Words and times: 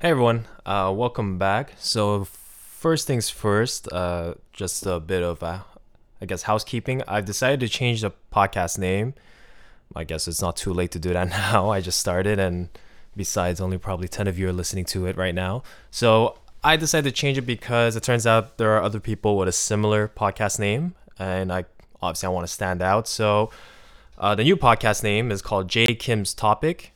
Hey 0.00 0.10
everyone, 0.10 0.46
uh, 0.64 0.94
welcome 0.94 1.38
back. 1.38 1.72
So 1.76 2.22
first 2.22 3.08
things 3.08 3.30
first, 3.30 3.92
uh, 3.92 4.34
just 4.52 4.86
a 4.86 5.00
bit 5.00 5.24
of, 5.24 5.42
uh, 5.42 5.62
I 6.22 6.24
guess, 6.24 6.42
housekeeping. 6.42 7.02
I've 7.08 7.24
decided 7.24 7.58
to 7.58 7.68
change 7.68 8.02
the 8.02 8.12
podcast 8.32 8.78
name. 8.78 9.14
I 9.96 10.04
guess 10.04 10.28
it's 10.28 10.40
not 10.40 10.56
too 10.56 10.72
late 10.72 10.92
to 10.92 11.00
do 11.00 11.12
that 11.14 11.28
now. 11.52 11.70
I 11.70 11.80
just 11.80 11.98
started, 11.98 12.38
and 12.38 12.68
besides, 13.16 13.60
only 13.60 13.76
probably 13.76 14.06
ten 14.06 14.28
of 14.28 14.38
you 14.38 14.48
are 14.48 14.52
listening 14.52 14.84
to 14.84 15.06
it 15.06 15.16
right 15.16 15.34
now. 15.34 15.64
So 15.90 16.38
I 16.62 16.76
decided 16.76 17.12
to 17.12 17.20
change 17.20 17.36
it 17.36 17.42
because 17.42 17.96
it 17.96 18.04
turns 18.04 18.24
out 18.24 18.56
there 18.56 18.76
are 18.76 18.82
other 18.84 19.00
people 19.00 19.36
with 19.36 19.48
a 19.48 19.52
similar 19.52 20.06
podcast 20.06 20.60
name, 20.60 20.94
and 21.18 21.52
I 21.52 21.64
obviously 22.00 22.28
I 22.28 22.30
want 22.30 22.46
to 22.46 22.52
stand 22.52 22.82
out. 22.82 23.08
So 23.08 23.50
uh, 24.16 24.36
the 24.36 24.44
new 24.44 24.56
podcast 24.56 25.02
name 25.02 25.32
is 25.32 25.42
called 25.42 25.66
Jay 25.66 25.96
Kim's 25.96 26.34
Topic 26.34 26.92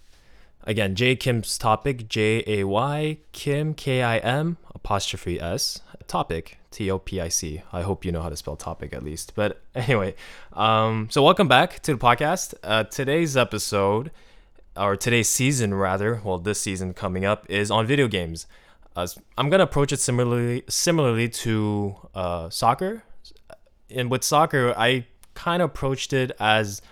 Again, 0.64 0.94
Jay 0.94 1.16
Kim's 1.16 1.58
topic, 1.58 2.08
J 2.08 2.44
A 2.46 2.64
Y 2.64 3.18
Kim 3.32 3.74
K 3.74 4.02
I 4.02 4.18
M 4.18 4.58
apostrophe 4.72 5.40
S 5.40 5.80
topic 6.06 6.58
T 6.70 6.88
O 6.88 7.00
P 7.00 7.20
I 7.20 7.28
C. 7.28 7.62
I 7.72 7.82
hope 7.82 8.04
you 8.04 8.12
know 8.12 8.22
how 8.22 8.28
to 8.28 8.36
spell 8.36 8.54
topic 8.54 8.92
at 8.92 9.02
least. 9.02 9.34
But 9.34 9.60
anyway, 9.74 10.14
um, 10.52 11.08
so 11.10 11.20
welcome 11.20 11.48
back 11.48 11.80
to 11.80 11.94
the 11.94 11.98
podcast. 11.98 12.54
Uh, 12.62 12.84
today's 12.84 13.36
episode, 13.36 14.12
or 14.76 14.96
today's 14.96 15.28
season 15.28 15.74
rather, 15.74 16.20
well, 16.22 16.38
this 16.38 16.60
season 16.60 16.94
coming 16.94 17.24
up 17.24 17.44
is 17.50 17.72
on 17.72 17.84
video 17.84 18.06
games. 18.06 18.46
Uh, 18.94 19.08
I'm 19.36 19.50
gonna 19.50 19.64
approach 19.64 19.92
it 19.92 19.98
similarly 19.98 20.62
similarly 20.68 21.28
to 21.28 21.96
uh, 22.14 22.50
soccer. 22.50 23.02
And 23.90 24.12
with 24.12 24.22
soccer, 24.22 24.74
I 24.76 25.06
kind 25.34 25.60
of 25.60 25.70
approached 25.70 26.12
it 26.12 26.30
as 26.38 26.82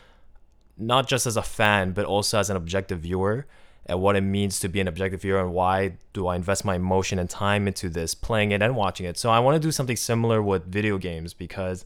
not 0.76 1.06
just 1.06 1.24
as 1.24 1.36
a 1.36 1.42
fan, 1.42 1.92
but 1.92 2.04
also 2.04 2.40
as 2.40 2.50
an 2.50 2.56
objective 2.56 3.00
viewer 3.00 3.46
and 3.86 4.00
what 4.00 4.16
it 4.16 4.20
means 4.20 4.60
to 4.60 4.68
be 4.68 4.80
an 4.80 4.88
objective 4.88 5.22
viewer 5.22 5.40
and 5.40 5.52
why 5.52 5.92
do 6.12 6.26
I 6.26 6.36
invest 6.36 6.64
my 6.64 6.76
emotion 6.76 7.18
and 7.18 7.28
time 7.28 7.66
into 7.66 7.88
this, 7.88 8.14
playing 8.14 8.52
it 8.52 8.62
and 8.62 8.76
watching 8.76 9.06
it. 9.06 9.18
So 9.18 9.30
I 9.30 9.40
want 9.40 9.60
to 9.60 9.66
do 9.66 9.72
something 9.72 9.96
similar 9.96 10.42
with 10.42 10.66
video 10.66 10.98
games 10.98 11.34
because 11.34 11.84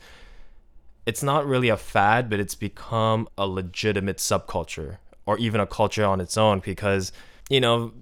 it's 1.06 1.22
not 1.22 1.46
really 1.46 1.68
a 1.68 1.76
fad, 1.76 2.28
but 2.28 2.40
it's 2.40 2.54
become 2.54 3.28
a 3.38 3.46
legitimate 3.46 4.18
subculture 4.18 4.98
or 5.26 5.38
even 5.38 5.60
a 5.60 5.66
culture 5.66 6.04
on 6.04 6.20
its 6.20 6.36
own 6.36 6.60
because, 6.60 7.12
you 7.48 7.60
know, 7.60 7.92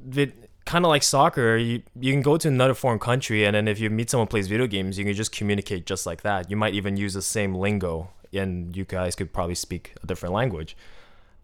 kind 0.65 0.84
of 0.84 0.89
like 0.89 1.03
soccer, 1.03 1.56
you, 1.56 1.83
you 2.01 2.12
can 2.12 2.23
go 2.23 2.37
to 2.37 2.49
another 2.49 2.75
foreign 2.75 2.99
country 2.99 3.45
and 3.45 3.55
then 3.55 3.69
if 3.69 3.79
you 3.79 3.91
meet 3.91 4.11
someone 4.11 4.27
plays 4.27 4.49
video 4.49 4.67
games, 4.67 4.99
you 4.99 5.05
can 5.05 5.15
just 5.15 5.33
communicate 5.33 5.87
just 5.87 6.06
like 6.06 6.23
that. 6.23 6.51
You 6.51 6.56
might 6.56 6.75
even 6.75 6.97
use 6.97 7.15
the 7.15 7.23
same 7.23 7.55
lingo 7.55 8.11
and 8.33 8.77
you 8.77 8.84
guys 8.84 9.15
could 9.15 9.33
probably 9.33 9.55
speak 9.55 9.95
a 10.03 10.06
different 10.06 10.34
language. 10.34 10.77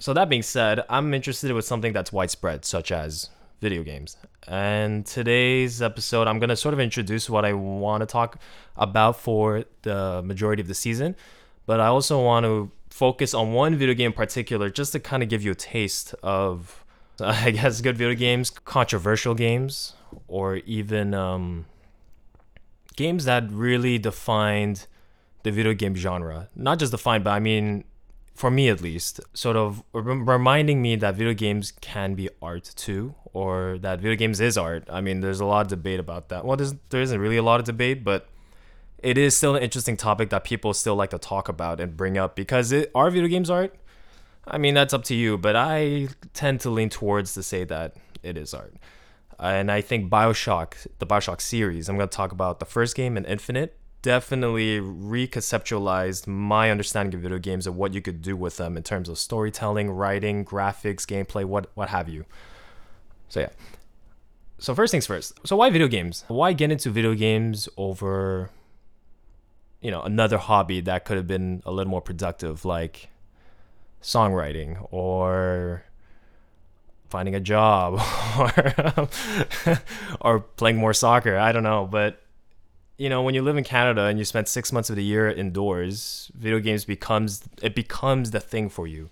So 0.00 0.12
that 0.14 0.28
being 0.28 0.42
said, 0.42 0.84
I'm 0.88 1.12
interested 1.12 1.52
with 1.52 1.64
something 1.64 1.92
that's 1.92 2.12
widespread, 2.12 2.64
such 2.64 2.92
as 2.92 3.30
video 3.60 3.82
games. 3.82 4.16
And 4.46 5.04
today's 5.04 5.82
episode, 5.82 6.28
I'm 6.28 6.38
going 6.38 6.50
to 6.50 6.56
sort 6.56 6.72
of 6.72 6.78
introduce 6.78 7.28
what 7.28 7.44
I 7.44 7.52
want 7.52 8.02
to 8.02 8.06
talk 8.06 8.38
about 8.76 9.18
for 9.18 9.64
the 9.82 10.22
majority 10.22 10.62
of 10.62 10.68
the 10.68 10.74
season. 10.74 11.16
But 11.66 11.80
I 11.80 11.86
also 11.86 12.22
want 12.22 12.44
to 12.44 12.70
focus 12.90 13.34
on 13.34 13.52
one 13.52 13.74
video 13.74 13.92
game 13.94 14.06
in 14.06 14.12
particular 14.12 14.70
just 14.70 14.92
to 14.92 15.00
kind 15.00 15.22
of 15.22 15.28
give 15.28 15.42
you 15.42 15.50
a 15.50 15.56
taste 15.56 16.14
of, 16.22 16.84
I 17.20 17.50
guess, 17.50 17.80
good 17.80 17.96
video 17.96 18.16
games, 18.16 18.50
controversial 18.50 19.34
games, 19.34 19.94
or 20.28 20.56
even 20.58 21.12
um, 21.12 21.66
games 22.94 23.24
that 23.24 23.50
really 23.50 23.98
defined 23.98 24.86
the 25.42 25.50
video 25.50 25.74
game 25.74 25.96
genre. 25.96 26.48
Not 26.54 26.78
just 26.78 26.92
defined, 26.92 27.24
but 27.24 27.30
I 27.30 27.40
mean, 27.40 27.82
for 28.38 28.52
me 28.52 28.68
at 28.68 28.80
least, 28.80 29.20
sort 29.34 29.56
of 29.56 29.82
reminding 29.92 30.80
me 30.80 30.94
that 30.94 31.16
video 31.16 31.34
games 31.34 31.72
can 31.80 32.14
be 32.14 32.28
art 32.40 32.70
too, 32.76 33.16
or 33.32 33.78
that 33.80 33.98
video 33.98 34.14
games 34.14 34.40
is 34.40 34.56
art. 34.56 34.84
I 34.88 35.00
mean, 35.00 35.18
there's 35.22 35.40
a 35.40 35.44
lot 35.44 35.62
of 35.62 35.66
debate 35.66 35.98
about 35.98 36.28
that. 36.28 36.44
Well, 36.44 36.56
there's, 36.56 36.72
there 36.90 37.02
isn't 37.02 37.20
really 37.20 37.36
a 37.36 37.42
lot 37.42 37.58
of 37.58 37.66
debate, 37.66 38.04
but 38.04 38.28
it 38.98 39.18
is 39.18 39.36
still 39.36 39.56
an 39.56 39.62
interesting 39.64 39.96
topic 39.96 40.30
that 40.30 40.44
people 40.44 40.72
still 40.72 40.94
like 40.94 41.10
to 41.10 41.18
talk 41.18 41.48
about 41.48 41.80
and 41.80 41.96
bring 41.96 42.16
up 42.16 42.36
because 42.36 42.70
it, 42.70 42.92
are 42.94 43.10
video 43.10 43.26
games 43.26 43.50
art? 43.50 43.74
I 44.46 44.56
mean, 44.56 44.74
that's 44.74 44.94
up 44.94 45.02
to 45.04 45.16
you, 45.16 45.36
but 45.36 45.56
I 45.56 46.06
tend 46.32 46.60
to 46.60 46.70
lean 46.70 46.90
towards 46.90 47.34
to 47.34 47.42
say 47.42 47.64
that 47.64 47.96
it 48.22 48.38
is 48.38 48.54
art. 48.54 48.74
And 49.40 49.68
I 49.68 49.80
think 49.80 50.12
Bioshock, 50.12 50.86
the 51.00 51.06
Bioshock 51.08 51.40
series, 51.40 51.88
I'm 51.88 51.96
going 51.96 52.08
to 52.08 52.16
talk 52.16 52.30
about 52.30 52.60
the 52.60 52.66
first 52.66 52.94
game 52.94 53.16
and 53.16 53.26
Infinite 53.26 53.76
definitely 54.02 54.80
reconceptualized 54.80 56.26
my 56.26 56.70
understanding 56.70 57.14
of 57.14 57.20
video 57.20 57.38
games 57.38 57.66
and 57.66 57.76
what 57.76 57.94
you 57.94 58.00
could 58.00 58.22
do 58.22 58.36
with 58.36 58.56
them 58.56 58.76
in 58.76 58.82
terms 58.82 59.08
of 59.08 59.18
storytelling, 59.18 59.90
writing, 59.90 60.44
graphics, 60.44 61.04
gameplay, 61.04 61.44
what 61.44 61.70
what 61.74 61.88
have 61.88 62.08
you. 62.08 62.24
So 63.28 63.40
yeah. 63.40 63.50
So 64.58 64.74
first 64.74 64.90
things 64.90 65.06
first. 65.06 65.34
So 65.46 65.56
why 65.56 65.70
video 65.70 65.88
games? 65.88 66.24
Why 66.28 66.52
get 66.52 66.70
into 66.70 66.90
video 66.90 67.14
games 67.14 67.68
over 67.76 68.50
you 69.80 69.90
know, 69.90 70.02
another 70.02 70.38
hobby 70.38 70.80
that 70.82 71.04
could 71.04 71.16
have 71.16 71.26
been 71.26 71.62
a 71.64 71.70
little 71.70 71.90
more 71.90 72.00
productive 72.00 72.64
like 72.64 73.08
songwriting 74.02 74.86
or 74.90 75.84
finding 77.08 77.34
a 77.34 77.40
job 77.40 77.94
or 78.38 79.08
or 80.20 80.40
playing 80.40 80.76
more 80.76 80.92
soccer. 80.92 81.36
I 81.36 81.52
don't 81.52 81.62
know, 81.62 81.86
but 81.86 82.20
you 82.98 83.08
know, 83.08 83.22
when 83.22 83.34
you 83.34 83.42
live 83.42 83.56
in 83.56 83.62
Canada 83.62 84.02
and 84.02 84.18
you 84.18 84.24
spend 84.24 84.48
six 84.48 84.72
months 84.72 84.90
of 84.90 84.96
the 84.96 85.04
year 85.04 85.30
indoors, 85.30 86.30
video 86.34 86.58
games 86.58 86.84
becomes 86.84 87.42
it 87.62 87.74
becomes 87.74 88.32
the 88.32 88.40
thing 88.40 88.68
for 88.68 88.86
you. 88.88 89.08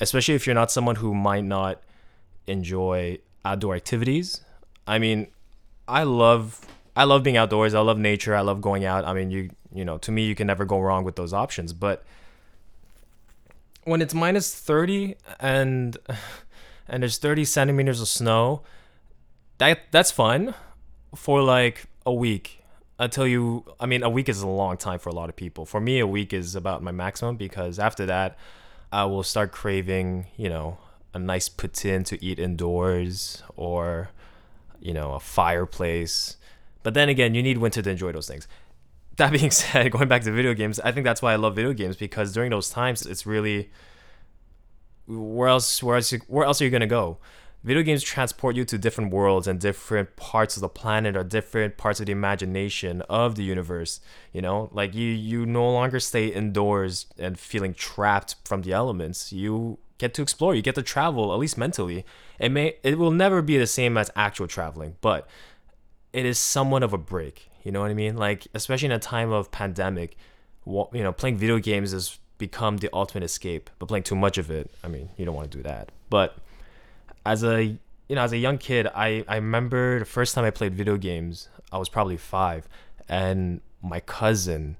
Especially 0.00 0.34
if 0.34 0.46
you're 0.46 0.54
not 0.54 0.70
someone 0.70 0.96
who 0.96 1.12
might 1.12 1.44
not 1.44 1.82
enjoy 2.46 3.18
outdoor 3.44 3.74
activities. 3.74 4.42
I 4.86 5.00
mean, 5.00 5.26
I 5.88 6.04
love 6.04 6.64
I 6.94 7.04
love 7.04 7.24
being 7.24 7.36
outdoors. 7.36 7.74
I 7.74 7.80
love 7.80 7.98
nature. 7.98 8.36
I 8.36 8.40
love 8.40 8.60
going 8.60 8.84
out. 8.84 9.04
I 9.04 9.12
mean, 9.12 9.32
you 9.32 9.50
you 9.74 9.84
know, 9.84 9.98
to 9.98 10.12
me, 10.12 10.24
you 10.24 10.36
can 10.36 10.46
never 10.46 10.64
go 10.64 10.80
wrong 10.80 11.02
with 11.02 11.16
those 11.16 11.32
options. 11.32 11.72
But 11.72 12.04
when 13.82 14.00
it's 14.00 14.14
minus 14.14 14.54
thirty 14.54 15.16
and 15.40 15.96
and 16.88 17.02
there's 17.02 17.18
thirty 17.18 17.44
centimeters 17.44 18.00
of 18.00 18.06
snow, 18.06 18.62
that 19.58 19.90
that's 19.90 20.12
fun 20.12 20.54
for 21.16 21.42
like 21.42 21.86
a 22.06 22.12
week 22.12 22.57
until 22.98 23.26
you 23.26 23.64
i 23.80 23.86
mean 23.86 24.02
a 24.02 24.10
week 24.10 24.28
is 24.28 24.42
a 24.42 24.46
long 24.46 24.76
time 24.76 24.98
for 24.98 25.08
a 25.08 25.14
lot 25.14 25.28
of 25.28 25.36
people. 25.36 25.64
For 25.64 25.80
me 25.80 25.98
a 25.98 26.06
week 26.06 26.32
is 26.32 26.54
about 26.54 26.82
my 26.82 26.90
maximum 26.90 27.36
because 27.36 27.78
after 27.78 28.06
that 28.06 28.36
i 28.92 29.04
will 29.04 29.22
start 29.22 29.52
craving 29.52 30.26
you 30.36 30.48
know 30.48 30.78
a 31.14 31.18
nice 31.18 31.48
poutine 31.48 32.04
to 32.06 32.22
eat 32.24 32.38
indoors 32.38 33.42
or 33.56 34.10
you 34.80 34.92
know 34.92 35.14
a 35.14 35.20
fireplace. 35.20 36.36
But 36.82 36.94
then 36.94 37.08
again 37.08 37.34
you 37.34 37.42
need 37.42 37.58
winter 37.58 37.82
to 37.82 37.90
enjoy 37.90 38.12
those 38.12 38.28
things. 38.28 38.48
That 39.16 39.32
being 39.38 39.50
said 39.50 39.90
going 39.90 40.08
back 40.08 40.22
to 40.22 40.32
video 40.32 40.54
games 40.54 40.78
i 40.80 40.92
think 40.92 41.04
that's 41.04 41.20
why 41.20 41.32
i 41.32 41.36
love 41.36 41.56
video 41.56 41.72
games 41.72 41.96
because 41.96 42.32
during 42.32 42.50
those 42.50 42.70
times 42.70 43.04
it's 43.04 43.26
really 43.26 43.70
where 45.08 45.48
else 45.48 45.82
where 45.82 45.96
else 45.96 46.12
where 46.28 46.44
else 46.44 46.60
are 46.60 46.64
you 46.64 46.70
going 46.70 46.82
to 46.82 46.86
go 46.86 47.18
video 47.64 47.82
games 47.82 48.02
transport 48.02 48.56
you 48.56 48.64
to 48.64 48.78
different 48.78 49.12
worlds 49.12 49.46
and 49.46 49.60
different 49.60 50.14
parts 50.16 50.56
of 50.56 50.60
the 50.60 50.68
planet 50.68 51.16
or 51.16 51.24
different 51.24 51.76
parts 51.76 52.00
of 52.00 52.06
the 52.06 52.12
imagination 52.12 53.02
of 53.02 53.34
the 53.34 53.42
universe 53.42 54.00
you 54.32 54.40
know? 54.40 54.70
Like 54.72 54.94
you 54.94 55.08
you 55.08 55.46
no 55.46 55.70
longer 55.70 56.00
stay 56.00 56.28
indoors 56.28 57.06
and 57.18 57.38
feeling 57.38 57.74
trapped 57.74 58.36
from 58.44 58.62
the 58.62 58.72
elements. 58.72 59.32
You 59.32 59.78
get 59.98 60.14
to 60.14 60.22
explore 60.22 60.54
you 60.54 60.62
get 60.62 60.76
to 60.76 60.82
travel 60.82 61.32
at 61.32 61.38
least 61.38 61.58
mentally. 61.58 62.04
It 62.38 62.50
may 62.50 62.76
it 62.82 62.98
will 62.98 63.10
never 63.10 63.42
be 63.42 63.58
the 63.58 63.66
same 63.66 63.96
as 63.96 64.10
actual 64.14 64.46
traveling 64.46 64.96
but 65.00 65.28
it 66.12 66.24
is 66.24 66.38
somewhat 66.38 66.82
of 66.82 66.92
a 66.92 66.98
break 66.98 67.50
you 67.64 67.72
know 67.72 67.80
what 67.80 67.90
i 67.90 67.94
mean? 67.94 68.16
Like 68.16 68.46
especially 68.54 68.86
in 68.86 68.92
a 68.92 68.98
time 68.98 69.30
of 69.32 69.50
pandemic 69.50 70.16
you 70.66 71.02
know 71.02 71.12
playing 71.12 71.38
video 71.38 71.58
games 71.58 71.92
has 71.92 72.18
become 72.38 72.76
the 72.76 72.88
ultimate 72.92 73.24
escape 73.24 73.68
but 73.78 73.86
playing 73.86 74.04
too 74.04 74.14
much 74.14 74.38
of 74.38 74.48
it 74.48 74.70
i 74.84 74.86
mean 74.86 75.08
you 75.16 75.24
don't 75.24 75.34
want 75.34 75.50
to 75.50 75.56
do 75.56 75.62
that. 75.64 75.90
But 76.08 76.38
as 77.28 77.44
a 77.44 77.62
you 78.08 78.14
know 78.16 78.22
as 78.22 78.32
a 78.32 78.38
young 78.38 78.56
kid 78.56 78.86
i 78.94 79.22
i 79.28 79.36
remember 79.36 79.98
the 79.98 80.04
first 80.04 80.34
time 80.34 80.44
i 80.44 80.50
played 80.50 80.74
video 80.74 80.96
games 80.96 81.48
i 81.70 81.76
was 81.78 81.88
probably 81.88 82.16
five 82.16 82.66
and 83.08 83.60
my 83.82 84.00
cousin 84.00 84.76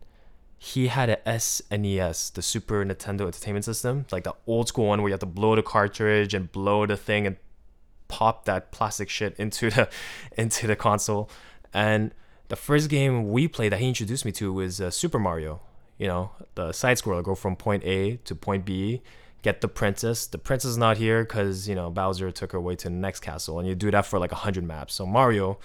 he 0.61 0.89
had 0.89 1.09
a 1.09 1.17
SNES, 1.25 2.33
the 2.33 2.43
Super 2.43 2.85
Nintendo 2.85 3.27
Entertainment 3.27 3.65
System, 3.65 4.07
like 4.11 4.25
the 4.25 4.35
old 4.49 4.67
school 4.67 4.89
one 4.89 5.01
where 5.01 5.09
you 5.09 5.13
have 5.13 5.21
to 5.21 5.27
blow 5.27 5.55
the 5.55 5.63
cartridge 5.63 6.35
and 6.35 6.51
blow 6.51 6.85
the 6.85 6.97
thing 6.97 7.29
and 7.29 7.37
pop 8.09 8.45
that 8.47 8.73
plastic 8.73 9.09
shit 9.09 9.37
into 9.39 9.71
the 9.71 9.89
into 10.37 10.67
the 10.67 10.75
console. 10.75 11.31
And 11.73 12.13
the 12.49 12.57
first 12.57 12.91
game 12.91 13.31
we 13.31 13.47
played 13.47 13.71
that 13.71 13.79
he 13.79 13.87
introduced 13.87 14.25
me 14.25 14.33
to 14.33 14.53
was 14.53 14.81
uh, 14.81 14.91
Super 14.91 15.21
Mario. 15.21 15.61
You 15.97 16.09
know, 16.09 16.31
the 16.57 16.73
side 16.73 16.97
scroller 16.97 17.23
go 17.23 17.37
from 17.37 17.55
point 17.55 17.85
A 17.85 18.17
to 18.25 18.35
point 18.35 18.65
B 18.65 19.01
get 19.43 19.61
the 19.61 19.69
princess. 19.69 20.27
The 20.27 20.39
princess 20.39 20.73
is 20.73 20.79
not 20.79 20.97
here 20.97 21.25
because 21.25 21.69
you 21.69 21.75
know 21.75 21.91
Bowser 21.91 22.31
took 22.31 22.53
her 22.53 22.59
away 22.59 22.77
to 22.77 22.89
the 22.89 22.95
next 22.95 23.21
castle, 23.21 23.59
and 23.59 23.69
you 23.69 23.75
do 23.75 23.91
that 23.91 24.07
for 24.07 24.19
like 24.19 24.33
hundred 24.33 24.65
maps. 24.65 24.95
So 24.95 25.07
Mario 25.07 25.59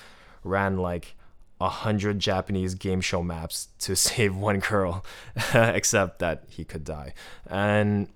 ran 0.43 0.77
like 0.77 1.15
hundred 1.61 2.19
Japanese 2.19 2.75
game 2.75 2.99
show 2.99 3.23
maps 3.23 3.69
to 3.79 3.95
save 4.07 4.35
one 4.35 4.59
girl, 4.59 5.05
except 5.53 6.19
that 6.19 6.43
he 6.47 6.63
could 6.63 6.83
die. 6.83 7.13
And 7.47 8.09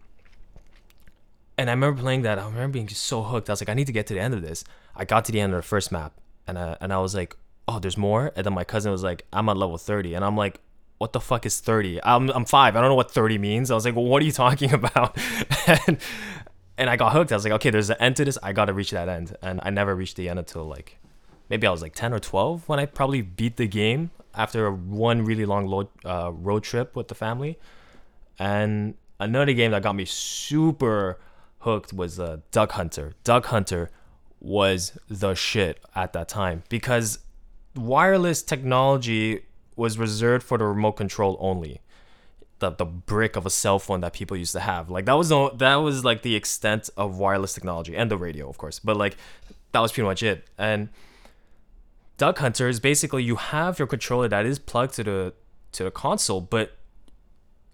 and 1.57 1.69
I 1.69 1.74
remember 1.74 2.01
playing 2.01 2.21
that. 2.24 2.38
I 2.38 2.45
remember 2.45 2.74
being 2.74 2.88
just 2.88 3.03
so 3.03 3.24
hooked. 3.24 3.50
I 3.50 3.53
was 3.53 3.62
like, 3.62 3.69
I 3.69 3.74
need 3.74 3.88
to 3.88 3.94
get 3.94 4.07
to 4.07 4.13
the 4.13 4.19
end 4.19 4.33
of 4.33 4.42
this. 4.42 4.63
I 4.95 5.06
got 5.06 5.25
to 5.25 5.31
the 5.31 5.39
end 5.39 5.53
of 5.53 5.57
the 5.57 5.68
first 5.68 5.92
map, 5.92 6.13
and 6.45 6.57
I, 6.57 6.77
and 6.80 6.94
I 6.94 7.00
was 7.00 7.15
like, 7.15 7.36
oh, 7.68 7.80
there's 7.80 7.98
more. 7.98 8.31
And 8.36 8.45
then 8.45 8.53
my 8.53 8.63
cousin 8.63 8.92
was 8.92 9.03
like, 9.03 9.25
I'm 9.33 9.50
at 9.50 9.57
level 9.57 9.77
30, 9.77 10.13
and 10.13 10.24
I'm 10.24 10.38
like, 10.38 10.60
what 10.98 11.14
the 11.14 11.20
fuck 11.20 11.46
is 11.46 11.60
30? 11.60 12.00
I'm 12.04 12.30
I'm 12.30 12.46
five. 12.46 12.76
I 12.76 12.82
don't 12.82 12.90
know 12.90 12.96
what 12.96 13.12
30 13.12 13.38
means. 13.38 13.72
I 13.72 13.76
was 13.76 13.86
like, 13.86 13.96
well, 13.96 14.06
what 14.06 14.22
are 14.22 14.26
you 14.26 14.32
talking 14.32 14.74
about? 14.82 15.18
and 15.68 15.98
and 16.78 16.90
I 16.90 16.96
got 16.96 17.14
hooked. 17.14 17.32
I 17.32 17.36
was 17.36 17.44
like, 17.44 17.54
okay, 17.54 17.70
there's 17.70 17.90
an 17.90 17.98
end 18.00 18.16
to 18.18 18.26
this. 18.26 18.38
I 18.42 18.54
gotta 18.54 18.74
reach 18.74 18.92
that 18.92 19.10
end, 19.10 19.36
and 19.42 19.60
I 19.64 19.70
never 19.70 19.96
reached 19.96 20.18
the 20.18 20.30
end 20.30 20.40
until 20.40 20.66
like 20.66 20.98
maybe 21.50 21.68
I 21.68 21.72
was 21.72 21.82
like 21.82 21.96
10 21.96 22.14
or 22.14 22.20
12 22.20 22.68
when 22.68 22.80
I 22.80 22.86
probably 22.86 23.22
beat 23.22 23.58
the 23.58 23.68
game 23.68 24.12
after 24.36 24.72
one 24.72 25.24
really 25.24 25.46
long 25.46 25.66
load, 25.66 25.88
uh, 26.06 26.32
road 26.34 26.64
trip 26.64 26.96
with 26.96 27.08
the 27.08 27.16
family. 27.16 27.58
And 28.38 28.96
another 29.20 29.54
game 29.54 29.72
that 29.72 29.82
got 29.82 29.96
me 29.96 30.06
super 30.06 31.20
hooked 31.60 31.94
was 31.94 32.20
uh, 32.20 32.38
Duck 32.52 32.74
Hunter. 32.74 33.14
Duck 33.24 33.48
Hunter 33.48 33.90
was 34.40 34.98
the 35.10 35.34
shit 35.34 35.80
at 35.96 36.14
that 36.14 36.28
time 36.28 36.64
because 36.70 37.20
wireless 37.76 38.44
technology 38.44 39.42
was 39.77 39.97
reserved 39.97 40.44
for 40.45 40.57
the 40.57 40.65
remote 40.65 40.94
control 40.94 41.38
only. 41.39 41.81
The, 42.59 42.71
the 42.71 42.85
brick 42.85 43.35
of 43.35 43.45
a 43.45 43.51
cell 43.51 43.77
phone 43.77 44.01
that 44.01 44.13
people 44.13 44.35
used 44.35 44.53
to 44.53 44.59
have 44.59 44.89
like 44.89 45.06
that 45.06 45.13
was 45.13 45.29
the, 45.29 45.51
that 45.57 45.75
was 45.75 46.03
like 46.03 46.24
the 46.24 46.35
extent 46.35 46.89
of 46.97 47.19
wireless 47.19 47.53
technology 47.53 47.95
and 47.95 48.09
the 48.09 48.18
radio 48.18 48.50
of 48.50 48.57
course 48.57 48.79
but 48.79 48.97
like 48.97 49.15
that 49.74 49.79
was 49.79 49.91
pretty 49.91 50.07
much 50.07 50.24
it 50.24 50.44
and 50.57 50.89
Duck 52.18 52.39
Hunter 52.39 52.68
is 52.68 52.79
basically 52.79 53.24
you 53.24 53.35
have 53.35 53.77
your 53.77 53.88
controller 53.88 54.27
that 54.27 54.45
is 54.45 54.57
plugged 54.57 54.95
to 54.95 55.03
the 55.03 55.33
to 55.74 55.83
the 55.83 55.91
console, 55.91 56.41
but 56.41 56.77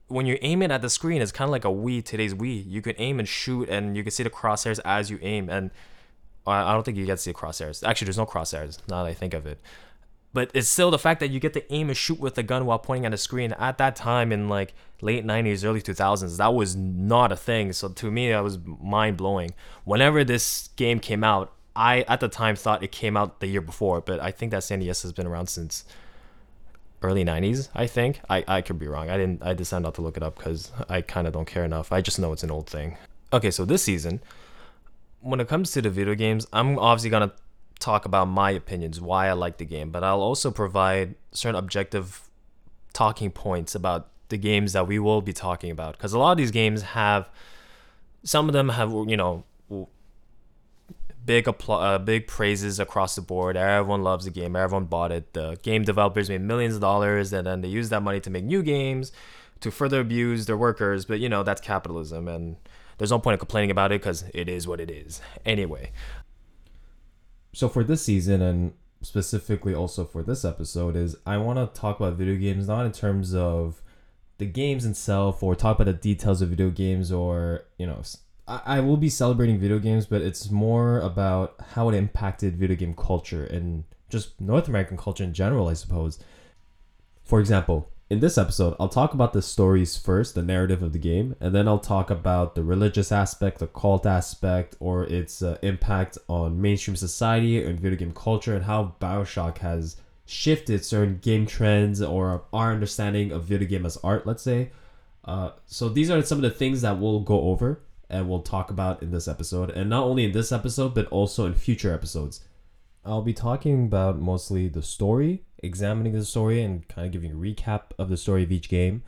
when 0.07 0.25
you 0.25 0.37
aim 0.41 0.61
it 0.61 0.69
at 0.69 0.81
the 0.81 0.89
screen, 0.89 1.21
it's 1.21 1.31
kind 1.31 1.47
of 1.47 1.51
like 1.53 1.65
a 1.65 1.69
Wii, 1.69 2.03
today's 2.03 2.33
Wii. 2.33 2.69
You 2.69 2.81
can 2.81 2.93
aim 2.97 3.19
and 3.19 3.27
shoot, 3.27 3.69
and 3.69 3.95
you 3.95 4.03
can 4.03 4.11
see 4.11 4.23
the 4.23 4.29
crosshairs 4.29 4.79
as 4.83 5.09
you 5.09 5.17
aim. 5.21 5.49
And 5.49 5.71
I 6.45 6.73
don't 6.73 6.83
think 6.83 6.97
you 6.97 7.05
get 7.05 7.15
to 7.15 7.21
see 7.21 7.31
the 7.31 7.37
crosshairs. 7.37 7.87
Actually, 7.87 8.07
there's 8.07 8.17
no 8.17 8.25
crosshairs 8.25 8.79
now 8.89 9.03
that 9.03 9.09
I 9.09 9.13
think 9.13 9.33
of 9.33 9.45
it. 9.45 9.59
But 10.33 10.49
it's 10.53 10.67
still 10.67 10.89
the 10.89 10.99
fact 10.99 11.19
that 11.19 11.29
you 11.29 11.39
get 11.39 11.53
to 11.53 11.73
aim 11.73 11.89
and 11.89 11.97
shoot 11.97 12.19
with 12.19 12.37
a 12.39 12.43
gun 12.43 12.65
while 12.65 12.79
pointing 12.79 13.05
at 13.05 13.13
a 13.13 13.17
screen. 13.17 13.53
At 13.53 13.77
that 13.77 13.95
time, 13.95 14.31
in 14.31 14.49
like 14.49 14.73
late 14.99 15.25
90s, 15.25 15.63
early 15.63 15.81
2000s, 15.81 16.37
that 16.37 16.53
was 16.53 16.75
not 16.75 17.31
a 17.31 17.35
thing. 17.37 17.71
So 17.71 17.89
to 17.89 18.11
me, 18.11 18.29
that 18.31 18.43
was 18.43 18.57
mind 18.81 19.17
blowing. 19.17 19.51
Whenever 19.83 20.23
this 20.23 20.69
game 20.75 20.99
came 20.99 21.23
out, 21.23 21.53
I 21.75 22.01
at 22.01 22.19
the 22.19 22.29
time 22.29 22.55
thought 22.55 22.83
it 22.83 22.91
came 22.91 23.15
out 23.15 23.39
the 23.39 23.47
year 23.47 23.61
before, 23.61 24.01
but 24.01 24.19
I 24.19 24.31
think 24.31 24.51
that 24.51 24.63
SNES 24.63 25.03
has 25.03 25.13
been 25.13 25.27
around 25.27 25.47
since 25.47 25.85
early 27.03 27.25
90s 27.25 27.67
i 27.75 27.85
think 27.85 28.21
i 28.29 28.43
i 28.47 28.61
could 28.61 28.79
be 28.79 28.87
wrong 28.87 29.09
i 29.09 29.17
didn't 29.17 29.43
i 29.43 29.53
decided 29.53 29.83
not 29.83 29.93
to 29.93 30.01
look 30.01 30.15
it 30.15 30.23
up 30.23 30.37
because 30.37 30.71
i 30.87 31.01
kind 31.01 31.27
of 31.27 31.33
don't 31.33 31.47
care 31.47 31.65
enough 31.65 31.91
i 31.91 31.99
just 31.99 32.17
know 32.17 32.31
it's 32.31 32.43
an 32.43 32.51
old 32.51 32.65
thing 32.67 32.97
okay 33.33 33.51
so 33.51 33.65
this 33.65 33.83
season 33.83 34.21
when 35.19 35.41
it 35.41 35.47
comes 35.49 35.71
to 35.71 35.81
the 35.81 35.89
video 35.89 36.15
games 36.15 36.47
i'm 36.53 36.79
obviously 36.79 37.09
to 37.09 37.31
talk 37.83 38.05
about 38.05 38.25
my 38.25 38.51
opinions 38.51 39.01
why 39.01 39.27
i 39.27 39.33
like 39.33 39.57
the 39.57 39.65
game 39.65 39.89
but 39.89 40.03
i'll 40.03 40.21
also 40.21 40.49
provide 40.49 41.15
certain 41.31 41.55
objective 41.55 42.29
talking 42.93 43.29
points 43.29 43.75
about 43.75 44.07
the 44.29 44.37
games 44.37 44.73
that 44.73 44.87
we 44.87 44.97
will 44.97 45.21
be 45.21 45.33
talking 45.33 45.69
about 45.69 45.97
because 45.97 46.13
a 46.13 46.19
lot 46.19 46.31
of 46.31 46.37
these 46.37 46.51
games 46.51 46.81
have 46.81 47.29
some 48.23 48.47
of 48.47 48.53
them 48.53 48.69
have 48.69 48.91
you 49.07 49.17
know 49.17 49.43
big 51.25 51.45
appl- 51.45 51.81
uh, 51.81 51.97
big 51.97 52.27
praises 52.27 52.79
across 52.79 53.15
the 53.15 53.21
board. 53.21 53.55
Everyone 53.55 54.03
loves 54.03 54.25
the 54.25 54.31
game. 54.31 54.55
Everyone 54.55 54.85
bought 54.85 55.11
it. 55.11 55.33
The 55.33 55.57
game 55.61 55.83
developers 55.83 56.29
made 56.29 56.41
millions 56.41 56.75
of 56.75 56.81
dollars, 56.81 57.31
and 57.33 57.47
then 57.47 57.61
they 57.61 57.67
use 57.67 57.89
that 57.89 58.01
money 58.01 58.19
to 58.21 58.29
make 58.29 58.43
new 58.43 58.61
games 58.61 59.11
to 59.61 59.71
further 59.71 59.99
abuse 59.99 60.45
their 60.45 60.57
workers. 60.57 61.05
But 61.05 61.19
you 61.19 61.29
know 61.29 61.43
that's 61.43 61.61
capitalism, 61.61 62.27
and 62.27 62.57
there's 62.97 63.11
no 63.11 63.19
point 63.19 63.33
in 63.33 63.39
complaining 63.39 63.71
about 63.71 63.91
it 63.91 64.01
because 64.01 64.25
it 64.33 64.49
is 64.49 64.67
what 64.67 64.79
it 64.79 64.91
is. 64.91 65.21
Anyway. 65.45 65.91
So 67.53 67.69
for 67.69 67.83
this 67.83 68.01
season 68.01 68.41
and 68.41 68.73
specifically 69.01 69.73
also 69.73 70.05
for 70.05 70.23
this 70.23 70.43
episode 70.43 70.95
is 70.95 71.15
I 71.25 71.37
want 71.37 71.59
to 71.59 71.79
talk 71.79 71.99
about 71.99 72.13
video 72.13 72.35
games 72.35 72.67
not 72.67 72.85
in 72.85 72.91
terms 72.91 73.35
of 73.35 73.81
the 74.37 74.45
games 74.45 74.85
itself 74.85 75.43
or 75.43 75.55
talk 75.55 75.77
about 75.77 75.85
the 75.85 75.93
details 75.93 76.41
of 76.41 76.49
video 76.49 76.69
games 76.69 77.11
or 77.11 77.65
you 77.77 77.85
know 77.85 78.01
I, 78.47 78.61
I 78.65 78.79
will 78.79 78.97
be 78.97 79.09
celebrating 79.09 79.59
video 79.59 79.79
games, 79.79 80.05
but 80.05 80.21
it's 80.21 80.49
more 80.49 80.99
about 80.99 81.55
how 81.73 81.89
it 81.89 81.95
impacted 81.95 82.57
video 82.57 82.75
game 82.75 82.95
culture 82.95 83.45
and 83.45 83.83
just 84.09 84.39
North 84.39 84.67
American 84.67 84.97
culture 84.97 85.23
in 85.23 85.33
general, 85.33 85.67
I 85.67 85.73
suppose. 85.73 86.19
For 87.23 87.39
example, 87.39 87.89
in 88.13 88.19
this 88.19 88.37
episode, 88.37 88.75
I'll 88.79 88.89
talk 88.89 89.15
about 89.15 89.33
the 89.33 89.41
stories 89.41 89.97
first, 89.97 90.35
the 90.35 90.43
narrative 90.43 90.83
of 90.83 90.93
the 90.93 90.99
game, 90.99 91.35
and 91.39 91.53
then 91.53 91.67
I'll 91.67 91.79
talk 91.79 92.11
about 92.11 92.53
the 92.53 92.63
religious 92.63 93.11
aspect, 93.11 93.57
the 93.57 93.65
cult 93.65 94.05
aspect, 94.05 94.75
or 94.79 95.05
its 95.05 95.41
uh, 95.41 95.57
impact 95.63 96.19
on 96.29 96.61
mainstream 96.61 96.95
society 96.95 97.63
and 97.63 97.79
video 97.79 97.97
game 97.97 98.13
culture, 98.13 98.53
and 98.53 98.65
how 98.65 98.93
Bioshock 99.01 99.57
has 99.57 99.97
shifted 100.27 100.85
certain 100.85 101.17
game 101.23 101.47
trends 101.47 102.03
or 102.03 102.43
our 102.53 102.71
understanding 102.71 103.31
of 103.31 103.45
video 103.45 103.67
game 103.67 103.83
as 103.83 103.97
art, 104.03 104.27
let's 104.27 104.43
say. 104.43 104.69
Uh, 105.25 105.49
so 105.65 105.89
these 105.89 106.11
are 106.11 106.21
some 106.21 106.37
of 106.37 106.43
the 106.43 106.51
things 106.51 106.81
that 106.81 106.99
we'll 106.99 107.21
go 107.21 107.41
over 107.41 107.81
and 108.11 108.29
we'll 108.29 108.43
talk 108.43 108.69
about 108.69 109.01
in 109.01 109.09
this 109.09 109.27
episode. 109.27 109.71
And 109.71 109.89
not 109.89 110.03
only 110.03 110.25
in 110.25 110.33
this 110.33 110.51
episode, 110.51 110.93
but 110.93 111.07
also 111.07 111.47
in 111.47 111.55
future 111.55 111.91
episodes. 111.91 112.41
I'll 113.05 113.21
be 113.21 113.33
talking 113.33 113.85
about 113.85 114.19
mostly 114.19 114.67
the 114.67 114.81
story, 114.81 115.43
examining 115.59 116.13
the 116.13 116.25
story, 116.25 116.61
and 116.61 116.87
kind 116.87 117.05
of 117.05 117.11
giving 117.11 117.31
a 117.31 117.35
recap 117.35 117.91
of 117.97 118.09
the 118.09 118.17
story 118.17 118.43
of 118.43 118.51
each 118.51 118.69
game. 118.69 119.03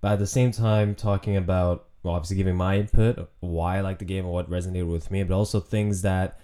But 0.00 0.12
at 0.12 0.18
the 0.18 0.26
same 0.26 0.50
time, 0.50 0.94
talking 0.94 1.36
about, 1.36 1.86
well, 2.02 2.14
obviously 2.14 2.36
giving 2.36 2.56
my 2.56 2.78
input, 2.78 3.30
why 3.40 3.78
I 3.78 3.80
like 3.80 3.98
the 3.98 4.04
game 4.04 4.24
and 4.24 4.32
what 4.32 4.50
resonated 4.50 4.90
with 4.90 5.10
me, 5.10 5.22
but 5.22 5.34
also 5.34 5.60
things 5.60 6.02
that 6.02 6.40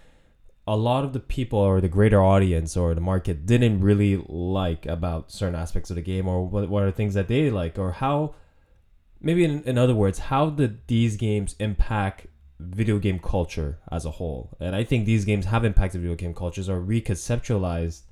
a 0.67 0.76
lot 0.76 1.05
of 1.05 1.12
the 1.12 1.20
people 1.20 1.58
or 1.58 1.81
the 1.81 1.88
greater 1.88 2.23
audience 2.23 2.76
or 2.76 2.94
the 2.94 3.00
market 3.00 3.44
didn't 3.44 3.81
really 3.81 4.25
like 4.29 4.87
about 4.87 5.31
certain 5.31 5.55
aspects 5.55 5.91
of 5.91 5.96
the 5.96 6.02
game 6.02 6.26
or 6.26 6.46
what, 6.46 6.69
what 6.69 6.82
are 6.82 6.91
things 6.91 7.14
that 7.14 7.29
they 7.29 7.50
like 7.50 7.79
or 7.79 7.93
how 7.93 8.35
maybe 9.20 9.44
in, 9.44 9.62
in 9.64 9.79
other 9.79 9.94
words, 9.94 10.19
how 10.19 10.50
did 10.50 10.87
these 10.87 11.17
games 11.17 11.56
impact 11.58 12.26
video 12.59 12.99
game 12.99 13.19
culture 13.19 13.79
as 13.91 14.05
a 14.05 14.12
whole? 14.12 14.56
And 14.61 14.75
I 14.75 14.85
think 14.85 15.05
these 15.05 15.25
games 15.25 15.47
have 15.47 15.65
impacted 15.65 16.01
video 16.01 16.17
game 16.17 16.35
cultures 16.35 16.69
or 16.69 16.81
reconceptualized 16.81 18.03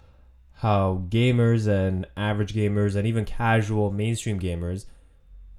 how 0.55 1.05
gamers 1.09 1.67
and 1.67 2.07
average 2.17 2.55
gamers 2.55 2.95
and 2.95 3.07
even 3.07 3.25
casual 3.25 3.91
mainstream 3.91 4.39
gamers 4.39 4.87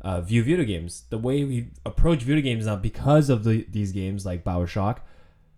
uh, 0.02 0.22
view 0.22 0.44
video 0.44 0.66
games. 0.66 1.04
The 1.10 1.18
way 1.18 1.44
we 1.44 1.68
approach 1.86 2.24
video 2.24 2.42
games 2.42 2.66
now, 2.66 2.76
because 2.76 3.30
of 3.30 3.44
the, 3.44 3.66
these 3.70 3.92
games 3.92 4.26
like 4.26 4.44
Bioshock, 4.44 5.00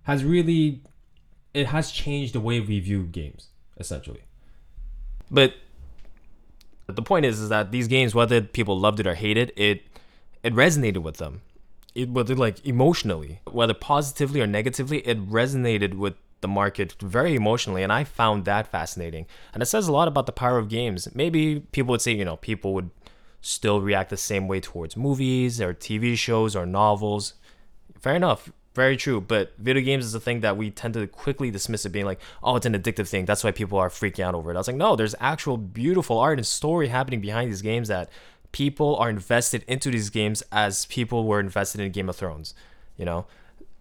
has 0.03 0.23
really 0.23 0.81
it 1.53 1.67
has 1.67 1.91
changed 1.91 2.33
the 2.33 2.39
way 2.39 2.59
we 2.59 2.79
view 2.79 3.03
games 3.03 3.49
essentially. 3.77 4.23
But 5.31 5.53
the 6.87 7.01
point 7.01 7.25
is, 7.25 7.39
is 7.39 7.49
that 7.49 7.71
these 7.71 7.87
games, 7.87 8.13
whether 8.13 8.41
people 8.41 8.79
loved 8.79 8.99
it 8.99 9.07
or 9.07 9.15
hated 9.15 9.51
it, 9.55 9.83
it 10.43 10.53
resonated 10.53 10.99
with 10.99 11.17
them. 11.17 11.41
It 11.95 12.09
whether 12.09 12.35
like 12.35 12.65
emotionally, 12.65 13.39
whether 13.49 13.73
positively 13.73 14.41
or 14.41 14.47
negatively, 14.47 14.99
it 14.99 15.29
resonated 15.29 15.95
with 15.95 16.15
the 16.41 16.47
market 16.47 16.95
very 17.01 17.35
emotionally, 17.35 17.81
and 17.81 17.91
I 17.91 18.03
found 18.03 18.45
that 18.45 18.67
fascinating. 18.67 19.25
And 19.53 19.63
it 19.63 19.67
says 19.67 19.87
a 19.87 19.91
lot 19.91 20.07
about 20.07 20.25
the 20.25 20.31
power 20.31 20.57
of 20.57 20.69
games. 20.69 21.07
Maybe 21.15 21.61
people 21.71 21.91
would 21.91 22.01
say, 22.01 22.11
you 22.11 22.25
know, 22.25 22.37
people 22.37 22.73
would 22.73 22.91
still 23.41 23.81
react 23.81 24.09
the 24.09 24.17
same 24.17 24.47
way 24.47 24.59
towards 24.59 24.97
movies 24.97 25.61
or 25.61 25.73
TV 25.73 26.17
shows 26.17 26.55
or 26.55 26.65
novels. 26.65 27.33
Fair 27.99 28.15
enough 28.15 28.51
very 28.75 28.97
true. 28.97 29.21
But 29.21 29.53
video 29.57 29.81
games 29.81 30.05
is 30.05 30.13
a 30.13 30.19
thing 30.19 30.41
that 30.41 30.57
we 30.57 30.69
tend 30.69 30.93
to 30.93 31.07
quickly 31.07 31.49
dismiss 31.49 31.85
it 31.85 31.89
being 31.89 32.05
like, 32.05 32.19
oh, 32.43 32.57
it's 32.57 32.65
an 32.65 32.73
addictive 32.73 33.07
thing. 33.07 33.25
That's 33.25 33.43
why 33.43 33.51
people 33.51 33.79
are 33.79 33.89
freaking 33.89 34.23
out 34.23 34.35
over 34.35 34.51
it. 34.51 34.55
I 34.55 34.57
was 34.59 34.67
like, 34.67 34.75
no, 34.75 34.95
there's 34.95 35.15
actual 35.19 35.57
beautiful 35.57 36.19
art 36.19 36.37
and 36.37 36.45
story 36.45 36.89
happening 36.89 37.21
behind 37.21 37.49
these 37.49 37.61
games 37.61 37.87
that 37.87 38.09
people 38.55 38.95
are 38.95 39.09
invested 39.09 39.65
into 39.67 39.91
these 39.91 40.09
games 40.09 40.41
as 40.49 40.85
people 40.85 41.25
were 41.25 41.41
invested 41.41 41.81
in 41.81 41.91
Game 41.91 42.07
of 42.07 42.15
Thrones. 42.15 42.53
You 42.95 43.03
know, 43.03 43.25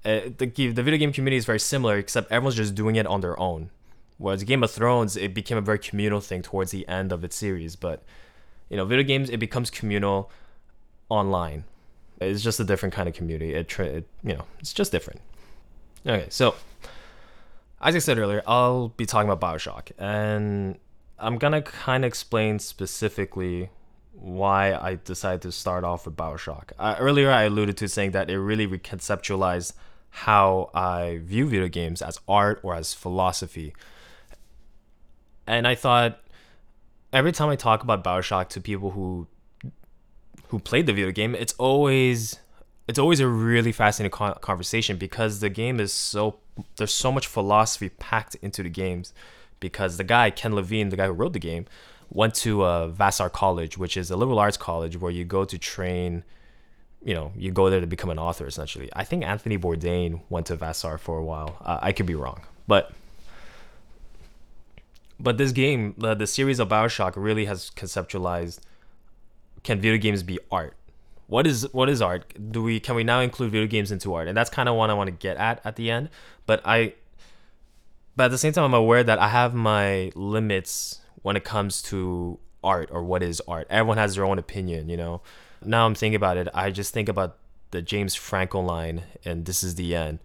uh, 0.04 0.20
the 0.36 0.46
the 0.46 0.82
video 0.82 0.98
game 0.98 1.12
community 1.12 1.36
is 1.36 1.44
very 1.44 1.60
similar, 1.60 1.96
except 1.96 2.32
everyone's 2.32 2.56
just 2.56 2.74
doing 2.74 2.96
it 2.96 3.06
on 3.06 3.20
their 3.20 3.38
own. 3.38 3.70
Whereas 4.18 4.42
Game 4.42 4.64
of 4.64 4.70
Thrones, 4.72 5.16
it 5.16 5.32
became 5.32 5.58
a 5.58 5.60
very 5.70 5.78
communal 5.78 6.20
thing 6.20 6.42
towards 6.42 6.72
the 6.72 6.86
end 6.88 7.12
of 7.12 7.22
its 7.22 7.36
series. 7.36 7.76
But 7.76 8.02
you 8.68 8.76
know, 8.76 8.84
video 8.84 9.04
games, 9.04 9.30
it 9.30 9.38
becomes 9.38 9.70
communal 9.70 10.30
online 11.08 11.64
it's 12.20 12.42
just 12.42 12.60
a 12.60 12.64
different 12.64 12.94
kind 12.94 13.08
of 13.08 13.14
community. 13.14 13.54
It, 13.54 13.78
it 13.78 14.06
you 14.22 14.34
know, 14.34 14.44
it's 14.58 14.72
just 14.72 14.92
different. 14.92 15.20
Okay, 16.06 16.26
so 16.28 16.54
as 17.80 17.94
I 17.94 17.98
said 17.98 18.18
earlier, 18.18 18.42
I'll 18.46 18.88
be 18.88 19.06
talking 19.06 19.30
about 19.30 19.40
Bioshock, 19.40 19.92
and 19.98 20.78
I'm 21.18 21.38
gonna 21.38 21.62
kind 21.62 22.04
of 22.04 22.08
explain 22.08 22.58
specifically 22.58 23.70
why 24.14 24.74
I 24.74 24.98
decided 25.02 25.42
to 25.42 25.52
start 25.52 25.84
off 25.84 26.06
with 26.06 26.16
Bioshock. 26.16 26.72
Uh, 26.78 26.96
earlier, 26.98 27.30
I 27.30 27.42
alluded 27.42 27.76
to 27.78 27.88
saying 27.88 28.12
that 28.12 28.30
it 28.30 28.38
really 28.38 28.66
reconceptualized 28.66 29.72
how 30.10 30.70
I 30.72 31.20
view 31.22 31.48
video 31.48 31.68
games 31.68 32.00
as 32.00 32.20
art 32.28 32.60
or 32.62 32.74
as 32.74 32.94
philosophy. 32.94 33.74
And 35.46 35.66
I 35.66 35.74
thought 35.74 36.20
every 37.12 37.32
time 37.32 37.48
I 37.48 37.56
talk 37.56 37.82
about 37.82 38.04
Bioshock 38.04 38.48
to 38.50 38.60
people 38.60 38.90
who 38.90 39.26
who 40.48 40.58
played 40.58 40.86
the 40.86 40.92
video 40.92 41.10
game, 41.10 41.34
it's 41.34 41.54
always 41.54 42.38
it's 42.86 42.98
always 42.98 43.20
a 43.20 43.26
really 43.26 43.72
fascinating 43.72 44.16
conversation 44.40 44.96
because 44.96 45.40
the 45.40 45.48
game 45.48 45.80
is 45.80 45.92
so 45.92 46.36
there's 46.76 46.94
so 46.94 47.10
much 47.10 47.26
philosophy 47.26 47.88
packed 47.88 48.36
into 48.36 48.62
the 48.62 48.68
games 48.68 49.12
because 49.58 49.96
the 49.96 50.04
guy 50.04 50.30
Ken 50.30 50.54
Levine, 50.54 50.90
the 50.90 50.96
guy 50.96 51.06
who 51.06 51.12
wrote 51.12 51.32
the 51.32 51.38
game, 51.38 51.66
went 52.10 52.34
to 52.36 52.64
uh, 52.64 52.88
Vassar 52.88 53.28
College, 53.28 53.78
which 53.78 53.96
is 53.96 54.10
a 54.10 54.16
liberal 54.16 54.38
arts 54.38 54.56
college 54.56 54.98
where 54.98 55.10
you 55.10 55.24
go 55.24 55.44
to 55.44 55.58
train. 55.58 56.24
You 57.02 57.14
know, 57.14 57.32
you 57.36 57.50
go 57.50 57.68
there 57.68 57.80
to 57.80 57.86
become 57.86 58.10
an 58.10 58.18
author 58.18 58.46
essentially. 58.46 58.88
I 58.94 59.04
think 59.04 59.24
Anthony 59.24 59.58
Bourdain 59.58 60.22
went 60.30 60.46
to 60.46 60.56
Vassar 60.56 60.98
for 60.98 61.18
a 61.18 61.24
while. 61.24 61.58
Uh, 61.60 61.78
I 61.82 61.92
could 61.92 62.06
be 62.06 62.14
wrong, 62.14 62.42
but 62.66 62.92
but 65.20 65.38
this 65.38 65.52
game, 65.52 65.94
the, 65.96 66.14
the 66.14 66.26
series 66.26 66.58
of 66.58 66.68
Bioshock, 66.68 67.12
really 67.16 67.44
has 67.44 67.70
conceptualized: 67.70 68.60
can 69.62 69.80
video 69.80 69.98
games 69.98 70.22
be 70.22 70.38
art? 70.50 70.76
What 71.26 71.46
is 71.46 71.72
what 71.72 71.88
is 71.88 72.02
art? 72.02 72.32
Do 72.52 72.62
we 72.62 72.80
can 72.80 72.94
we 72.94 73.04
now 73.04 73.20
include 73.20 73.50
video 73.50 73.66
games 73.66 73.90
into 73.90 74.14
art? 74.14 74.28
And 74.28 74.36
that's 74.36 74.50
kind 74.50 74.68
of 74.68 74.76
what 74.76 74.90
I 74.90 74.94
want 74.94 75.08
to 75.08 75.12
get 75.12 75.36
at 75.36 75.60
at 75.64 75.76
the 75.76 75.90
end. 75.90 76.10
But 76.46 76.60
I, 76.64 76.94
but 78.16 78.24
at 78.24 78.30
the 78.30 78.38
same 78.38 78.52
time, 78.52 78.64
I'm 78.64 78.74
aware 78.74 79.02
that 79.02 79.18
I 79.18 79.28
have 79.28 79.54
my 79.54 80.12
limits 80.14 81.00
when 81.24 81.36
it 81.36 81.42
comes 81.42 81.80
to 81.80 82.38
art 82.62 82.90
or 82.92 83.02
what 83.02 83.22
is 83.22 83.40
art. 83.48 83.66
Everyone 83.70 83.96
has 83.96 84.14
their 84.14 84.26
own 84.26 84.38
opinion, 84.38 84.90
you 84.90 84.96
know. 84.96 85.22
Now 85.64 85.86
I'm 85.86 85.94
thinking 85.94 86.16
about 86.16 86.36
it, 86.36 86.48
I 86.52 86.70
just 86.70 86.92
think 86.92 87.08
about 87.08 87.38
the 87.70 87.80
James 87.80 88.14
Franco 88.14 88.60
line 88.60 89.02
and 89.24 89.46
this 89.46 89.64
is 89.64 89.74
the 89.74 89.96
end. 89.96 90.18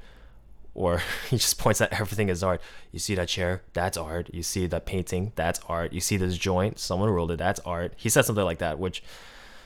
Or 0.75 1.01
he 1.29 1.37
just 1.37 1.57
points 1.57 1.79
out 1.79 1.93
everything 1.93 2.27
is 2.27 2.43
art. 2.43 2.61
You 2.91 2.99
see 2.99 3.15
that 3.15 3.29
chair? 3.29 3.63
That's 3.71 3.97
art. 3.97 4.29
You 4.33 4.43
see 4.43 4.67
that 4.67 4.85
painting? 4.85 5.31
That's 5.35 5.61
art. 5.69 5.93
You 5.93 6.01
see 6.01 6.17
this 6.17 6.37
joint? 6.37 6.79
Someone 6.79 7.09
rolled 7.09 7.31
it. 7.31 7.37
That's 7.37 7.61
art. 7.61 7.93
He 7.95 8.09
said 8.09 8.25
something 8.25 8.43
like 8.43 8.59
that, 8.59 8.77
which 8.77 9.01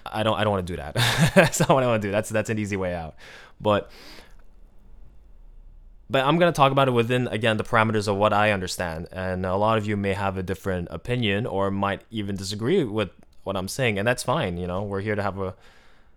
I 0.05 0.21
don't 0.21 0.37
I 0.37 0.43
don't 0.43 0.53
want 0.53 0.67
to 0.67 0.73
do 0.73 0.77
that. 0.77 0.93
that's 1.35 1.61
not 1.61 1.69
what 1.69 1.83
I 1.83 1.87
want 1.87 2.03
to 2.03 2.07
do. 2.07 2.11
That's 2.11 2.29
that's 2.29 2.51
an 2.51 2.59
easy 2.59 2.77
way 2.77 2.93
out. 2.93 3.15
But 3.59 3.89
but 6.13 6.23
I'm 6.25 6.37
going 6.37 6.53
to 6.53 6.55
talk 6.55 6.71
about 6.71 6.87
it 6.87 6.91
within 6.91 7.27
again 7.27 7.57
the 7.57 7.63
parameters 7.63 8.07
of 8.07 8.15
what 8.15 8.33
I 8.33 8.51
understand 8.51 9.07
and 9.11 9.45
a 9.45 9.55
lot 9.55 9.79
of 9.79 9.87
you 9.87 9.97
may 9.97 10.13
have 10.13 10.37
a 10.37 10.43
different 10.43 10.87
opinion 10.91 11.47
or 11.47 11.71
might 11.71 12.03
even 12.11 12.35
disagree 12.35 12.83
with 12.83 13.09
what 13.43 13.57
I'm 13.57 13.67
saying 13.67 13.97
and 13.97 14.07
that's 14.07 14.21
fine 14.21 14.57
you 14.57 14.67
know? 14.67 14.83
We're 14.83 15.01
here 15.01 15.15
to 15.15 15.23
have 15.23 15.39
a 15.39 15.55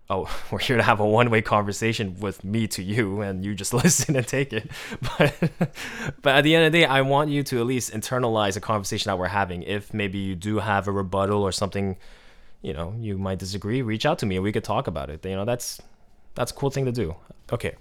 oh 0.07 0.29
we're 0.51 0.59
here 0.59 0.77
to 0.77 0.83
have 0.83 0.99
a 0.99 1.07
one-way 1.07 1.41
conversation 1.41 2.15
with 2.19 2.43
me 2.43 2.67
to 2.67 2.83
you 2.83 3.21
and 3.21 3.43
you 3.43 3.55
just 3.55 3.73
listen 3.83 4.15
and 4.15 4.27
take 4.27 4.53
it. 4.53 4.69
But 5.01 5.33
but 6.21 6.35
at 6.35 6.43
the 6.43 6.55
end 6.55 6.67
of 6.67 6.71
the 6.71 6.77
day 6.77 6.85
I 6.85 7.01
want 7.01 7.31
you 7.31 7.41
to 7.43 7.59
at 7.59 7.65
least 7.65 7.91
internalize 7.91 8.55
a 8.55 8.61
conversation 8.61 9.09
that 9.09 9.17
we're 9.17 9.27
having. 9.41 9.63
If 9.63 9.95
maybe 9.95 10.19
you 10.19 10.35
do 10.35 10.59
have 10.59 10.87
a 10.87 10.91
rebuttal 10.91 11.41
or 11.41 11.51
something 11.51 11.97
you 12.61 12.73
know 12.73 12.93
you 12.99 13.17
might 13.17 13.39
disagree 13.39 13.81
reach 13.81 14.05
out 14.05 14.19
to 14.19 14.27
me 14.27 14.35
and 14.35 14.43
we 14.43 14.51
could 14.51 14.63
talk 14.63 14.85
about 14.85 15.09
it. 15.09 15.25
You 15.25 15.35
know 15.35 15.45
that's 15.45 15.81
that's 16.35 16.51
a 16.51 16.55
cool 16.55 16.69
thing 16.69 16.85
to 16.85 16.91
do. 16.91 17.15
Okay 17.51 17.73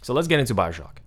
so 0.00 0.14
let's 0.14 0.28
get 0.28 0.40
into 0.40 0.54
Bioshock 0.54 1.04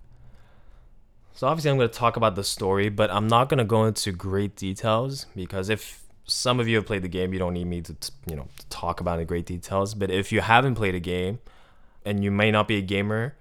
so 1.34 1.46
obviously 1.46 1.70
I'm 1.70 1.76
going 1.76 1.88
to 1.88 1.94
talk 1.94 2.16
about 2.16 2.34
the 2.34 2.44
story, 2.44 2.88
but 2.88 3.10
I'm 3.10 3.26
not 3.26 3.48
going 3.48 3.58
to 3.58 3.64
go 3.64 3.84
into 3.84 4.12
great 4.12 4.56
details 4.56 5.26
because 5.34 5.68
if 5.68 6.02
some 6.24 6.60
of 6.60 6.68
you 6.68 6.76
have 6.76 6.86
played 6.86 7.02
the 7.02 7.08
game, 7.08 7.32
you 7.32 7.38
don't 7.38 7.54
need 7.54 7.66
me 7.66 7.80
to, 7.82 7.96
you 8.26 8.36
know, 8.36 8.48
to 8.58 8.66
talk 8.66 9.00
about 9.00 9.18
in 9.18 9.26
great 9.26 9.46
details. 9.46 9.94
But 9.94 10.10
if 10.10 10.32
you 10.32 10.40
haven't 10.40 10.74
played 10.74 10.94
a 10.94 11.00
game 11.00 11.40
and 12.04 12.22
you 12.22 12.30
may 12.30 12.50
not 12.50 12.68
be 12.68 12.76
a 12.76 12.82
gamer, 12.82 13.36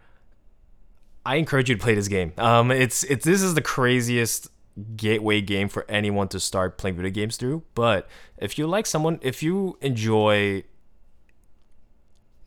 I 1.26 1.36
encourage 1.36 1.70
you 1.70 1.76
to 1.76 1.82
play 1.82 1.96
this 1.96 2.08
game. 2.08 2.34
Um, 2.38 2.72
it's 2.72 3.04
it's 3.04 3.26
this 3.26 3.42
is 3.42 3.54
the 3.54 3.62
craziest 3.62 4.50
gateway 4.96 5.42
game 5.42 5.70
for 5.70 5.86
anyone 5.90 6.28
to 6.30 6.40
start 6.40 6.78
playing 6.78 6.96
video 6.96 7.12
games 7.12 7.38
through. 7.38 7.64
But 7.76 8.08
if 8.38 8.58
you 8.58 8.68
like 8.68 8.86
someone, 8.86 9.20
if 9.22 9.44
you 9.44 9.78
enjoy, 9.82 10.64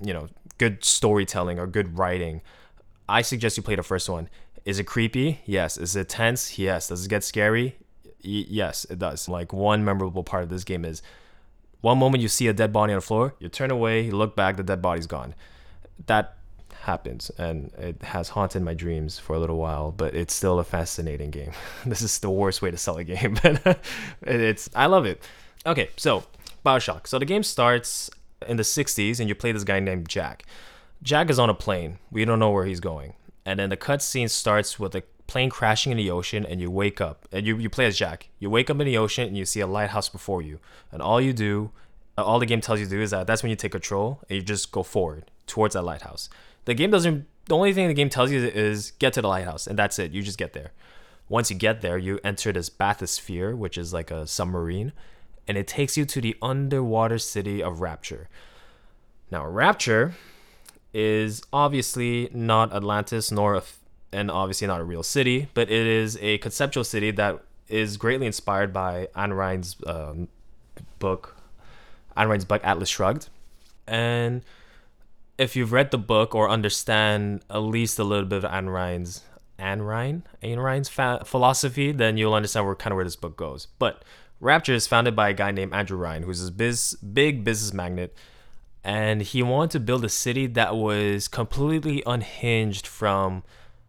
you 0.01 0.13
know, 0.13 0.29
good 0.59 0.85
storytelling 0.85 1.59
or 1.59 1.67
good 1.67 1.99
writing, 1.99 2.43
I 3.09 3.23
suggest 3.23 3.57
you 3.57 3.63
play 3.63 3.77
the 3.77 3.83
first 3.83 4.09
one. 4.09 4.29
Is 4.65 4.79
it 4.79 4.85
creepy? 4.85 5.41
Yes. 5.45 5.77
Is 5.77 5.95
it 5.95 6.09
tense? 6.09 6.59
Yes. 6.59 6.89
Does 6.89 7.05
it 7.05 7.09
get 7.09 7.23
scary? 7.23 7.77
Y- 8.25 8.47
yes, 8.49 8.87
it 8.87 8.99
does. 8.99 9.29
Like 9.29 9.53
one 9.53 9.85
memorable 9.85 10.25
part 10.25 10.43
of 10.43 10.49
this 10.49 10.65
game 10.65 10.85
is 10.85 11.03
one 11.83 11.99
moment 11.99 12.23
you 12.23 12.29
see 12.29 12.49
a 12.49 12.55
dead 12.55 12.73
body 12.73 12.95
on 12.95 12.99
the 12.99 13.03
floor, 13.03 13.35
you 13.39 13.51
turn 13.51 13.71
away, 13.71 14.01
you 14.01 14.13
look 14.13 14.35
back, 14.35 14.57
the 14.57 14.63
dead 14.63 14.81
body's 14.81 15.07
gone. 15.07 15.35
That 16.07 16.39
happens 16.81 17.31
and 17.39 17.73
it 17.79 18.03
has 18.03 18.31
haunted 18.31 18.63
my 18.63 18.75
dreams 18.75 19.19
for 19.19 19.37
a 19.37 19.39
little 19.39 19.59
while, 19.59 19.93
but 19.93 20.15
it's 20.15 20.33
still 20.33 20.59
a 20.59 20.65
fascinating 20.65 21.31
game. 21.31 21.53
this 21.87 22.01
is 22.01 22.19
the 22.21 22.31
worst 22.31 22.63
way 22.63 22.71
to 22.71 22.79
sell 22.79 22.97
a 22.97 23.05
game, 23.05 23.37
but 23.43 23.79
it's 24.23 24.71
I 24.75 24.87
love 24.87 25.05
it. 25.05 25.23
Okay, 25.67 25.91
so 25.97 26.25
BioShock. 26.65 27.07
So 27.07 27.19
the 27.19 27.27
game 27.27 27.43
starts 27.43 28.09
in 28.49 28.57
the 28.57 28.63
60s 28.63 29.21
and 29.21 29.29
you 29.29 29.35
play 29.35 29.53
this 29.53 29.65
guy 29.65 29.81
named 29.81 30.09
Jack. 30.09 30.47
Jack 31.03 31.29
is 31.29 31.39
on 31.39 31.51
a 31.51 31.55
plane. 31.55 31.99
We 32.11 32.25
don't 32.25 32.39
know 32.39 32.51
where 32.51 32.65
he's 32.65 32.81
going 32.81 33.13
and 33.45 33.59
then 33.59 33.71
the 33.71 33.77
cutscene 33.77 34.31
starts 34.31 34.79
with 34.79 34.95
a 34.95 35.03
plane 35.27 35.51
crashing 35.51 35.93
in 35.93 35.99
the 35.99 36.11
ocean 36.11 36.45
and 36.45 36.61
you 36.61 36.71
wake 36.71 37.01
up 37.01 37.27
and 37.33 37.47
you, 37.47 37.57
you 37.57 37.71
play 37.71 37.87
as 37.87 37.97
jack. 37.97 38.29
You 38.39 38.51
wake 38.51 38.71
up 38.71 38.81
in 38.81 38.87
the 38.87 38.99
ocean 38.99 39.27
and 39.27 39.37
you 39.37 39.45
see 39.45 39.61
a 39.61 39.67
lighthouse 39.67 40.09
before 40.09 40.43
you. 40.43 40.59
And 40.93 41.01
all 41.01 41.21
you 41.21 41.33
do 41.33 41.71
uh, 42.17 42.23
all 42.23 42.39
the 42.39 42.47
game 42.47 42.61
tells 42.61 42.79
you 42.79 42.87
to 42.87 42.91
do 42.91 43.01
is 43.01 43.11
that 43.11 43.27
that's 43.27 43.43
when 43.43 43.51
you 43.51 43.57
take 43.57 43.73
control 43.73 44.21
and 44.29 44.37
you 44.37 44.43
just 44.43 44.71
go 44.71 44.83
forward 44.83 45.31
towards 45.47 45.75
that 45.75 45.83
lighthouse. 45.83 46.29
The 46.65 46.75
game 46.75 46.91
doesn't 46.91 47.27
the 47.47 47.57
only 47.57 47.75
thing 47.75 47.89
the 47.89 47.95
game 47.95 48.09
tells 48.09 48.31
you 48.31 48.41
is 48.41 48.93
get 48.93 49.13
to 49.15 49.23
the 49.23 49.29
lighthouse 49.29 49.67
and 49.67 49.79
that's 49.79 49.99
it. 49.99 50.13
You 50.13 50.23
just 50.23 50.39
get 50.39 50.53
there. 50.53 50.73
Once 51.29 51.51
you 51.51 51.57
get 51.57 51.81
there 51.81 51.99
you 51.99 52.21
enter 52.23 52.53
this 52.53 52.71
bathysphere 52.71 53.57
which 53.57 53.77
is 53.77 53.93
like 53.93 54.11
a 54.11 54.27
submarine 54.27 54.93
and 55.47 55.59
it 55.59 55.67
takes 55.67 55.97
you 55.97 56.05
to 56.07 56.21
the 56.21 56.37
underwater 56.41 57.19
city 57.19 57.63
of 57.63 57.81
rapture. 57.81 58.29
Now 59.31 59.47
rapture 59.47 60.15
is 60.95 61.43
obviously 61.53 62.31
not 62.33 62.73
Atlantis 62.73 63.33
nor 63.33 63.61
and 64.13 64.31
obviously 64.31 64.67
not 64.69 64.81
a 64.81 64.85
real 64.85 65.03
city, 65.03 65.49
but 65.53 65.69
it 65.69 65.87
is 65.87 66.17
a 66.23 66.39
conceptual 66.39 66.85
city 66.85 67.11
that 67.11 67.43
is 67.69 67.97
greatly 67.97 68.27
inspired 68.27 68.73
by 68.73 69.09
Ayn 69.17 69.37
Rand's 69.37 69.77
um, 69.87 70.29
book, 71.01 71.37
Rand's 72.29 72.45
book 72.45 72.61
Atlas 72.63 72.89
Shrugged, 72.89 73.29
and 73.89 74.43
if 75.37 75.57
you've 75.57 75.73
read 75.73 75.91
the 75.91 75.99
book 75.99 76.33
or 76.33 76.49
understand 76.49 77.43
at 77.51 77.59
least 77.59 77.99
a 77.99 78.05
little 78.05 78.27
bit 78.27 78.45
of 78.45 78.51
Ayn 78.51 78.73
Rand's 78.73 79.23
Rand's 80.61 80.89
fa- 80.89 81.23
philosophy, 81.25 81.91
then 81.91 82.17
you'll 82.17 82.35
understand 82.35 82.67
where 82.67 82.77
kind 82.77 82.93
of 82.93 82.97
where 82.97 83.05
this 83.05 83.17
book 83.17 83.37
goes. 83.37 83.67
But 83.79 84.05
Rapture 84.41 84.75
is 84.75 84.87
founded 84.87 85.17
by 85.17 85.31
a 85.31 85.33
guy 85.33 85.51
named 85.51 85.73
Andrew 85.75 85.97
Ryan, 85.97 86.23
who's 86.23 86.41
this 86.41 86.51
biz, 86.51 86.95
big 86.95 87.45
business 87.45 87.73
magnate 87.73 88.13
and 88.85 89.23
he 89.23 89.43
wanted 89.43 89.71
to 89.71 89.81
build 89.81 90.05
a 90.05 90.09
city 90.09 90.47
that 90.47 90.77
was 90.77 91.27
completely 91.27 92.03
unhinged 92.07 92.87
from 92.87 93.43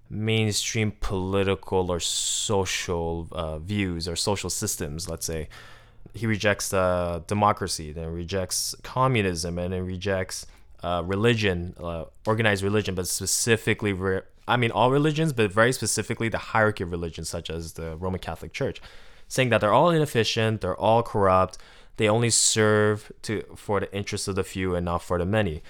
mainstream 0.10 0.94
political 1.02 1.92
or 1.92 2.00
social 2.00 3.28
uh, 3.32 3.58
views 3.60 4.08
or 4.08 4.16
social 4.16 4.50
systems 4.50 5.10
let's 5.10 5.26
say. 5.26 5.50
He 6.14 6.28
rejects 6.28 6.74
uh, 6.74 7.22
democracy 7.28 7.92
then 7.92 8.08
rejects 8.14 8.74
communism 8.84 9.60
and 9.60 9.74
then 9.74 9.86
rejects 9.86 10.46
uh, 10.82 11.02
religion 11.06 11.76
uh, 11.80 12.06
organized 12.26 12.64
religion 12.64 12.96
but 12.96 13.08
specifically 13.08 13.92
re- 13.92 14.22
i 14.48 14.56
mean 14.56 14.72
all 14.72 14.92
religions 14.92 15.34
but 15.34 15.52
very 15.52 15.74
specifically 15.74 16.30
the 16.30 16.38
hierarchy 16.38 16.84
of 16.84 16.92
religions 16.92 17.28
such 17.28 17.50
as 17.50 17.74
the 17.74 17.96
roman 17.98 18.20
catholic 18.20 18.54
church 18.54 18.82
saying 19.28 19.50
that 19.50 19.62
they're 19.62 19.74
all 19.74 19.90
inefficient 19.90 20.62
they're 20.62 20.78
all 20.78 21.02
corrupt 21.02 21.58
they 21.98 22.10
only 22.10 22.30
serve 22.30 23.12
to 23.24 23.44
for 23.56 23.80
the 23.80 23.94
interests 23.96 24.28
of 24.28 24.36
the 24.36 24.44
few 24.44 24.76
and 24.76 24.86
not 24.86 25.02
for 25.02 25.18
the 25.18 25.26
many. 25.26 25.64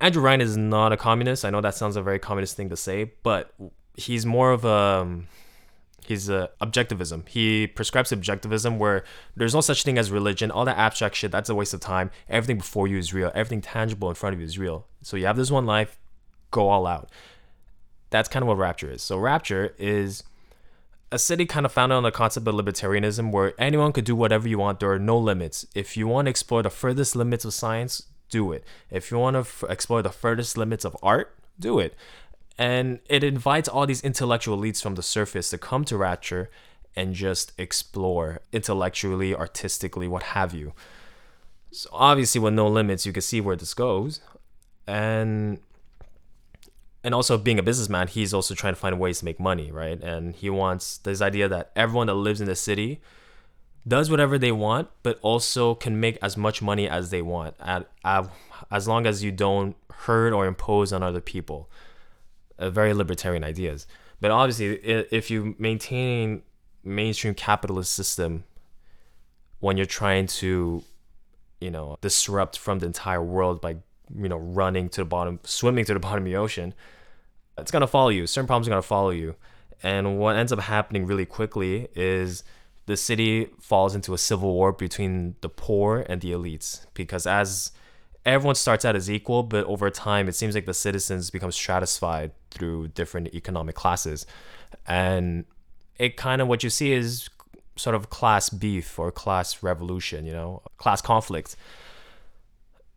Andrew 0.00 0.22
Ryan 0.22 0.40
is 0.40 0.56
not 0.56 0.92
a 0.92 0.96
communist. 0.96 1.44
I 1.44 1.50
know 1.50 1.60
that 1.60 1.74
sounds 1.74 1.96
a 1.96 2.02
very 2.02 2.18
communist 2.18 2.56
thing 2.56 2.68
to 2.68 2.76
say, 2.76 3.12
but 3.22 3.52
he's 3.96 4.24
more 4.24 4.52
of 4.52 4.64
a 4.64 5.22
he's 6.06 6.28
a 6.28 6.50
objectivism. 6.60 7.28
He 7.28 7.66
prescribes 7.66 8.10
objectivism 8.10 8.78
where 8.78 9.04
there's 9.36 9.54
no 9.54 9.60
such 9.60 9.82
thing 9.82 9.98
as 9.98 10.10
religion. 10.10 10.50
All 10.50 10.64
that 10.64 10.78
abstract 10.78 11.16
shit, 11.16 11.32
that's 11.32 11.50
a 11.50 11.54
waste 11.54 11.74
of 11.74 11.80
time. 11.80 12.10
Everything 12.28 12.58
before 12.58 12.86
you 12.86 12.96
is 12.96 13.12
real. 13.12 13.32
Everything 13.34 13.60
tangible 13.60 14.08
in 14.08 14.14
front 14.14 14.34
of 14.34 14.40
you 14.40 14.46
is 14.46 14.58
real. 14.58 14.86
So 15.02 15.16
you 15.16 15.26
have 15.26 15.36
this 15.36 15.50
one 15.50 15.66
life, 15.66 15.98
go 16.50 16.68
all 16.68 16.86
out. 16.86 17.10
That's 18.10 18.28
kind 18.28 18.42
of 18.42 18.46
what 18.48 18.56
Rapture 18.56 18.90
is. 18.90 19.02
So 19.02 19.18
Rapture 19.18 19.74
is 19.78 20.22
a 21.10 21.18
city 21.18 21.46
kind 21.46 21.64
of 21.64 21.72
founded 21.72 21.96
on 21.96 22.02
the 22.02 22.10
concept 22.10 22.46
of 22.46 22.54
libertarianism 22.54 23.32
where 23.32 23.54
anyone 23.58 23.92
could 23.92 24.04
do 24.04 24.14
whatever 24.14 24.48
you 24.48 24.58
want. 24.58 24.80
There 24.80 24.90
are 24.90 24.98
no 24.98 25.18
limits. 25.18 25.66
If 25.74 25.96
you 25.96 26.06
want 26.06 26.26
to 26.26 26.30
explore 26.30 26.62
the 26.62 26.70
furthest 26.70 27.16
limits 27.16 27.44
of 27.44 27.54
science 27.54 28.02
do 28.28 28.52
it. 28.52 28.64
If 28.90 29.10
you 29.10 29.18
want 29.18 29.34
to 29.34 29.40
f- 29.40 29.64
explore 29.68 30.02
the 30.02 30.10
furthest 30.10 30.58
limits 30.58 30.84
of 30.84 30.96
art 31.02 31.34
do 31.58 31.78
it. 31.78 31.94
And 32.58 32.98
it 33.08 33.24
invites 33.24 33.68
all 33.68 33.86
these 33.86 34.02
intellectual 34.02 34.58
elites 34.58 34.82
from 34.82 34.96
the 34.96 35.02
surface 35.02 35.48
to 35.50 35.58
come 35.58 35.84
to 35.86 35.96
rapture 35.96 36.50
and 36.94 37.14
just 37.14 37.52
explore 37.56 38.40
intellectually 38.52 39.34
artistically 39.34 40.08
what 40.08 40.24
have 40.24 40.52
you. 40.52 40.74
So 41.70 41.88
obviously 41.92 42.40
with 42.40 42.54
no 42.54 42.68
limits 42.68 43.06
you 43.06 43.12
can 43.12 43.22
see 43.22 43.40
where 43.40 43.56
this 43.56 43.72
goes. 43.72 44.20
And 44.86 45.60
and 47.04 47.14
also 47.14 47.38
being 47.38 47.58
a 47.58 47.62
businessman, 47.62 48.08
he's 48.08 48.34
also 48.34 48.54
trying 48.54 48.74
to 48.74 48.80
find 48.80 48.98
ways 48.98 49.20
to 49.20 49.24
make 49.24 49.38
money, 49.38 49.70
right? 49.70 50.00
And 50.02 50.34
he 50.34 50.50
wants 50.50 50.98
this 50.98 51.20
idea 51.20 51.48
that 51.48 51.70
everyone 51.76 52.08
that 52.08 52.14
lives 52.14 52.40
in 52.40 52.46
the 52.46 52.56
city 52.56 53.00
does 53.86 54.10
whatever 54.10 54.38
they 54.38 54.52
want, 54.52 54.88
but 55.02 55.18
also 55.22 55.74
can 55.74 56.00
make 56.00 56.18
as 56.20 56.36
much 56.36 56.60
money 56.60 56.88
as 56.88 57.10
they 57.10 57.22
want, 57.22 57.54
at, 57.60 57.88
at, 58.04 58.28
as 58.70 58.88
long 58.88 59.06
as 59.06 59.22
you 59.22 59.30
don't 59.30 59.76
hurt 59.90 60.32
or 60.32 60.46
impose 60.46 60.92
on 60.92 61.02
other 61.02 61.20
people. 61.20 61.70
Uh, 62.58 62.68
very 62.68 62.92
libertarian 62.92 63.44
ideas. 63.44 63.86
But 64.20 64.32
obviously, 64.32 64.74
if 64.74 65.30
you 65.30 65.54
maintain 65.58 66.42
mainstream 66.82 67.34
capitalist 67.34 67.94
system 67.94 68.44
when 69.60 69.76
you're 69.76 69.86
trying 69.86 70.26
to 70.26 70.82
you 71.60 71.70
know 71.70 71.96
disrupt 72.00 72.58
from 72.58 72.78
the 72.78 72.86
entire 72.86 73.22
world 73.22 73.60
by 73.60 73.76
you 74.16 74.28
know 74.28 74.38
running 74.38 74.88
to 74.88 75.00
the 75.00 75.04
bottom 75.04 75.40
swimming 75.44 75.84
to 75.84 75.94
the 75.94 76.00
bottom 76.08 76.24
of 76.24 76.24
the 76.24 76.36
ocean 76.36 76.74
it's 77.60 77.70
to 77.70 77.86
follow 77.86 78.08
you. 78.08 78.26
Certain 78.26 78.46
problems 78.46 78.68
are 78.68 78.76
to 78.76 78.82
follow 78.82 79.10
you. 79.10 79.34
And 79.82 80.18
what 80.18 80.36
ends 80.36 80.52
up 80.52 80.60
happening 80.60 81.06
really 81.06 81.26
quickly 81.26 81.88
is 81.94 82.42
the 82.86 82.96
city 82.96 83.48
falls 83.60 83.94
into 83.94 84.14
a 84.14 84.18
civil 84.18 84.54
war 84.54 84.72
between 84.72 85.36
the 85.40 85.48
poor 85.48 86.04
and 86.08 86.20
the 86.20 86.32
elites 86.32 86.86
because 86.94 87.26
as 87.26 87.72
everyone 88.24 88.54
starts 88.54 88.84
out 88.84 88.96
as 88.96 89.10
equal 89.10 89.42
but 89.42 89.64
over 89.66 89.90
time 89.90 90.26
it 90.26 90.34
seems 90.34 90.54
like 90.54 90.66
the 90.66 90.74
citizens 90.74 91.30
become 91.30 91.52
stratified 91.52 92.32
through 92.50 92.88
different 92.88 93.34
economic 93.34 93.74
classes. 93.74 94.26
And 94.86 95.44
it 95.98 96.16
kind 96.16 96.40
of 96.42 96.48
what 96.48 96.64
you 96.64 96.70
see 96.70 96.92
is 96.92 97.28
sort 97.76 97.94
of 97.94 98.10
class 98.10 98.48
beef 98.48 98.98
or 98.98 99.12
class 99.12 99.62
revolution 99.62 100.26
you 100.26 100.32
know 100.32 100.60
class 100.78 101.00
conflict 101.00 101.54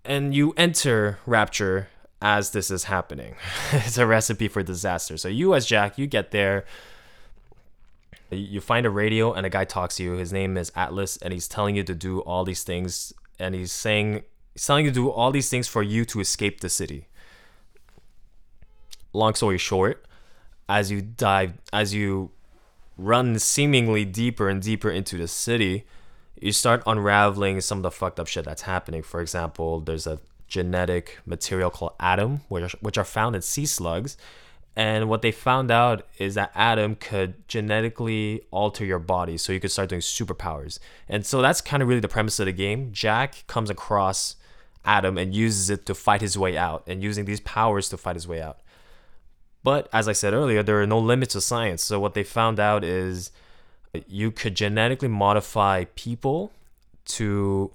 and 0.03 0.33
you 0.33 0.53
enter 0.57 1.19
rapture 1.25 1.89
as 2.21 2.51
this 2.51 2.69
is 2.69 2.85
happening. 2.85 3.35
it's 3.71 3.97
a 3.97 4.05
recipe 4.05 4.47
for 4.47 4.63
disaster. 4.63 5.17
So 5.17 5.27
you 5.27 5.55
as 5.55 5.65
Jack, 5.65 5.97
you 5.97 6.07
get 6.07 6.31
there, 6.31 6.65
you 8.29 8.61
find 8.61 8.85
a 8.85 8.89
radio 8.89 9.33
and 9.33 9.45
a 9.45 9.49
guy 9.49 9.65
talks 9.65 9.97
to 9.97 10.03
you. 10.03 10.13
His 10.13 10.31
name 10.31 10.57
is 10.57 10.71
Atlas 10.75 11.17
and 11.17 11.33
he's 11.33 11.47
telling 11.47 11.75
you 11.75 11.83
to 11.83 11.95
do 11.95 12.19
all 12.19 12.43
these 12.43 12.63
things 12.63 13.13
and 13.39 13.55
he's 13.55 13.71
saying 13.71 14.23
he's 14.53 14.65
telling 14.65 14.85
you 14.85 14.91
to 14.91 14.95
do 14.95 15.09
all 15.09 15.31
these 15.31 15.49
things 15.49 15.67
for 15.67 15.83
you 15.83 16.05
to 16.05 16.19
escape 16.19 16.61
the 16.61 16.69
city. 16.69 17.07
Long 19.13 19.33
story 19.33 19.57
short, 19.57 20.05
as 20.69 20.89
you 20.91 21.01
dive 21.01 21.53
as 21.73 21.93
you 21.93 22.31
run 22.97 23.37
seemingly 23.39 24.05
deeper 24.05 24.47
and 24.47 24.61
deeper 24.61 24.89
into 24.89 25.17
the 25.17 25.27
city, 25.27 25.85
you 26.41 26.51
start 26.51 26.83
unraveling 26.85 27.61
some 27.61 27.79
of 27.79 27.83
the 27.83 27.91
fucked 27.91 28.19
up 28.19 28.27
shit 28.27 28.45
that's 28.45 28.63
happening. 28.63 29.03
For 29.03 29.21
example, 29.21 29.79
there's 29.79 30.07
a 30.07 30.19
genetic 30.47 31.19
material 31.25 31.69
called 31.69 31.93
Adam, 31.99 32.41
which 32.49 32.73
which 32.81 32.97
are 32.97 33.05
found 33.05 33.35
in 33.35 33.41
sea 33.41 33.65
slugs. 33.65 34.17
And 34.75 35.09
what 35.09 35.21
they 35.21 35.31
found 35.31 35.69
out 35.69 36.07
is 36.17 36.35
that 36.35 36.51
Adam 36.55 36.95
could 36.95 37.47
genetically 37.49 38.41
alter 38.51 38.85
your 38.85 38.99
body 38.99 39.37
so 39.37 39.51
you 39.51 39.59
could 39.59 39.71
start 39.71 39.89
doing 39.89 40.01
superpowers. 40.01 40.79
And 41.09 41.25
so 41.25 41.41
that's 41.41 41.59
kind 41.59 41.83
of 41.83 41.89
really 41.89 41.99
the 41.99 42.07
premise 42.07 42.39
of 42.39 42.45
the 42.45 42.53
game. 42.53 42.93
Jack 42.93 43.43
comes 43.47 43.69
across 43.69 44.37
Adam 44.85 45.17
and 45.17 45.35
uses 45.35 45.69
it 45.69 45.85
to 45.87 45.93
fight 45.93 46.21
his 46.21 46.37
way 46.37 46.57
out 46.57 46.83
and 46.87 47.03
using 47.03 47.25
these 47.25 47.41
powers 47.41 47.89
to 47.89 47.97
fight 47.97 48.15
his 48.15 48.29
way 48.29 48.41
out. 48.41 48.59
But 49.61 49.89
as 49.93 50.07
I 50.07 50.13
said 50.13 50.33
earlier, 50.33 50.63
there 50.63 50.81
are 50.81 50.87
no 50.87 50.99
limits 50.99 51.33
to 51.33 51.41
science. 51.41 51.83
So 51.83 51.99
what 51.99 52.13
they 52.13 52.23
found 52.23 52.59
out 52.59 52.83
is 52.83 53.31
you 54.07 54.31
could 54.31 54.55
genetically 54.55 55.07
modify 55.07 55.85
people 55.95 56.51
to 57.05 57.71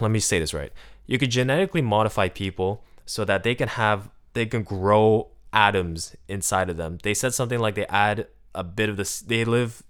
let 0.00 0.10
me 0.10 0.18
say 0.18 0.38
this 0.38 0.54
right. 0.54 0.72
You 1.06 1.18
could 1.18 1.30
genetically 1.30 1.82
modify 1.82 2.28
people 2.28 2.82
so 3.06 3.24
that 3.24 3.42
they 3.42 3.54
can 3.54 3.68
have 3.68 4.10
they 4.34 4.46
can 4.46 4.62
grow 4.62 5.28
Adams 5.52 6.14
inside 6.28 6.68
of 6.68 6.76
them. 6.76 6.98
They 7.02 7.14
said 7.14 7.34
something 7.34 7.58
like 7.58 7.74
they 7.74 7.86
add 7.86 8.26
a 8.54 8.64
bit 8.64 8.88
of 8.88 8.96
this. 8.96 9.20
They 9.20 9.44
live. 9.44 9.82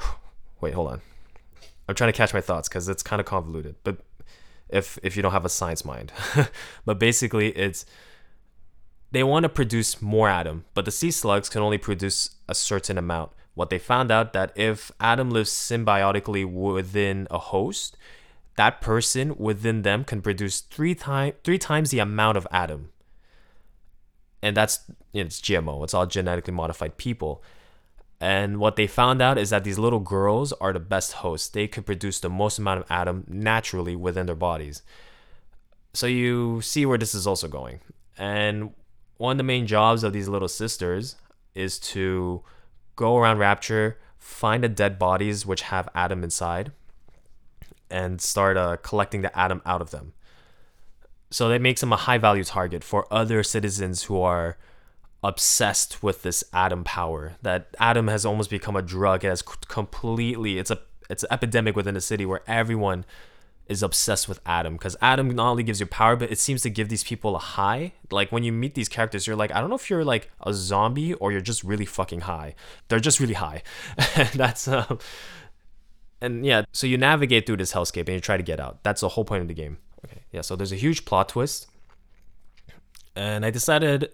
Wait, 0.60 0.74
hold 0.74 0.88
on. 0.88 1.00
I'm 1.88 1.94
trying 1.94 2.12
to 2.12 2.16
catch 2.16 2.32
my 2.32 2.40
thoughts 2.40 2.68
because 2.68 2.88
it's 2.88 3.02
kind 3.02 3.20
of 3.20 3.26
convoluted. 3.26 3.76
But 3.82 3.98
if 4.68 4.98
if 5.02 5.16
you 5.16 5.22
don't 5.22 5.32
have 5.32 5.44
a 5.44 5.50
science 5.50 5.84
mind, 5.84 6.12
but 6.84 6.98
basically 6.98 7.48
it's 7.50 7.84
they 9.12 9.22
want 9.22 9.44
to 9.44 9.48
produce 9.48 10.00
more 10.02 10.28
Adam, 10.28 10.64
but 10.74 10.86
the 10.86 10.90
sea 10.90 11.10
slugs 11.10 11.48
can 11.48 11.62
only 11.62 11.78
produce 11.78 12.30
a 12.48 12.54
certain 12.54 12.98
amount. 12.98 13.30
What 13.54 13.68
they 13.68 13.78
found 13.78 14.10
out 14.10 14.32
that 14.32 14.52
if 14.56 14.90
Adam 14.98 15.30
lives 15.30 15.50
symbiotically 15.50 16.50
within 16.50 17.28
a 17.30 17.38
host, 17.38 17.98
that 18.56 18.80
person 18.80 19.36
within 19.36 19.82
them 19.82 20.04
can 20.04 20.22
produce 20.22 20.60
three 20.60 20.94
times 20.94 21.34
three 21.44 21.58
times 21.58 21.90
the 21.90 21.98
amount 21.98 22.38
of 22.38 22.46
Adam. 22.50 22.90
And 24.42 24.56
that's 24.56 24.80
you 25.12 25.22
know, 25.22 25.26
it's 25.26 25.40
GMO. 25.40 25.84
It's 25.84 25.94
all 25.94 26.06
genetically 26.06 26.54
modified 26.54 26.96
people. 26.96 27.42
And 28.18 28.58
what 28.58 28.76
they 28.76 28.86
found 28.86 29.20
out 29.20 29.36
is 29.36 29.50
that 29.50 29.64
these 29.64 29.78
little 29.78 30.00
girls 30.00 30.52
are 30.54 30.72
the 30.72 30.80
best 30.80 31.14
hosts. 31.14 31.48
They 31.48 31.66
could 31.66 31.84
produce 31.84 32.20
the 32.20 32.30
most 32.30 32.58
amount 32.58 32.80
of 32.80 32.86
Adam 32.88 33.24
naturally 33.28 33.96
within 33.96 34.26
their 34.26 34.36
bodies. 34.36 34.82
So 35.92 36.06
you 36.06 36.60
see 36.62 36.86
where 36.86 36.98
this 36.98 37.14
is 37.14 37.26
also 37.26 37.48
going. 37.48 37.80
And 38.16 38.72
one 39.22 39.30
of 39.30 39.38
the 39.38 39.44
main 39.44 39.68
jobs 39.68 40.02
of 40.02 40.12
these 40.12 40.26
little 40.26 40.48
sisters 40.48 41.14
is 41.54 41.78
to 41.78 42.42
go 42.96 43.16
around 43.16 43.38
Rapture, 43.38 44.00
find 44.18 44.64
the 44.64 44.68
dead 44.68 44.98
bodies 44.98 45.46
which 45.46 45.62
have 45.62 45.88
Adam 45.94 46.24
inside, 46.24 46.72
and 47.88 48.20
start 48.20 48.56
uh, 48.56 48.78
collecting 48.82 49.22
the 49.22 49.38
Adam 49.38 49.62
out 49.64 49.80
of 49.80 49.92
them. 49.92 50.12
So 51.30 51.48
that 51.50 51.62
makes 51.62 51.82
them 51.82 51.92
a 51.92 51.96
high 51.96 52.18
value 52.18 52.42
target 52.42 52.82
for 52.82 53.06
other 53.12 53.44
citizens 53.44 54.02
who 54.02 54.20
are 54.20 54.58
obsessed 55.22 56.02
with 56.02 56.24
this 56.24 56.42
Adam 56.52 56.82
power. 56.82 57.36
That 57.42 57.68
Adam 57.78 58.08
has 58.08 58.26
almost 58.26 58.50
become 58.50 58.74
a 58.74 58.82
drug. 58.82 59.24
It 59.24 59.28
has 59.28 59.42
completely 59.42 60.58
it's 60.58 60.72
a 60.72 60.80
it's 61.08 61.22
an 61.22 61.28
epidemic 61.30 61.76
within 61.76 61.94
the 61.94 62.00
city 62.00 62.26
where 62.26 62.42
everyone 62.48 63.04
is 63.68 63.82
obsessed 63.82 64.28
with 64.28 64.40
Adam 64.44 64.74
because 64.74 64.96
Adam 65.00 65.30
not 65.30 65.50
only 65.50 65.62
gives 65.62 65.80
you 65.80 65.86
power, 65.86 66.16
but 66.16 66.30
it 66.30 66.38
seems 66.38 66.62
to 66.62 66.70
give 66.70 66.88
these 66.88 67.04
people 67.04 67.36
a 67.36 67.38
high. 67.38 67.92
Like 68.10 68.30
when 68.32 68.42
you 68.42 68.52
meet 68.52 68.74
these 68.74 68.88
characters, 68.88 69.26
you're 69.26 69.36
like, 69.36 69.52
I 69.52 69.60
don't 69.60 69.70
know 69.70 69.76
if 69.76 69.88
you're 69.88 70.04
like 70.04 70.30
a 70.40 70.52
zombie 70.52 71.14
or 71.14 71.32
you're 71.32 71.40
just 71.40 71.62
really 71.62 71.86
fucking 71.86 72.22
high. 72.22 72.54
They're 72.88 73.00
just 73.00 73.20
really 73.20 73.34
high. 73.34 73.62
and 74.16 74.28
that's 74.34 74.68
um, 74.68 74.98
and 76.20 76.46
yeah, 76.46 76.64
so 76.72 76.86
you 76.86 76.96
navigate 76.96 77.46
through 77.46 77.56
this 77.56 77.72
hellscape 77.72 78.06
and 78.06 78.14
you 78.14 78.20
try 78.20 78.36
to 78.36 78.42
get 78.42 78.60
out. 78.60 78.82
That's 78.84 79.00
the 79.00 79.08
whole 79.08 79.24
point 79.24 79.42
of 79.42 79.48
the 79.48 79.54
game. 79.54 79.78
Okay, 80.04 80.22
yeah. 80.32 80.40
So 80.40 80.54
there's 80.56 80.72
a 80.72 80.76
huge 80.76 81.04
plot 81.04 81.28
twist, 81.28 81.66
and 83.16 83.44
I 83.44 83.50
decided 83.50 84.10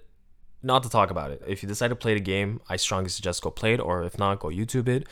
not 0.62 0.82
to 0.82 0.88
talk 0.88 1.11
about 1.11 1.30
it. 1.30 1.42
If 1.46 1.62
you 1.62 1.68
decide 1.68 1.88
to 1.88 1.96
play 1.96 2.14
the 2.14 2.20
game, 2.20 2.61
I 2.68 2.76
strongly 2.76 3.11
suggest 3.11 3.42
go 3.42 3.50
play 3.50 3.74
it, 3.74 3.80
or 3.80 4.02
if 4.04 4.18
not, 4.18 4.40
go 4.40 4.48
YouTube 4.48 4.88
it. 4.88 5.06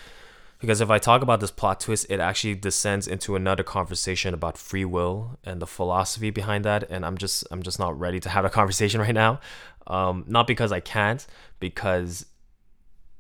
Because 0.59 0.81
if 0.81 0.91
I 0.91 0.99
talk 0.99 1.23
about 1.23 1.41
this 1.41 1.51
plot 1.51 1.81
twist, 1.81 2.07
it 2.09 2.19
actually 2.19 2.55
descends 2.55 3.07
into 3.07 3.37
another 3.37 3.63
conversation 3.63 4.33
about 4.33 4.57
free 4.57 4.85
will 4.85 5.39
and 5.45 5.61
the 5.61 5.67
philosophy 5.67 6.31
behind 6.31 6.65
that. 6.65 6.91
And 6.91 7.05
I'm 7.05 7.19
just 7.19 7.45
I'm 7.51 7.63
just 7.63 7.79
not 7.79 7.99
ready 7.99 8.21
to 8.21 8.29
have 8.29 8.45
a 8.45 8.51
conversation 8.59 9.01
right 9.01 9.15
now. 9.15 9.41
Um, 9.87 10.25
not 10.27 10.47
because 10.47 10.73
I 10.73 10.81
can't, 10.81 11.27
because 11.61 12.27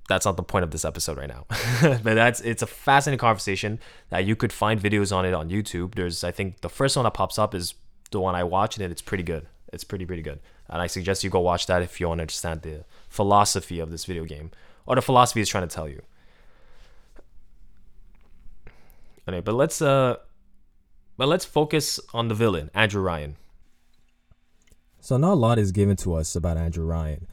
that's 0.09 0.25
not 0.25 0.37
the 0.37 0.43
point 0.43 0.63
of 0.63 0.71
this 0.71 0.85
episode 0.85 1.19
right 1.19 1.29
now. 1.29 1.47
but 1.83 2.15
that's 2.15 2.41
it's 2.41 2.63
a 2.63 2.67
fascinating 2.67 3.19
conversation 3.19 3.81
that 4.11 4.25
you 4.25 4.37
could 4.37 4.53
find 4.53 4.81
videos 4.81 5.15
on 5.15 5.27
it 5.27 5.35
on 5.35 5.51
YouTube. 5.51 5.95
There's 5.95 6.25
I 6.25 6.31
think 6.31 6.61
the 6.61 6.69
first 6.69 6.97
one 6.97 7.05
that 7.05 7.15
pops 7.15 7.39
up 7.39 7.55
is 7.55 7.75
the 8.11 8.21
one 8.21 8.35
I 8.35 8.45
watched 8.45 8.79
and 8.79 8.91
it's 8.91 9.03
pretty 9.03 9.25
good. 9.25 9.47
It's 9.73 9.85
pretty 9.85 10.07
pretty 10.07 10.23
good. 10.23 10.41
And 10.69 10.81
I 10.81 10.87
suggest 10.87 11.23
you 11.23 11.31
go 11.31 11.41
watch 11.41 11.67
that 11.67 11.83
if 11.83 12.01
you 12.01 12.09
want 12.09 12.19
to 12.19 12.23
understand 12.23 12.63
the 12.63 12.85
philosophy 13.09 13.79
of 13.79 13.91
this 13.91 14.05
video 14.05 14.25
game 14.25 14.51
or 14.87 14.95
the 14.95 15.03
philosophy 15.03 15.41
is 15.41 15.49
trying 15.49 15.69
to 15.69 15.75
tell 15.75 15.89
you. 15.89 16.03
Anyway, 19.27 19.43
but 19.43 19.55
let's 19.55 19.83
uh 19.83 20.17
but 21.17 21.29
let's 21.29 21.45
focus 21.45 21.99
on 22.13 22.29
the 22.29 22.35
villain, 22.35 22.71
Andrew 22.75 23.03
Ryan. 23.03 23.37
So 25.01 25.17
not 25.17 25.33
a 25.33 25.35
lot 25.35 25.59
is 25.59 25.73
given 25.73 25.97
to 25.99 26.15
us 26.15 26.37
about 26.37 26.57
Andrew 26.57 26.85
Ryan 26.85 27.27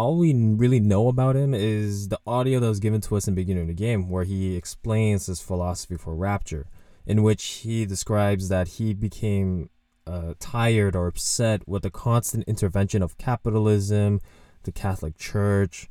all 0.00 0.16
we 0.16 0.32
really 0.32 0.80
know 0.80 1.08
about 1.08 1.36
him 1.36 1.52
is 1.52 2.08
the 2.08 2.18
audio 2.26 2.58
that 2.58 2.68
was 2.68 2.80
given 2.80 3.02
to 3.02 3.16
us 3.16 3.28
in 3.28 3.34
the 3.34 3.42
beginning 3.42 3.64
of 3.64 3.68
the 3.68 3.74
game, 3.74 4.08
where 4.08 4.24
he 4.24 4.56
explains 4.56 5.26
his 5.26 5.42
philosophy 5.42 5.94
for 5.94 6.14
Rapture, 6.14 6.66
in 7.04 7.22
which 7.22 7.44
he 7.64 7.84
describes 7.84 8.48
that 8.48 8.68
he 8.68 8.94
became 8.94 9.68
uh, 10.06 10.32
tired 10.40 10.96
or 10.96 11.06
upset 11.06 11.68
with 11.68 11.82
the 11.82 11.90
constant 11.90 12.44
intervention 12.48 13.02
of 13.02 13.18
capitalism, 13.18 14.20
the 14.62 14.72
Catholic 14.72 15.18
Church, 15.18 15.86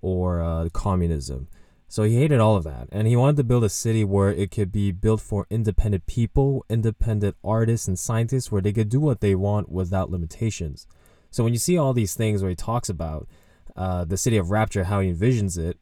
or 0.00 0.40
uh, 0.40 0.68
communism. 0.72 1.48
So 1.90 2.02
he 2.02 2.16
hated 2.16 2.38
all 2.38 2.54
of 2.54 2.64
that, 2.64 2.88
and 2.92 3.08
he 3.08 3.16
wanted 3.16 3.38
to 3.38 3.44
build 3.44 3.64
a 3.64 3.70
city 3.70 4.04
where 4.04 4.30
it 4.30 4.50
could 4.50 4.70
be 4.70 4.92
built 4.92 5.22
for 5.22 5.46
independent 5.48 6.04
people, 6.06 6.66
independent 6.68 7.36
artists 7.42 7.88
and 7.88 7.98
scientists, 7.98 8.52
where 8.52 8.60
they 8.60 8.74
could 8.74 8.90
do 8.90 9.00
what 9.00 9.22
they 9.22 9.34
want 9.34 9.70
without 9.70 10.10
limitations. 10.10 10.86
So 11.30 11.42
when 11.42 11.54
you 11.54 11.58
see 11.58 11.78
all 11.78 11.94
these 11.94 12.14
things 12.14 12.42
where 12.42 12.50
he 12.50 12.56
talks 12.56 12.90
about 12.90 13.26
uh, 13.74 14.04
the 14.04 14.18
city 14.18 14.36
of 14.36 14.50
Rapture, 14.50 14.84
how 14.84 15.00
he 15.00 15.10
envisions 15.10 15.56
it, 15.56 15.78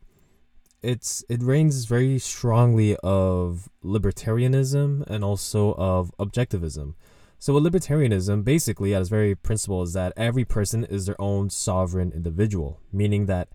it's 0.80 1.24
it 1.28 1.42
reigns 1.42 1.86
very 1.86 2.20
strongly 2.20 2.96
of 3.02 3.68
libertarianism 3.82 5.04
and 5.08 5.24
also 5.24 5.74
of 5.74 6.12
objectivism. 6.20 6.94
So 7.40 7.54
with 7.54 7.64
libertarianism, 7.64 8.44
basically 8.44 8.94
at 8.94 9.00
its 9.00 9.10
very 9.10 9.34
principle 9.34 9.82
is 9.82 9.92
that 9.94 10.12
every 10.16 10.44
person 10.44 10.84
is 10.84 11.06
their 11.06 11.20
own 11.20 11.50
sovereign 11.50 12.12
individual, 12.12 12.80
meaning 12.92 13.26
that 13.26 13.48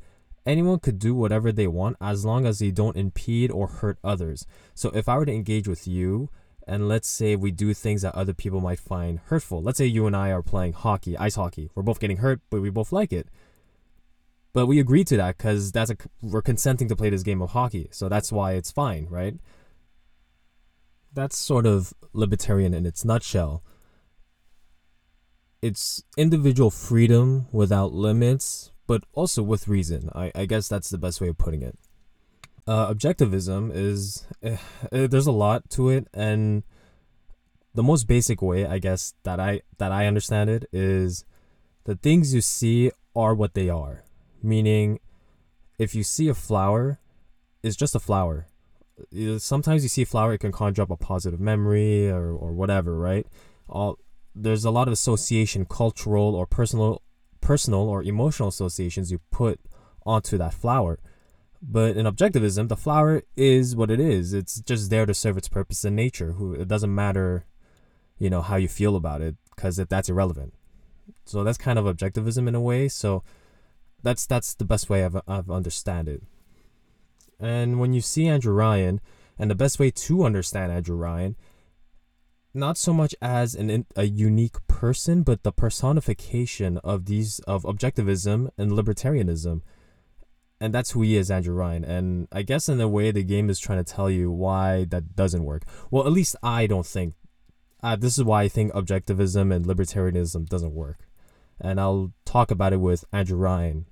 anyone 0.45 0.79
could 0.79 0.99
do 0.99 1.13
whatever 1.13 1.51
they 1.51 1.67
want 1.67 1.97
as 2.01 2.25
long 2.25 2.45
as 2.45 2.59
they 2.59 2.71
don't 2.71 2.97
impede 2.97 3.51
or 3.51 3.67
hurt 3.67 3.97
others. 4.03 4.45
So 4.73 4.89
if 4.89 5.07
I 5.07 5.17
were 5.17 5.25
to 5.25 5.33
engage 5.33 5.67
with 5.67 5.87
you, 5.87 6.29
and 6.67 6.87
let's 6.87 7.07
say 7.07 7.35
we 7.35 7.51
do 7.51 7.73
things 7.73 8.03
that 8.03 8.15
other 8.15 8.33
people 8.33 8.61
might 8.61 8.79
find 8.79 9.19
hurtful. 9.25 9.61
Let's 9.61 9.79
say 9.79 9.85
you 9.85 10.05
and 10.05 10.15
I 10.15 10.29
are 10.29 10.43
playing 10.43 10.73
hockey, 10.73 11.17
ice 11.17 11.35
hockey. 11.35 11.69
We're 11.73 11.83
both 11.83 11.99
getting 11.99 12.17
hurt, 12.17 12.39
but 12.49 12.61
we 12.61 12.69
both 12.69 12.91
like 12.91 13.11
it 13.11 13.27
but 14.53 14.65
we 14.67 14.79
agree 14.79 15.03
to 15.05 15.17
that 15.17 15.37
because 15.37 15.71
that's 15.71 15.91
a 15.91 15.97
we're 16.21 16.41
consenting 16.41 16.87
to 16.89 16.95
play 16.95 17.09
this 17.09 17.23
game 17.23 17.41
of 17.41 17.51
hockey, 17.51 17.87
so 17.91 18.09
that's 18.09 18.31
why 18.31 18.53
it's 18.53 18.71
fine, 18.71 19.07
right? 19.09 19.35
That's 21.13 21.37
sort 21.37 21.65
of 21.65 21.93
libertarian 22.13 22.73
in 22.73 22.85
its 22.85 23.05
nutshell. 23.05 23.63
It's 25.61 26.03
individual 26.17 26.71
freedom 26.71 27.47
without 27.51 27.93
limits, 27.93 28.70
but 28.87 29.03
also 29.13 29.43
with 29.43 29.67
reason. 29.67 30.09
I, 30.13 30.31
I 30.35 30.45
guess 30.45 30.67
that's 30.67 30.89
the 30.89 30.97
best 30.97 31.21
way 31.21 31.29
of 31.29 31.37
putting 31.37 31.61
it. 31.61 31.77
Uh, 32.67 32.93
objectivism 32.93 33.71
is 33.73 34.27
eh, 34.43 34.57
eh, 34.91 35.07
there's 35.07 35.27
a 35.27 35.31
lot 35.31 35.69
to 35.71 35.89
it, 35.89 36.07
and 36.13 36.63
the 37.73 37.83
most 37.83 38.07
basic 38.07 38.41
way, 38.41 38.65
I 38.65 38.77
guess, 38.79 39.13
that 39.23 39.39
I 39.39 39.61
that 39.77 39.91
I 39.91 40.05
understand 40.05 40.49
it 40.49 40.69
is 40.71 41.25
the 41.85 41.95
things 41.95 42.33
you 42.33 42.41
see 42.41 42.91
are 43.15 43.33
what 43.33 43.55
they 43.55 43.69
are 43.69 44.03
meaning 44.43 44.99
if 45.77 45.95
you 45.95 46.03
see 46.03 46.27
a 46.27 46.33
flower, 46.33 46.99
it's 47.63 47.75
just 47.75 47.95
a 47.95 47.99
flower. 47.99 48.47
Sometimes 49.37 49.83
you 49.83 49.89
see 49.89 50.03
a 50.03 50.05
flower, 50.05 50.33
it 50.33 50.39
can 50.39 50.51
conjure 50.51 50.83
up 50.83 50.91
a 50.91 50.97
positive 50.97 51.39
memory 51.39 52.09
or, 52.09 52.31
or 52.31 52.51
whatever, 52.51 52.97
right? 52.97 53.25
All 53.67 53.97
there's 54.35 54.63
a 54.63 54.71
lot 54.71 54.87
of 54.87 54.93
association, 54.93 55.65
cultural 55.65 56.35
or 56.35 56.45
personal, 56.45 57.01
personal 57.41 57.81
or 57.81 58.03
emotional 58.03 58.49
associations 58.49 59.11
you 59.11 59.19
put 59.31 59.59
onto 60.05 60.37
that 60.37 60.53
flower. 60.53 60.99
But 61.61 61.95
in 61.95 62.05
objectivism, 62.05 62.69
the 62.69 62.77
flower 62.77 63.23
is 63.35 63.75
what 63.75 63.91
it 63.91 63.99
is. 63.99 64.33
It's 64.33 64.61
just 64.61 64.89
there 64.89 65.05
to 65.05 65.13
serve 65.13 65.37
its 65.37 65.47
purpose 65.47 65.85
in 65.85 65.95
nature. 65.95 66.33
Who 66.33 66.53
it 66.53 66.67
doesn't 66.67 66.93
matter, 66.93 67.45
you 68.17 68.29
know, 68.29 68.41
how 68.41 68.55
you 68.55 68.67
feel 68.67 68.95
about 68.95 69.21
it, 69.21 69.35
because 69.55 69.75
that's 69.75 70.09
irrelevant. 70.09 70.53
So 71.25 71.43
that's 71.43 71.57
kind 71.57 71.77
of 71.77 71.85
objectivism 71.85 72.47
in 72.47 72.55
a 72.55 72.61
way. 72.61 72.87
So 72.87 73.23
that's 74.01 74.25
that's 74.25 74.55
the 74.55 74.65
best 74.65 74.89
way 74.89 75.05
I've 75.05 75.17
I've 75.27 75.51
understand 75.51 76.09
it. 76.09 76.23
And 77.39 77.79
when 77.79 77.93
you 77.93 78.01
see 78.01 78.27
Andrew 78.27 78.53
Ryan, 78.53 79.01
and 79.37 79.49
the 79.49 79.55
best 79.55 79.79
way 79.79 79.91
to 79.91 80.23
understand 80.23 80.71
Andrew 80.71 80.95
Ryan, 80.95 81.35
not 82.53 82.77
so 82.77 82.93
much 82.93 83.15
as 83.21 83.55
an 83.55 83.85
a 83.95 84.03
unique 84.03 84.65
person, 84.67 85.23
but 85.23 85.43
the 85.43 85.51
personification 85.51 86.77
of 86.79 87.05
these 87.05 87.39
of 87.41 87.63
objectivism 87.63 88.49
and 88.57 88.71
libertarianism. 88.71 89.61
And 90.59 90.73
that's 90.73 90.91
who 90.91 91.01
he 91.01 91.17
is, 91.17 91.31
Andrew 91.31 91.55
Ryan. 91.55 91.83
And 91.83 92.27
I 92.31 92.43
guess 92.43 92.69
in 92.69 92.79
a 92.79 92.87
way, 92.87 93.09
the 93.11 93.23
game 93.23 93.49
is 93.49 93.59
trying 93.59 93.83
to 93.83 93.93
tell 93.93 94.11
you 94.11 94.29
why 94.29 94.85
that 94.85 95.15
doesn't 95.15 95.43
work. 95.43 95.63
Well, 95.89 96.05
at 96.05 96.13
least 96.13 96.35
I 96.43 96.67
don't 96.67 96.85
think. 96.85 97.15
Uh, 97.81 97.95
this 97.95 98.19
is 98.19 98.23
why 98.23 98.43
I 98.43 98.47
think 98.47 98.71
objectivism 98.73 99.51
and 99.51 99.65
libertarianism 99.65 100.47
doesn't 100.47 100.75
work. 100.75 100.99
And 101.59 101.79
I'll 101.79 102.11
talk 102.25 102.51
about 102.51 102.73
it 102.73 102.77
with 102.77 103.05
Andrew 103.11 103.37
Ryan 103.37 103.87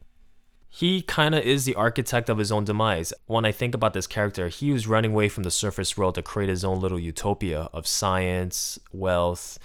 he 0.69 1.01
kind 1.01 1.33
of 1.33 1.43
is 1.43 1.65
the 1.65 1.75
architect 1.75 2.29
of 2.29 2.37
his 2.37 2.51
own 2.51 2.63
demise. 2.63 3.11
When 3.25 3.43
I 3.43 3.51
think 3.51 3.73
about 3.73 3.93
this 3.93 4.05
character, 4.05 4.49
he 4.49 4.71
was 4.71 4.87
running 4.87 5.11
away 5.11 5.27
from 5.27 5.43
the 5.43 5.51
surface 5.51 5.97
world 5.97 6.15
to 6.15 6.21
create 6.21 6.49
his 6.49 6.63
own 6.63 6.79
little 6.79 6.99
utopia 6.99 7.69
of 7.73 7.87
science, 7.87 8.77
wealth, 8.93 9.57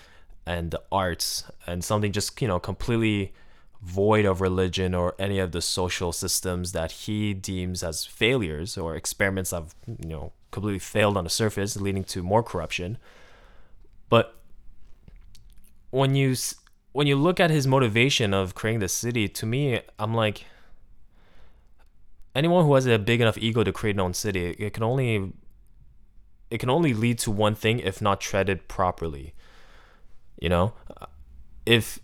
and 0.47 0.71
the 0.71 0.83
arts, 0.91 1.45
and 1.67 1.85
something 1.85 2.11
just, 2.11 2.41
you 2.41 2.49
know, 2.49 2.59
completely 2.59 3.33
void 3.83 4.25
of 4.25 4.41
religion 4.41 4.95
or 4.95 5.15
any 5.19 5.39
of 5.39 5.53
the 5.53 5.61
social 5.61 6.11
systems 6.11 6.73
that 6.73 6.91
he 6.91 7.35
deems 7.35 7.83
as 7.83 8.07
failures 8.07 8.79
or 8.79 8.97
experiments 8.97 9.51
that 9.51 9.57
have, 9.57 9.75
you 9.87 10.09
know, 10.09 10.33
completely 10.51 10.79
failed 10.79 11.19
on 11.19 11.25
the 11.25 11.31
surface, 11.31 11.77
leading 11.77 12.05
to 12.05 12.23
more 12.23 12.43
corruption. 12.43 12.97
But 14.09 14.35
when 15.91 16.15
you 16.15 16.35
when 16.93 17.07
you 17.07 17.17
look 17.17 17.41
at 17.41 17.51
his 17.51 17.67
motivation 17.67 18.33
of 18.33 18.55
creating 18.55 18.81
the 18.81 18.89
city, 18.89 19.29
to 19.29 19.45
me, 19.45 19.81
I'm 19.99 20.15
like, 20.15 20.45
anyone 22.35 22.65
who 22.65 22.75
has 22.75 22.87
a 22.87 22.99
big 22.99 23.21
enough 23.21 23.39
ego 23.39 23.63
to 23.63 23.73
create 23.73 23.97
an 23.97 24.01
own 24.01 24.15
city, 24.15 24.51
it 24.59 24.73
can 24.73 24.83
only 24.83 25.33
it 26.51 26.59
can 26.59 26.71
only 26.71 26.95
lead 26.95 27.19
to 27.19 27.31
one 27.31 27.55
thing 27.55 27.81
if 27.81 28.01
not 28.03 28.21
treaded 28.21 28.69
properly. 28.69 29.35
You 30.41 30.49
know, 30.49 30.73
if 31.65 32.01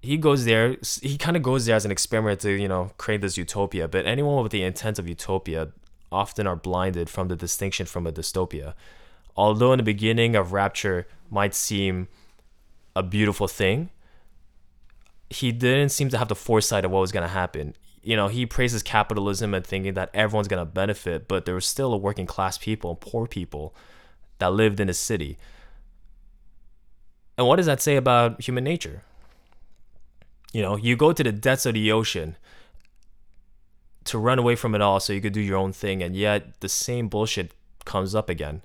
he 0.00 0.16
goes 0.16 0.44
there, 0.44 0.76
he 1.02 1.16
kind 1.16 1.36
of 1.36 1.42
goes 1.42 1.66
there 1.66 1.76
as 1.76 1.84
an 1.84 1.90
experiment 1.90 2.40
to 2.40 2.50
you 2.50 2.68
know 2.68 2.92
create 2.98 3.20
this 3.20 3.36
utopia. 3.36 3.88
But 3.88 4.06
anyone 4.06 4.42
with 4.42 4.52
the 4.52 4.62
intent 4.62 4.98
of 4.98 5.08
utopia 5.08 5.68
often 6.12 6.46
are 6.46 6.56
blinded 6.56 7.10
from 7.10 7.28
the 7.28 7.36
distinction 7.36 7.86
from 7.86 8.06
a 8.06 8.12
dystopia. 8.12 8.74
Although 9.36 9.72
in 9.72 9.78
the 9.78 9.84
beginning 9.84 10.36
of 10.36 10.52
Rapture 10.52 11.08
might 11.28 11.54
seem 11.54 12.06
a 12.94 13.02
beautiful 13.02 13.48
thing, 13.48 13.90
he 15.28 15.50
didn't 15.50 15.88
seem 15.88 16.08
to 16.10 16.18
have 16.18 16.28
the 16.28 16.36
foresight 16.36 16.84
of 16.84 16.92
what 16.92 17.00
was 17.00 17.10
going 17.10 17.24
to 17.24 17.28
happen 17.28 17.74
you 18.04 18.16
know, 18.16 18.28
he 18.28 18.46
praises 18.46 18.82
capitalism 18.82 19.54
and 19.54 19.66
thinking 19.66 19.94
that 19.94 20.10
everyone's 20.12 20.48
to 20.48 20.64
benefit, 20.64 21.26
but 21.26 21.44
there 21.44 21.54
was 21.54 21.66
still 21.66 21.92
a 21.92 21.96
working 21.96 22.26
class 22.26 22.58
people, 22.58 22.96
poor 22.96 23.26
people 23.26 23.74
that 24.38 24.52
lived 24.52 24.80
in 24.80 24.88
the 24.88 24.94
city. 24.94 25.38
And 27.36 27.46
what 27.46 27.56
does 27.56 27.66
that 27.66 27.80
say 27.80 27.96
about 27.96 28.40
human 28.42 28.64
nature? 28.64 29.02
You 30.52 30.62
know, 30.62 30.76
you 30.76 30.96
go 30.96 31.12
to 31.12 31.22
the 31.22 31.32
depths 31.32 31.66
of 31.66 31.74
the 31.74 31.90
ocean 31.90 32.36
to 34.04 34.18
run 34.18 34.38
away 34.38 34.54
from 34.54 34.74
it 34.74 34.80
all 34.80 35.00
so 35.00 35.12
you 35.12 35.20
could 35.20 35.32
do 35.32 35.40
your 35.40 35.56
own 35.56 35.72
thing, 35.72 36.02
and 36.02 36.14
yet 36.14 36.60
the 36.60 36.68
same 36.68 37.08
bullshit 37.08 37.52
comes 37.84 38.14
up 38.14 38.28
again. 38.28 38.62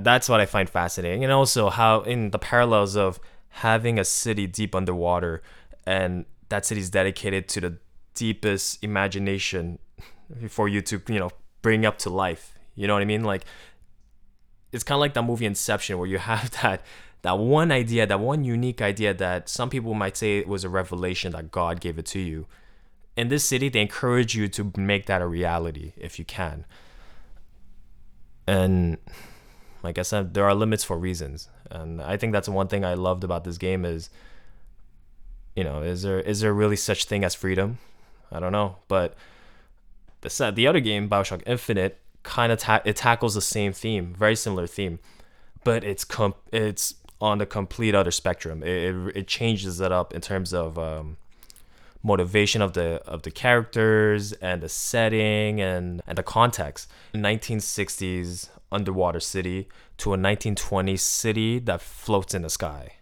That's 0.00 0.28
what 0.28 0.40
I 0.40 0.46
find 0.46 0.68
fascinating. 0.68 1.24
And 1.24 1.32
also 1.32 1.70
how, 1.70 2.02
in 2.02 2.30
the 2.30 2.38
parallels 2.38 2.96
of 2.96 3.18
having 3.48 3.98
a 3.98 4.04
city 4.04 4.46
deep 4.46 4.74
underwater 4.74 5.42
and 5.86 6.26
that 6.48 6.66
city 6.66 6.80
is 6.80 6.90
dedicated 6.90 7.48
to 7.48 7.60
the 7.60 7.78
deepest 8.14 8.82
imagination 8.82 9.78
for 10.48 10.68
you 10.68 10.82
to 10.82 11.00
you 11.08 11.18
know 11.18 11.30
bring 11.62 11.86
up 11.86 11.98
to 11.98 12.10
life. 12.10 12.54
You 12.74 12.86
know 12.86 12.94
what 12.94 13.02
i 13.02 13.06
mean? 13.06 13.24
Like 13.24 13.44
it's 14.72 14.84
kind 14.84 14.96
of 14.96 15.00
like 15.00 15.14
that 15.14 15.22
movie 15.22 15.46
inception 15.46 15.98
where 15.98 16.08
you 16.08 16.18
have 16.32 16.50
that 16.62 16.82
that 17.22 17.38
one 17.38 17.72
idea 17.72 18.06
that 18.06 18.20
one 18.20 18.44
unique 18.44 18.80
idea 18.80 19.12
that 19.14 19.48
some 19.48 19.70
people 19.70 19.94
might 19.94 20.16
say 20.16 20.38
it 20.38 20.48
was 20.48 20.64
a 20.64 20.68
revelation 20.68 21.32
that 21.32 21.50
god 21.50 21.80
gave 21.80 21.98
it 21.98 22.06
to 22.06 22.20
you. 22.20 22.46
In 23.16 23.28
this 23.28 23.44
city 23.44 23.68
they 23.68 23.80
encourage 23.80 24.34
you 24.34 24.48
to 24.48 24.72
make 24.76 25.06
that 25.06 25.22
a 25.22 25.26
reality 25.26 25.92
if 25.96 26.18
you 26.18 26.24
can. 26.24 26.64
And 28.46 28.98
like 29.82 29.98
i 29.98 30.02
said 30.02 30.34
there 30.34 30.44
are 30.44 30.54
limits 30.54 30.84
for 30.84 30.98
reasons. 30.98 31.48
And 31.70 32.00
i 32.00 32.16
think 32.16 32.32
that's 32.32 32.48
one 32.48 32.68
thing 32.68 32.84
i 32.84 32.94
loved 32.94 33.24
about 33.24 33.44
this 33.44 33.58
game 33.58 33.84
is 33.84 34.10
you 35.56 35.64
know, 35.64 35.82
is 35.82 36.02
there 36.02 36.20
is 36.20 36.40
there 36.40 36.52
really 36.52 36.76
such 36.76 37.06
thing 37.06 37.24
as 37.24 37.34
freedom? 37.34 37.78
I 38.30 38.38
don't 38.38 38.52
know, 38.52 38.76
but 38.86 39.14
the 40.20 40.52
the 40.54 40.66
other 40.66 40.80
game, 40.80 41.08
Bioshock 41.08 41.42
Infinite, 41.46 41.98
kind 42.22 42.52
of 42.52 42.58
ta- 42.58 42.82
it 42.84 42.96
tackles 42.96 43.34
the 43.34 43.40
same 43.40 43.72
theme, 43.72 44.14
very 44.16 44.36
similar 44.36 44.66
theme, 44.66 44.98
but 45.64 45.82
it's 45.82 46.04
com- 46.04 46.34
it's 46.52 46.94
on 47.20 47.38
the 47.38 47.46
complete 47.46 47.94
other 47.94 48.10
spectrum. 48.10 48.62
It, 48.62 48.94
it, 48.94 49.16
it 49.16 49.26
changes 49.26 49.80
it 49.80 49.90
up 49.90 50.12
in 50.12 50.20
terms 50.20 50.52
of 50.52 50.78
um, 50.78 51.16
motivation 52.02 52.60
of 52.60 52.74
the 52.74 53.02
of 53.06 53.22
the 53.22 53.30
characters 53.30 54.32
and 54.34 54.62
the 54.62 54.68
setting 54.68 55.60
and 55.60 56.02
and 56.06 56.18
the 56.18 56.22
context. 56.22 56.88
1960s 57.14 58.50
underwater 58.70 59.20
city 59.20 59.68
to 59.96 60.12
a 60.12 60.16
1920s 60.18 61.00
city 61.00 61.58
that 61.60 61.80
floats 61.80 62.34
in 62.34 62.42
the 62.42 62.50
sky. 62.50 62.94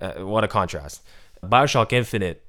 Uh, 0.00 0.12
what 0.24 0.42
a 0.42 0.48
contrast! 0.48 1.02
Bioshock 1.44 1.92
Infinite 1.92 2.44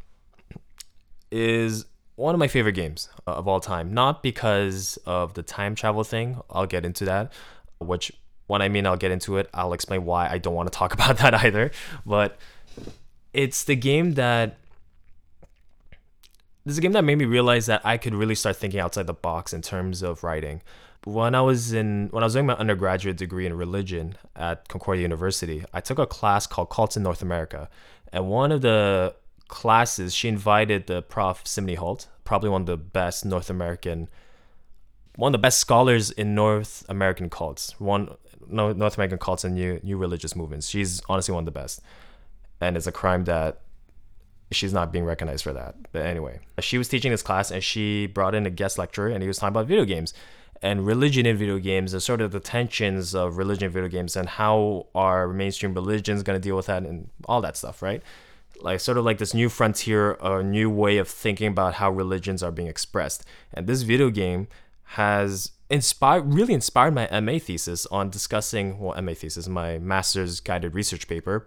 is 1.32 1.86
one 2.16 2.36
of 2.36 2.40
my 2.40 2.48
favorite 2.48 2.74
games 2.74 3.10
of 3.26 3.48
all 3.48 3.60
time. 3.60 3.94
Not 3.94 4.22
because 4.22 4.98
of 5.06 5.34
the 5.34 5.42
time 5.42 5.76
travel 5.76 6.04
thing, 6.04 6.40
I'll 6.50 6.68
get 6.68 6.86
into 6.86 7.06
that, 7.06 7.34
which 7.80 8.12
when 8.48 8.62
I 8.62 8.70
mean 8.70 8.86
I'll 8.86 8.98
get 8.98 9.12
into 9.12 9.38
it, 9.38 9.50
I'll 9.54 9.74
explain 9.74 10.06
why 10.06 10.30
I 10.30 10.38
don't 10.38 10.54
want 10.54 10.72
to 10.72 10.78
talk 10.78 10.94
about 10.94 11.18
that 11.18 11.34
either. 11.34 11.72
But 12.06 12.38
it's 13.34 13.64
the 13.64 13.76
game 13.76 14.14
that 14.14 14.58
this 16.66 16.74
is 16.74 16.78
a 16.78 16.82
game 16.82 16.94
that 16.94 17.04
made 17.04 17.18
me 17.18 17.26
realize 17.26 17.66
that 17.66 17.82
I 17.84 17.98
could 17.98 18.14
really 18.14 18.36
start 18.36 18.56
thinking 18.56 18.80
outside 18.80 19.08
the 19.08 19.14
box 19.14 19.52
in 19.54 19.62
terms 19.62 20.02
of 20.02 20.24
writing. 20.24 20.62
When 21.04 21.36
I 21.36 21.42
was 21.42 21.74
in 21.74 22.08
when 22.12 22.24
I 22.24 22.28
was 22.28 22.34
doing 22.34 22.46
my 22.46 22.54
undergraduate 22.54 23.18
degree 23.18 23.46
in 23.46 23.54
religion 23.58 24.16
at 24.36 24.70
Concordia 24.70 25.02
University, 25.02 25.66
I 25.74 25.82
took 25.82 26.00
a 26.00 26.06
class 26.06 26.48
called 26.48 26.70
Cults 26.70 26.96
in 26.96 27.04
North 27.04 27.22
America. 27.22 27.70
And 28.14 28.30
one 28.30 28.52
of 28.52 28.62
the 28.62 29.16
classes, 29.48 30.14
she 30.14 30.30
invited 30.30 30.88
the 30.88 31.02
prof 31.02 31.42
Simony 31.46 31.74
Holt, 31.76 32.08
probably 32.24 32.50
one 32.50 32.62
of 32.62 32.68
the 32.68 32.78
best 32.78 33.26
North 33.26 33.50
American, 33.50 34.08
one 35.16 35.30
of 35.30 35.34
the 35.34 35.42
best 35.42 35.60
scholars 35.60 36.12
in 36.12 36.36
North 36.36 36.86
American 36.88 37.30
cults, 37.30 37.78
one 37.80 38.16
North 38.48 38.98
American 38.98 39.18
cults 39.18 39.44
and 39.44 39.56
new 39.56 39.80
new 39.84 39.98
religious 39.98 40.36
movements. 40.36 40.70
She's 40.70 41.02
honestly 41.10 41.34
one 41.34 41.42
of 41.42 41.46
the 41.46 41.60
best, 41.60 41.82
and 42.62 42.78
it's 42.78 42.88
a 42.88 42.92
crime 42.92 43.24
that 43.24 43.62
she's 44.52 44.74
not 44.74 44.92
being 44.94 45.06
recognized 45.06 45.44
for 45.44 45.54
that. 45.54 45.76
But 45.92 46.06
anyway, 46.06 46.40
she 46.60 46.78
was 46.78 46.88
teaching 46.88 47.12
this 47.12 47.24
class 47.24 47.50
and 47.50 47.64
she 47.64 48.06
brought 48.06 48.36
in 48.36 48.46
a 48.46 48.52
guest 48.52 48.78
lecturer 48.78 49.10
and 49.10 49.24
he 49.24 49.28
was 49.28 49.38
talking 49.38 49.54
about 49.54 49.66
video 49.66 49.86
games 49.86 50.14
and 50.64 50.86
religion 50.88 51.28
in 51.28 51.38
video 51.38 51.60
games 51.60 51.94
and 51.94 52.02
sort 52.02 52.22
of 52.22 52.32
the 52.32 52.40
tensions 52.40 53.14
of 53.14 53.38
religion 53.38 53.66
in 53.66 53.72
video 53.72 53.90
games 53.90 54.16
and 54.16 54.28
how 54.28 54.88
are 54.96 55.28
mainstream 55.28 55.74
religions 55.76 56.24
going 56.24 56.40
to 56.40 56.42
deal 56.42 56.56
with 56.56 56.66
that 56.66 56.82
and 56.82 57.10
all 57.26 57.42
that 57.42 57.56
stuff, 57.56 57.84
right? 57.84 58.02
like 58.64 58.80
sort 58.80 58.98
of 58.98 59.06
like 59.06 59.18
this 59.18 59.34
new 59.34 59.50
frontier, 59.50 60.14
a 60.22 60.42
new 60.42 60.70
way 60.70 60.98
of 60.98 61.08
thinking 61.08 61.48
about 61.48 61.76
how 61.76 61.92
religions 61.92 62.42
are 62.42 62.52
being 62.52 62.68
expressed. 62.68 63.26
And 63.54 63.68
this 63.68 63.82
video 63.82 64.10
game 64.10 64.48
has 64.84 65.52
inspired, 65.70 66.34
really 66.34 66.54
inspired 66.54 66.94
my 66.94 67.08
MA 67.20 67.40
thesis 67.40 67.86
on 67.88 68.10
discussing, 68.10 68.80
well, 68.80 69.00
MA 69.02 69.14
thesis, 69.14 69.48
my 69.48 69.78
master's 69.80 70.40
guided 70.40 70.74
research 70.74 71.08
paper, 71.08 71.46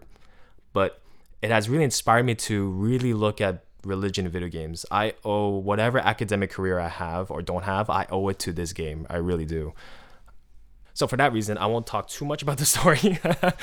but 0.72 1.00
it 1.40 1.50
has 1.50 1.68
really 1.68 1.84
inspired 1.84 2.26
me 2.26 2.34
to 2.34 2.68
really 2.68 3.14
look 3.14 3.40
at 3.40 3.64
religion 3.86 4.26
in 4.26 4.32
video 4.32 4.48
games. 4.48 4.84
I 4.90 5.14
owe 5.24 5.56
whatever 5.56 5.98
academic 5.98 6.50
career 6.50 6.78
I 6.78 6.88
have 6.88 7.30
or 7.30 7.42
don't 7.42 7.64
have, 7.64 7.88
I 7.88 8.06
owe 8.10 8.28
it 8.28 8.38
to 8.40 8.52
this 8.52 8.72
game. 8.72 9.06
I 9.08 9.16
really 9.16 9.46
do. 9.46 9.72
So 10.94 11.06
for 11.06 11.16
that 11.16 11.32
reason, 11.32 11.58
I 11.58 11.66
won't 11.66 11.86
talk 11.86 12.08
too 12.08 12.24
much 12.24 12.42
about 12.42 12.58
the 12.58 12.64
story 12.76 13.18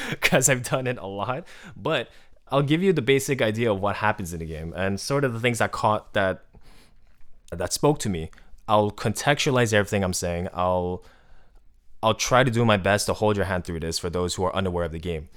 because 0.09 0.49
I've 0.49 0.63
done 0.63 0.87
it 0.87 0.97
a 0.97 1.07
lot, 1.07 1.45
but 1.75 2.09
I'll 2.49 2.61
give 2.61 2.83
you 2.83 2.93
the 2.93 3.01
basic 3.01 3.41
idea 3.41 3.71
of 3.71 3.79
what 3.79 3.97
happens 3.97 4.33
in 4.33 4.39
the 4.39 4.45
game 4.45 4.73
and 4.75 4.99
sort 4.99 5.23
of 5.23 5.33
the 5.33 5.39
things 5.39 5.59
that 5.59 5.71
caught 5.71 6.13
that 6.13 6.43
that 7.51 7.73
spoke 7.73 7.99
to 7.99 8.09
me. 8.09 8.29
I'll 8.67 8.91
contextualize 8.91 9.73
everything 9.73 10.03
I'm 10.03 10.13
saying. 10.13 10.47
I'll 10.53 11.03
I'll 12.03 12.13
try 12.13 12.43
to 12.43 12.51
do 12.51 12.65
my 12.65 12.77
best 12.77 13.05
to 13.07 13.13
hold 13.13 13.37
your 13.37 13.45
hand 13.45 13.63
through 13.63 13.79
this 13.79 13.97
for 13.97 14.09
those 14.09 14.35
who 14.35 14.43
are 14.43 14.55
unaware 14.55 14.85
of 14.85 14.91
the 14.91 14.99
game. 14.99 15.29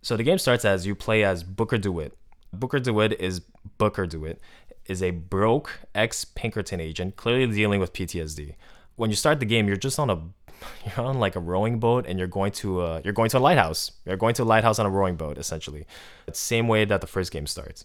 So 0.00 0.16
the 0.16 0.22
game 0.22 0.38
starts 0.38 0.64
as 0.64 0.86
you 0.86 0.94
play 0.94 1.24
as 1.24 1.42
Booker 1.42 1.78
DeWitt. 1.78 2.16
Booker 2.52 2.78
DeWitt 2.78 3.20
is 3.20 3.42
Booker 3.78 4.06
DeWitt 4.06 4.40
is 4.86 5.02
a 5.02 5.10
broke 5.10 5.80
ex 5.94 6.24
Pinkerton 6.24 6.80
agent, 6.80 7.16
clearly 7.16 7.52
dealing 7.52 7.80
with 7.80 7.92
PTSD. 7.92 8.54
When 8.96 9.10
you 9.10 9.16
start 9.16 9.40
the 9.40 9.46
game, 9.46 9.66
you're 9.66 9.76
just 9.76 9.98
on 9.98 10.10
a 10.10 10.20
you're 10.96 11.06
on 11.06 11.18
like 11.18 11.36
a 11.36 11.40
rowing 11.40 11.78
boat 11.78 12.06
and 12.06 12.18
you're 12.18 12.28
going 12.28 12.52
to 12.52 12.82
a, 12.82 13.00
you're 13.02 13.12
going 13.12 13.30
to 13.30 13.38
a 13.38 13.40
lighthouse. 13.40 13.92
You're 14.04 14.16
going 14.16 14.34
to 14.34 14.42
a 14.42 14.44
lighthouse 14.44 14.78
on 14.78 14.86
a 14.86 14.90
rowing 14.90 15.16
boat, 15.16 15.38
essentially. 15.38 15.86
The 16.26 16.34
same 16.34 16.68
way 16.68 16.84
that 16.84 17.00
the 17.00 17.06
first 17.06 17.30
game 17.32 17.46
starts. 17.46 17.84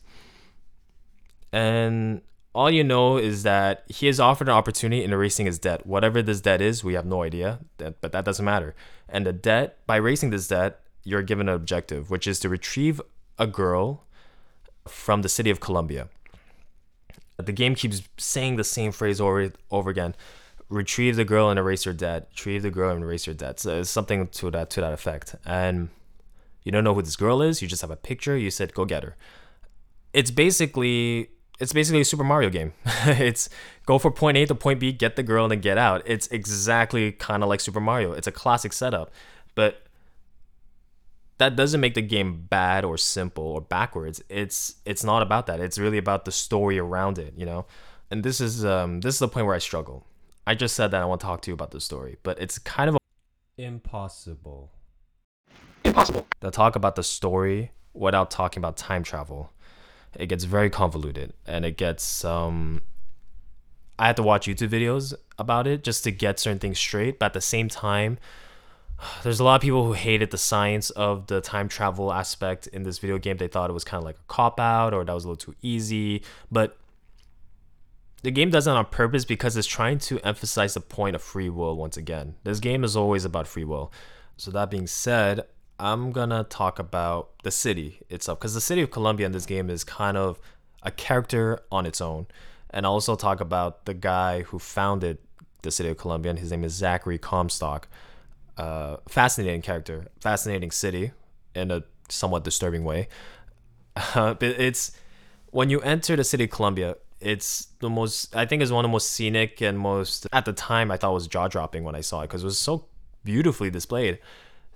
And 1.52 2.22
all 2.54 2.70
you 2.70 2.84
know 2.84 3.18
is 3.18 3.44
that 3.44 3.84
he 3.88 4.08
is 4.08 4.20
offered 4.20 4.48
an 4.48 4.54
opportunity 4.54 5.04
in 5.04 5.12
erasing 5.12 5.46
his 5.46 5.60
debt. 5.60 5.86
Whatever 5.86 6.22
this 6.22 6.42
debt 6.42 6.62
is, 6.62 6.84
we 6.84 6.94
have 6.94 7.06
no 7.06 7.24
idea, 7.24 7.60
but 7.78 8.12
that 8.12 8.26
doesn't 8.26 8.44
matter. 8.44 8.76
And 9.08 9.26
the 9.26 9.34
debt, 9.34 9.80
by 9.86 9.98
erasing 9.98 10.30
this 10.30 10.48
debt, 10.48 10.82
you're 11.04 11.24
given 11.24 11.50
an 11.50 11.56
objective, 11.56 12.10
which 12.10 12.28
is 12.28 12.40
to 12.42 12.50
retrieve 12.50 13.02
a 13.38 13.48
girl 13.48 14.04
from 14.88 15.22
the 15.22 15.30
city 15.30 15.50
of 15.50 15.60
Columbia. 15.60 16.10
The 17.38 17.52
game 17.52 17.74
keeps 17.76 18.04
saying 18.18 18.58
the 18.58 18.64
same 18.64 18.92
phrase 18.92 19.20
over 19.20 19.52
over 19.72 19.90
again 19.90 20.16
retrieve 20.72 21.18
the 21.18 21.26
girl 21.26 21.50
and 21.50 21.60
erase 21.60 21.84
her 21.84 21.94
debt. 21.94 22.30
Retrieve 22.32 22.64
the 22.64 22.72
girl 22.72 22.96
and 22.96 23.04
erase 23.04 23.26
her 23.26 23.34
debt. 23.34 23.60
So 23.60 23.84
something 23.84 24.28
to 24.28 24.52
that 24.52 24.70
to 24.72 24.82
that 24.82 24.94
effect. 24.94 25.36
And 25.46 25.90
you 26.64 26.72
don't 26.72 26.84
know 26.84 26.96
who 26.96 27.02
this 27.02 27.16
girl 27.16 27.42
is. 27.42 27.62
You 27.62 27.68
just 27.68 27.82
have 27.82 27.92
a 27.92 27.96
picture. 27.96 28.38
You 28.38 28.50
said 28.50 28.74
go 28.74 28.86
get 28.86 29.04
her. 29.04 29.16
It's 30.14 30.32
basically 30.32 31.30
it's 31.60 31.74
basically 31.74 32.02
a 32.02 32.06
Super 32.06 32.24
Mario 32.24 32.50
game. 32.50 32.74
it's 33.06 33.50
go 33.86 34.00
from 34.00 34.14
point 34.14 34.38
A 34.38 34.46
to 34.48 34.56
point 34.56 34.80
B, 34.80 34.92
get 34.92 35.16
the 35.16 35.24
girl, 35.24 35.46
and 35.46 35.52
then 35.52 35.62
get 35.62 35.78
out. 35.78 36.02
It's 36.06 36.28
exactly 36.28 37.12
kind 37.12 37.44
of 37.44 37.50
like 37.50 37.60
Super 37.60 37.82
Mario. 37.82 38.14
It's 38.14 38.28
a 38.28 38.32
classic 38.32 38.74
setup, 38.74 39.12
but 39.54 39.84
that 41.42 41.56
doesn't 41.56 41.82
make 41.82 41.96
the 41.96 42.02
game 42.02 42.46
bad 42.50 42.86
or 42.86 42.98
simple 42.98 43.44
or 43.44 43.62
backwards. 43.62 44.24
It's 44.30 44.76
it's 44.86 45.04
not 45.04 45.22
about 45.22 45.48
that. 45.48 45.60
It's 45.60 45.80
really 45.80 45.98
about 45.98 46.26
the 46.26 46.32
story 46.32 46.78
around 46.78 47.18
it, 47.18 47.34
you 47.36 47.46
know. 47.46 47.66
And 48.10 48.24
this 48.24 48.40
is 48.40 48.64
um 48.64 49.02
this 49.02 49.16
is 49.16 49.20
the 49.20 49.28
point 49.28 49.46
where 49.48 49.56
I 49.56 49.60
struggle 49.60 50.06
I 50.46 50.56
just 50.56 50.76
said 50.76 50.92
that 50.92 51.02
I 51.02 51.06
want 51.06 51.22
to 51.22 51.26
talk 51.26 51.42
to 51.44 51.52
you 51.52 51.54
about 51.54 51.72
the 51.72 51.80
story, 51.80 52.18
but 52.24 52.40
it's 52.40 52.58
kind 52.58 52.90
of 52.90 52.98
impossible. 53.58 54.72
Impossible 55.84 56.28
to 56.42 56.52
talk 56.52 56.76
about 56.76 56.96
the 56.96 57.04
story 57.04 57.72
without 57.94 58.32
talking 58.32 58.60
about 58.60 58.78
time 58.78 59.04
travel. 59.04 59.52
It 60.16 60.28
gets 60.28 60.44
very 60.44 60.70
convoluted, 60.70 61.34
and 61.46 61.66
it 61.66 61.78
gets 61.78 62.26
um. 62.26 62.82
I 64.00 64.08
had 64.08 64.16
to 64.16 64.24
watch 64.24 64.48
YouTube 64.48 64.70
videos 64.70 65.14
about 65.38 65.68
it 65.68 65.84
just 65.84 66.04
to 66.06 66.12
get 66.12 66.40
certain 66.40 66.58
things 66.58 66.80
straight, 66.80 67.20
but 67.20 67.28
at 67.28 67.34
the 67.34 67.42
same 67.42 67.70
time, 67.70 68.18
there's 69.24 69.40
a 69.40 69.44
lot 69.44 69.56
of 69.56 69.62
people 69.62 69.86
who 69.86 69.94
hated 69.94 70.32
the 70.32 70.38
science 70.38 70.90
of 70.92 71.28
the 71.28 71.42
time 71.42 71.68
travel 71.68 72.12
aspect 72.12 72.68
in 72.68 72.84
this 72.84 73.00
video 73.00 73.18
game. 73.18 73.38
They 73.38 73.48
thought 73.48 73.70
it 73.70 73.74
was 73.74 73.84
kind 73.84 74.00
of 74.00 74.06
like 74.06 74.18
a 74.18 74.28
cop 74.28 74.60
out 74.60 74.94
or 74.94 75.04
that 75.04 75.14
was 75.14 75.26
a 75.26 75.30
little 75.30 75.54
too 75.54 75.56
easy. 75.62 76.24
But 76.52 76.78
the 78.24 78.32
game 78.32 78.52
does 78.52 78.68
it 78.68 78.72
on 78.72 78.86
purpose 78.86 79.26
because 79.26 79.58
it's 79.58 79.68
trying 79.68 79.98
to 80.00 80.20
emphasize 80.20 80.76
the 80.76 80.82
point 80.82 81.16
of 81.16 81.22
free 81.22 81.50
will 81.50 81.76
once 81.76 81.98
again. 81.98 82.36
This 82.44 82.60
game 82.60 82.84
is 82.84 82.96
always 82.96 83.26
about 83.26 83.48
free 83.48 83.64
will. 83.64 83.92
So 84.38 84.52
that 84.52 84.70
being 84.70 84.88
said, 84.88 85.42
I'm 85.80 86.12
gonna 86.12 86.44
talk 86.44 86.78
about 86.78 87.32
the 87.44 87.52
city 87.52 88.02
itself 88.10 88.40
because 88.40 88.54
the 88.54 88.62
city 88.62 88.82
of 88.82 88.92
Columbia 88.92 89.26
in 89.26 89.32
this 89.32 89.48
game 89.48 89.70
is 89.70 89.84
kind 89.84 90.16
of 90.18 90.40
a 90.84 90.92
character 90.92 91.60
on 91.72 91.86
its 91.86 92.02
own, 92.02 92.28
and 92.70 92.86
I'll 92.86 92.94
also 92.94 93.16
talk 93.16 93.42
about 93.42 93.86
the 93.86 93.94
guy 93.94 94.44
who 94.44 94.60
founded 94.60 95.18
the 95.64 95.72
city 95.72 95.90
of 95.90 95.98
Columbia. 95.98 96.32
And 96.32 96.40
his 96.40 96.52
name 96.52 96.64
is 96.64 96.74
Zachary 96.74 97.18
Comstock. 97.18 97.88
Uh, 98.58 98.98
fascinating 99.08 99.62
character, 99.62 100.08
fascinating 100.20 100.72
city, 100.72 101.12
in 101.56 101.72
a 101.72 101.84
somewhat 102.10 102.44
disturbing 102.44 102.84
way. 102.84 103.08
Uh, 104.16 104.34
but 104.34 104.52
it's 104.52 104.94
when 105.50 105.70
you 105.70 105.82
enter 105.82 106.16
the 106.16 106.24
city 106.24 106.46
of 106.46 106.50
Columbia, 106.50 106.96
it's 107.20 107.68
the 107.80 107.90
most 107.90 108.34
I 108.34 108.46
think 108.46 108.62
is 108.62 108.72
one 108.72 108.86
of 108.86 108.90
the 108.90 108.94
most 108.94 109.12
scenic 109.12 109.60
and 109.62 109.78
most 109.78 110.28
at 110.32 110.46
the 110.46 110.54
time 110.54 110.92
I 110.92 110.96
thought 110.96 111.14
was 111.14 111.28
jaw 111.28 111.50
dropping 111.50 111.84
when 111.84 111.94
I 111.94 112.00
saw 112.00 112.22
it 112.22 112.28
because 112.28 112.42
it 112.42 112.46
was 112.46 112.58
so 112.58 112.86
beautifully 113.26 113.70
displayed. 113.70 114.20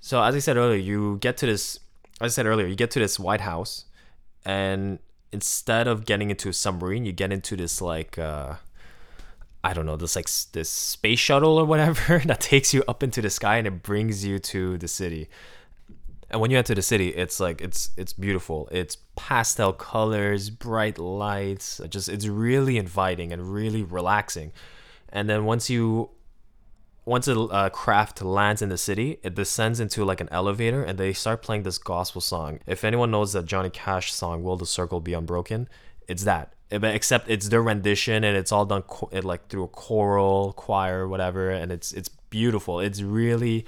So 0.01 0.21
as 0.21 0.35
I 0.35 0.39
said 0.39 0.57
earlier, 0.57 0.77
you 0.77 1.17
get 1.21 1.38
to 1.38 1.45
this 1.45 1.79
as 2.19 2.33
I 2.33 2.35
said 2.35 2.45
earlier, 2.45 2.67
you 2.67 2.75
get 2.75 2.91
to 2.91 2.99
this 2.99 3.17
White 3.17 3.39
House 3.39 3.85
and 4.43 4.99
instead 5.31 5.88
of 5.88 6.05
getting 6.05 6.29
into 6.29 6.49
a 6.49 6.53
submarine, 6.53 7.05
you 7.05 7.13
get 7.13 7.31
into 7.31 7.55
this 7.55 7.81
like 7.81 8.19
uh 8.19 8.55
I 9.65 9.73
don't 9.73 9.88
know, 9.88 9.97
this 9.97 10.15
like 10.15 10.30
this 10.51 10.69
space 10.69 11.17
shuttle 11.17 11.58
or 11.58 11.65
whatever 11.65 12.19
that 12.25 12.39
takes 12.39 12.71
you 12.71 12.84
up 12.88 13.01
into 13.01 13.19
the 13.19 13.32
sky 13.32 13.58
and 13.58 13.65
it 13.65 13.82
brings 13.82 14.23
you 14.23 14.38
to 14.38 14.78
the 14.78 14.88
city. 14.88 15.28
And 16.30 16.39
when 16.39 16.51
you 16.51 16.58
enter 16.60 16.75
the 16.75 16.84
city 16.84 17.10
it's 17.10 17.39
like 17.39 17.62
it's 17.62 17.89
it's 17.97 18.13
beautiful. 18.13 18.69
It's 18.71 18.97
pastel 19.15 19.73
colors 19.73 20.51
bright 20.51 20.99
lights 20.99 21.82
just 21.89 22.10
it's 22.10 22.28
really 22.28 22.78
inviting 22.78 23.34
and 23.34 23.51
really 23.51 23.82
relaxing. 23.82 24.51
And 25.10 25.28
then 25.28 25.45
once 25.45 25.67
you 25.67 26.12
once 27.04 27.28
a 27.28 27.39
uh, 27.39 27.69
craft 27.69 28.21
lands 28.21 28.62
in 28.62 28.69
the 28.69 28.78
city 28.78 29.17
it 29.23 29.34
descends 29.34 29.80
into 29.80 30.06
like 30.06 30.21
an 30.21 30.30
elevator 30.32 30.84
and 30.84 30.99
they 30.99 31.12
start 31.12 31.41
playing 31.41 31.63
this 31.63 31.80
gospel 31.80 32.21
song. 32.21 32.60
If 32.67 32.84
anyone 32.84 33.10
knows 33.10 33.34
that 33.34 33.47
johnny 33.47 33.71
cash 33.71 34.13
song 34.13 34.43
will 34.43 34.58
the 34.58 34.67
circle 34.67 34.99
be 34.99 35.15
unbroken 35.15 35.67
it's 36.08 36.23
that 36.25 36.54
Eh, 36.71 36.80
except 36.84 37.30
it's 37.30 37.49
their 37.49 37.62
rendition 37.62 38.23
and 38.23 38.36
it's 38.36 38.51
all 38.51 38.65
done 38.65 38.82
co- 38.84 39.10
it, 39.12 39.23
like 39.23 39.49
through 39.49 39.63
a 39.63 39.67
choral 39.67 40.54
choir 40.54 41.08
whatever 41.08 41.51
and 41.51 41.71
it's 41.71 41.91
it's 41.93 42.10
beautiful. 42.10 42.80
It's 42.80 43.01
really 43.01 43.65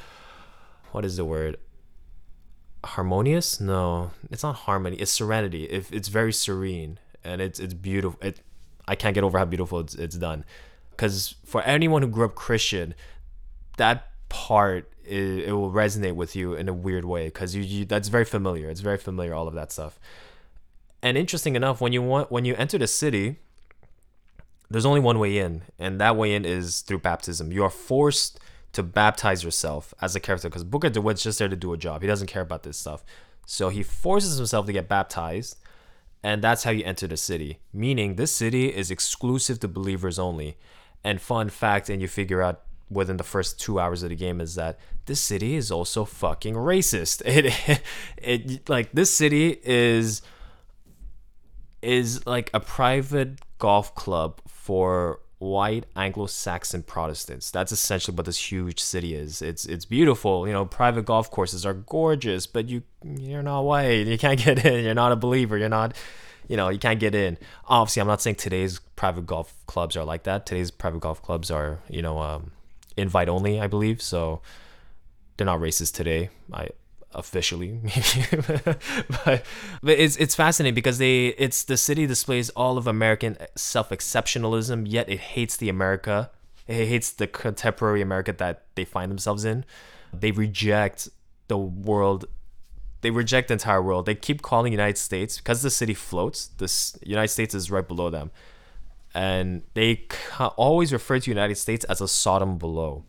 what 0.92 1.06
is 1.06 1.18
the 1.18 1.26
word? 1.26 1.58
Harmonious? 2.84 3.60
No 3.60 4.12
it's 4.32 4.44
not 4.44 4.56
harmony 4.56 4.98
it's 4.98 5.12
serenity. 5.12 5.66
If 5.66 5.92
it's 5.94 6.08
very 6.08 6.34
serene 6.34 6.98
and 7.24 7.40
it's 7.42 7.60
it's 7.60 7.74
beautiful 7.74 8.18
it 8.22 8.42
i 8.88 8.96
can't 8.96 9.14
get 9.14 9.24
over 9.24 9.38
how 9.38 9.46
beautiful 9.46 9.80
it's, 9.80 9.94
it's 9.94 10.16
done. 10.16 10.44
Because 10.92 11.36
for 11.46 11.62
anyone 11.64 12.02
who 12.02 12.08
grew 12.08 12.26
up 12.26 12.34
christian 12.34 12.96
that 13.78 14.08
part 14.30 14.92
it, 15.06 15.46
it 15.46 15.52
will 15.52 15.72
resonate 15.72 16.16
with 16.16 16.36
you 16.36 16.56
in 16.56 16.68
a 16.68 16.74
weird 16.74 17.06
way 17.06 17.28
because 17.28 17.54
you, 17.56 17.62
you 17.62 17.86
that's 17.86 18.08
very 18.08 18.26
familiar. 18.26 18.72
It's 18.72 18.82
very 18.82 18.98
familiar 18.98 19.36
all 19.36 19.48
of 19.48 19.54
that 19.54 19.72
stuff 19.72 20.00
and 21.02 21.18
interesting 21.18 21.56
enough 21.56 21.82
when 21.82 21.94
you 21.94 22.02
want 22.02 22.32
when 22.32 22.46
you 22.46 22.56
enter 22.56 22.78
the 22.78 22.88
city 22.88 23.38
there's 24.70 24.86
only 24.86 25.00
one 25.00 25.20
way 25.20 25.38
in 25.38 25.64
and 25.80 26.00
that 26.02 26.16
way 26.16 26.34
in 26.34 26.44
is 26.46 26.82
through 26.82 27.00
baptism 27.00 27.52
you 27.52 27.64
are 27.64 27.70
forced 27.70 28.40
to 28.78 28.84
baptize 28.84 29.44
yourself 29.44 29.92
as 30.02 30.16
a 30.16 30.20
character 30.20 30.50
because 30.50 30.64
Booker 30.64 30.90
DeWitt's 30.90 31.24
just 31.24 31.40
there 31.40 31.48
to 31.48 31.56
do 31.56 31.74
a 31.74 31.78
job. 31.78 32.02
He 32.02 32.08
doesn't 32.08 32.28
care 32.28 32.44
about 32.44 32.62
this 32.62 32.78
stuff. 32.78 33.04
So 33.48 33.70
he 33.70 33.82
forces 33.82 34.38
himself 34.38 34.68
to 34.68 34.72
get 34.72 34.88
baptized, 34.88 35.58
and 36.22 36.44
that's 36.44 36.64
how 36.64 36.70
you 36.70 36.84
enter 36.84 37.08
the 37.08 37.18
city. 37.18 37.58
Meaning, 37.74 38.18
this 38.18 38.32
city 38.32 38.68
is 38.68 38.92
exclusive 38.92 39.60
to 39.62 39.68
believers 39.68 40.20
only. 40.20 40.58
And 41.04 41.20
fun 41.20 41.50
fact, 41.50 41.90
and 41.90 42.04
you 42.04 42.08
figure 42.08 42.44
out 42.44 42.62
within 42.90 43.18
the 43.18 43.24
first 43.24 43.60
two 43.60 43.80
hours 43.80 44.04
of 44.04 44.10
the 44.10 44.16
game 44.16 44.40
is 44.40 44.54
that 44.56 44.78
this 45.08 45.20
city 45.20 45.56
is 45.56 45.72
also 45.72 46.06
fucking 46.06 46.54
racist. 46.54 47.24
It, 47.26 47.82
it, 48.18 48.70
like 48.70 48.92
this 48.92 49.12
city 49.12 49.60
is 49.64 50.22
is 51.82 52.26
like 52.26 52.50
a 52.54 52.60
private 52.60 53.40
golf 53.60 53.94
club 53.96 54.42
for 54.48 55.20
white 55.40 55.86
Anglo-Saxon 55.96 56.84
Protestants. 56.84 57.52
That's 57.52 57.72
essentially 57.72 58.16
what 58.16 58.26
this 58.26 58.52
huge 58.52 58.80
city 58.80 59.14
is. 59.14 59.42
It's 59.42 59.66
it's 59.66 59.86
beautiful. 59.86 60.48
You 60.48 60.54
know, 60.54 60.66
private 60.66 61.06
golf 61.06 61.30
courses 61.30 61.66
are 61.66 61.74
gorgeous, 61.74 62.48
but 62.48 62.70
you 62.70 62.84
you're 63.04 63.44
not 63.44 63.62
white. 63.62 64.08
You 64.08 64.18
can't 64.18 64.44
get 64.44 64.66
in. 64.66 64.84
You're 64.84 64.94
not 64.94 65.12
a 65.12 65.16
believer. 65.16 65.58
You're 65.58 65.70
not 65.70 65.96
you 66.48 66.56
know, 66.56 66.70
you 66.70 66.80
can't 66.80 67.00
get 67.00 67.14
in. 67.14 67.38
Obviously, 67.68 68.02
I'm 68.02 68.08
not 68.08 68.22
saying 68.22 68.38
today's 68.38 68.80
private 68.96 69.26
golf 69.26 69.54
clubs 69.66 69.98
are 69.98 70.06
like 70.06 70.24
that. 70.24 70.46
Today's 70.46 70.72
private 70.72 71.02
golf 71.02 71.22
clubs 71.22 71.52
are, 71.52 71.80
you 71.90 72.02
know, 72.02 72.20
um, 72.20 72.52
invite 72.96 73.30
only, 73.30 73.60
I 73.60 73.68
believe. 73.68 74.02
So 74.02 74.42
they're 75.36 75.46
not 75.46 75.60
racist 75.60 75.94
today. 75.94 76.30
I 76.54 76.70
officially 77.14 77.80
but, 79.26 79.46
but 79.82 80.00
it's 80.00 80.18
it's 80.18 80.36
fascinating 80.36 80.76
because 80.76 80.98
they 80.98 81.28
it's 81.30 81.64
the 81.64 81.78
city 81.78 82.06
displays 82.06 82.50
all 82.52 82.78
of 82.78 82.86
American 82.86 83.38
self-exceptionalism 83.56 84.86
yet 84.88 85.10
it 85.10 85.20
hates 85.20 85.58
the 85.58 85.70
America. 85.70 86.32
It 86.68 86.88
hates 86.88 87.12
the 87.12 87.28
contemporary 87.28 88.02
America 88.02 88.34
that 88.34 88.66
they 88.76 88.84
find 88.84 89.10
themselves 89.10 89.46
in. 89.46 89.64
They 90.14 90.32
reject 90.32 91.10
the 91.48 91.58
world. 91.58 92.26
They 93.02 93.12
reject 93.12 93.48
the 93.48 93.54
entire 93.54 93.82
world. 93.82 94.06
They 94.06 94.16
keep 94.16 94.42
calling 94.42 94.74
United 94.74 94.98
States 94.98 95.38
because 95.38 95.62
the 95.62 95.70
city 95.70 95.94
floats 95.94 96.48
this 96.48 96.98
United 97.04 97.30
States 97.30 97.56
is 97.56 97.72
right 97.72 97.88
below 97.88 98.10
them. 98.10 98.32
And 99.14 99.64
they 99.74 100.08
always 100.58 100.92
refer 100.92 101.20
to 101.20 101.32
United 101.32 101.56
States 101.56 101.86
as 101.86 102.02
a 102.02 102.08
Sodom 102.08 102.58
below. 102.58 103.06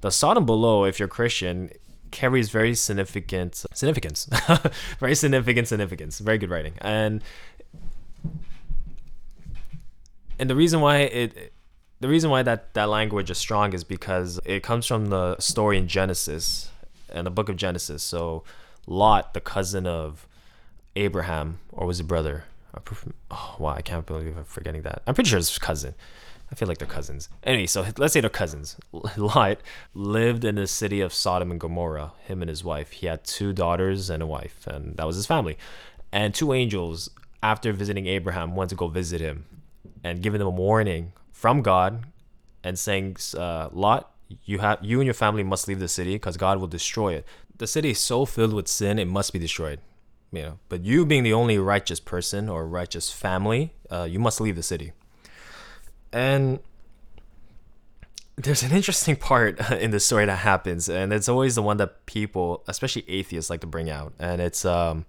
The 0.00 0.10
Sodom 0.10 0.46
below 0.46 0.84
if 0.84 0.98
you're 0.98 1.08
Christian 1.08 1.70
carries 2.12 2.50
very 2.50 2.74
significant 2.74 3.64
significance 3.74 4.28
very 5.00 5.14
significant 5.14 5.66
significance 5.66 6.18
very 6.20 6.38
good 6.38 6.50
writing. 6.50 6.74
And 6.80 7.22
and 10.38 10.48
the 10.48 10.56
reason 10.56 10.80
why 10.80 10.98
it 10.98 11.52
the 12.00 12.08
reason 12.08 12.30
why 12.30 12.42
that 12.42 12.74
that 12.74 12.88
language 12.88 13.30
is 13.30 13.38
strong 13.38 13.72
is 13.72 13.84
because 13.84 14.38
it 14.44 14.62
comes 14.62 14.86
from 14.86 15.06
the 15.06 15.38
story 15.38 15.78
in 15.78 15.88
genesis 15.88 16.70
and 17.08 17.26
the 17.26 17.30
book 17.30 17.48
of 17.48 17.56
genesis. 17.56 18.02
So 18.02 18.44
lot 18.86 19.34
the 19.34 19.40
cousin 19.40 19.86
of 19.86 20.26
abraham 20.96 21.58
or 21.72 21.86
was 21.86 22.00
it 22.00 22.04
brother? 22.04 22.44
Oh 23.30 23.56
wow 23.58 23.74
i 23.74 23.82
can't 23.82 24.06
believe 24.06 24.36
i'm 24.36 24.44
forgetting 24.44 24.82
that. 24.82 25.02
I'm 25.06 25.14
pretty 25.14 25.30
sure 25.30 25.38
it's 25.38 25.58
cousin 25.58 25.94
I 26.52 26.54
feel 26.54 26.68
like 26.68 26.76
they're 26.76 26.86
cousins. 26.86 27.30
Anyway, 27.42 27.66
so 27.66 27.86
let's 27.96 28.12
say 28.12 28.20
they're 28.20 28.28
cousins. 28.28 28.76
Lot 29.16 29.58
lived 29.94 30.44
in 30.44 30.56
the 30.56 30.66
city 30.66 31.00
of 31.00 31.14
Sodom 31.14 31.50
and 31.50 31.58
Gomorrah, 31.58 32.12
him 32.24 32.42
and 32.42 32.48
his 32.50 32.62
wife. 32.62 32.90
He 32.90 33.06
had 33.06 33.24
two 33.24 33.54
daughters 33.54 34.10
and 34.10 34.22
a 34.22 34.26
wife, 34.26 34.66
and 34.66 34.94
that 34.98 35.06
was 35.06 35.16
his 35.16 35.26
family. 35.26 35.56
And 36.12 36.34
two 36.34 36.52
angels, 36.52 37.08
after 37.42 37.72
visiting 37.72 38.06
Abraham, 38.06 38.54
went 38.54 38.68
to 38.68 38.76
go 38.76 38.88
visit 38.88 39.22
him 39.22 39.46
and 40.04 40.22
giving 40.22 40.42
him 40.42 40.46
a 40.46 40.50
warning 40.50 41.14
from 41.32 41.62
God 41.62 42.04
and 42.62 42.78
saying, 42.78 43.16
uh, 43.34 43.70
Lot, 43.72 44.10
you 44.44 44.58
have 44.58 44.78
you 44.82 45.00
and 45.00 45.06
your 45.06 45.14
family 45.14 45.42
must 45.42 45.68
leave 45.68 45.80
the 45.80 45.88
city 45.88 46.14
because 46.16 46.36
God 46.36 46.58
will 46.58 46.66
destroy 46.66 47.14
it. 47.14 47.26
The 47.56 47.66
city 47.66 47.90
is 47.90 47.98
so 47.98 48.26
filled 48.26 48.52
with 48.52 48.68
sin, 48.68 48.98
it 48.98 49.06
must 49.06 49.32
be 49.32 49.38
destroyed. 49.38 49.80
You 50.30 50.42
know, 50.42 50.58
but 50.68 50.84
you 50.84 51.06
being 51.06 51.22
the 51.22 51.32
only 51.32 51.58
righteous 51.58 52.00
person 52.00 52.48
or 52.48 52.66
righteous 52.66 53.10
family, 53.10 53.74
uh, 53.90 54.06
you 54.10 54.18
must 54.18 54.40
leave 54.40 54.56
the 54.56 54.62
city. 54.62 54.92
And 56.12 56.60
there's 58.36 58.62
an 58.62 58.72
interesting 58.72 59.16
part 59.16 59.70
in 59.80 59.90
the 59.90 60.00
story 60.00 60.26
that 60.26 60.36
happens, 60.36 60.88
and 60.88 61.12
it's 61.12 61.28
always 61.28 61.54
the 61.54 61.62
one 61.62 61.76
that 61.78 62.06
people, 62.06 62.64
especially 62.68 63.04
atheists, 63.08 63.50
like 63.50 63.60
to 63.60 63.66
bring 63.66 63.90
out. 63.90 64.12
And 64.18 64.40
it's 64.40 64.64
um, 64.64 65.06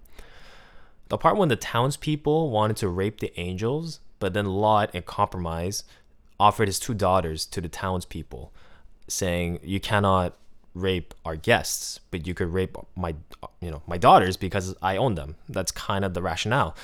the 1.08 1.18
part 1.18 1.36
when 1.36 1.48
the 1.48 1.56
townspeople 1.56 2.50
wanted 2.50 2.76
to 2.78 2.88
rape 2.88 3.20
the 3.20 3.38
angels, 3.38 4.00
but 4.18 4.34
then 4.34 4.46
Lot, 4.46 4.94
in 4.94 5.02
compromise, 5.02 5.84
offered 6.38 6.68
his 6.68 6.78
two 6.78 6.94
daughters 6.94 7.46
to 7.46 7.60
the 7.60 7.68
townspeople, 7.68 8.52
saying, 9.08 9.60
"You 9.62 9.80
cannot 9.80 10.36
rape 10.74 11.14
our 11.24 11.36
guests, 11.36 12.00
but 12.10 12.26
you 12.26 12.34
could 12.34 12.52
rape 12.52 12.76
my, 12.96 13.14
you 13.60 13.70
know, 13.70 13.82
my 13.86 13.98
daughters 13.98 14.36
because 14.36 14.74
I 14.82 14.96
own 14.96 15.14
them." 15.14 15.36
That's 15.48 15.72
kind 15.72 16.04
of 16.04 16.14
the 16.14 16.22
rationale, 16.22 16.76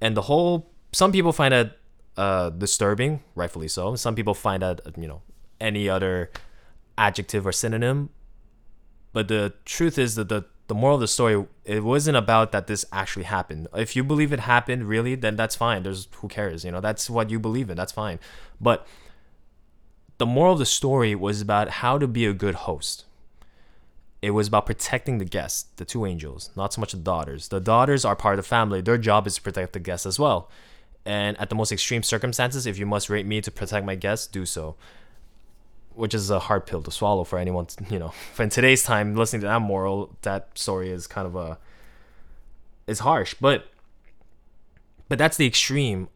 and 0.00 0.16
the 0.16 0.22
whole. 0.22 0.70
Some 0.94 1.10
people 1.10 1.32
find 1.32 1.54
it 1.54 1.78
uh, 2.16 2.50
disturbing, 2.50 3.22
rightfully 3.34 3.68
so. 3.68 3.96
Some 3.96 4.14
people 4.14 4.34
find 4.34 4.62
that 4.62 4.80
you 4.96 5.08
know 5.08 5.22
any 5.60 5.88
other 5.88 6.30
adjective 6.98 7.46
or 7.46 7.52
synonym, 7.52 8.10
but 9.12 9.28
the 9.28 9.54
truth 9.64 9.98
is 9.98 10.14
that 10.16 10.28
the 10.28 10.44
the 10.68 10.74
moral 10.74 10.94
of 10.94 11.00
the 11.00 11.08
story 11.08 11.44
it 11.64 11.82
wasn't 11.84 12.16
about 12.16 12.52
that 12.52 12.66
this 12.66 12.84
actually 12.92 13.24
happened. 13.24 13.68
If 13.74 13.96
you 13.96 14.04
believe 14.04 14.32
it 14.32 14.40
happened 14.40 14.84
really, 14.88 15.14
then 15.14 15.36
that's 15.36 15.56
fine. 15.56 15.82
There's 15.82 16.08
who 16.16 16.28
cares, 16.28 16.64
you 16.64 16.70
know. 16.70 16.80
That's 16.80 17.10
what 17.10 17.30
you 17.30 17.38
believe 17.38 17.70
in. 17.70 17.76
That's 17.76 17.92
fine. 17.92 18.18
But 18.60 18.86
the 20.18 20.26
moral 20.26 20.54
of 20.54 20.58
the 20.58 20.66
story 20.66 21.14
was 21.14 21.40
about 21.40 21.68
how 21.68 21.98
to 21.98 22.06
be 22.06 22.26
a 22.26 22.32
good 22.32 22.54
host. 22.54 23.04
It 24.20 24.30
was 24.30 24.46
about 24.46 24.66
protecting 24.66 25.18
the 25.18 25.24
guests, 25.24 25.66
the 25.76 25.84
two 25.84 26.06
angels, 26.06 26.50
not 26.54 26.72
so 26.72 26.80
much 26.80 26.92
the 26.92 26.98
daughters. 26.98 27.48
The 27.48 27.58
daughters 27.58 28.04
are 28.04 28.14
part 28.14 28.38
of 28.38 28.44
the 28.44 28.48
family. 28.48 28.80
Their 28.80 28.98
job 28.98 29.26
is 29.26 29.34
to 29.34 29.42
protect 29.42 29.72
the 29.72 29.80
guests 29.80 30.06
as 30.06 30.18
well 30.18 30.48
and 31.04 31.38
at 31.40 31.48
the 31.48 31.54
most 31.54 31.72
extreme 31.72 32.02
circumstances, 32.02 32.66
if 32.66 32.78
you 32.78 32.86
must 32.86 33.10
rape 33.10 33.26
me 33.26 33.40
to 33.40 33.50
protect 33.50 33.84
my 33.84 33.94
guests, 33.94 34.26
do 34.26 34.46
so. 34.46 34.76
Which 35.94 36.14
is 36.14 36.30
a 36.30 36.38
hard 36.38 36.66
pill 36.66 36.82
to 36.82 36.90
swallow 36.90 37.24
for 37.24 37.38
anyone, 37.38 37.66
to, 37.66 37.84
you 37.90 37.98
know. 37.98 38.12
In 38.38 38.48
today's 38.48 38.82
time, 38.82 39.16
listening 39.16 39.42
to 39.42 39.48
that 39.48 39.60
moral, 39.60 40.16
that 40.22 40.56
story 40.56 40.90
is 40.90 41.06
kind 41.06 41.26
of 41.26 41.36
a, 41.36 41.58
is 42.86 43.00
harsh, 43.00 43.34
but, 43.40 43.66
but 45.08 45.18
that's 45.18 45.36
the 45.36 45.46
extreme 45.46 46.08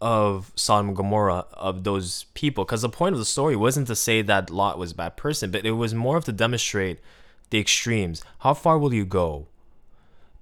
of 0.00 0.50
Sodom 0.56 0.88
and 0.88 0.96
Gomorrah 0.96 1.46
of 1.52 1.84
those 1.84 2.24
people. 2.34 2.64
Because 2.64 2.82
the 2.82 2.88
point 2.88 3.12
of 3.12 3.20
the 3.20 3.24
story 3.24 3.54
wasn't 3.54 3.86
to 3.86 3.94
say 3.94 4.20
that 4.22 4.50
Lot 4.50 4.76
was 4.76 4.90
a 4.90 4.96
bad 4.96 5.16
person, 5.16 5.52
but 5.52 5.64
it 5.64 5.70
was 5.72 5.94
more 5.94 6.16
of 6.16 6.24
to 6.24 6.32
demonstrate 6.32 6.98
the 7.50 7.60
extremes. 7.60 8.24
How 8.40 8.54
far 8.54 8.78
will 8.78 8.92
you 8.92 9.04
go? 9.04 9.46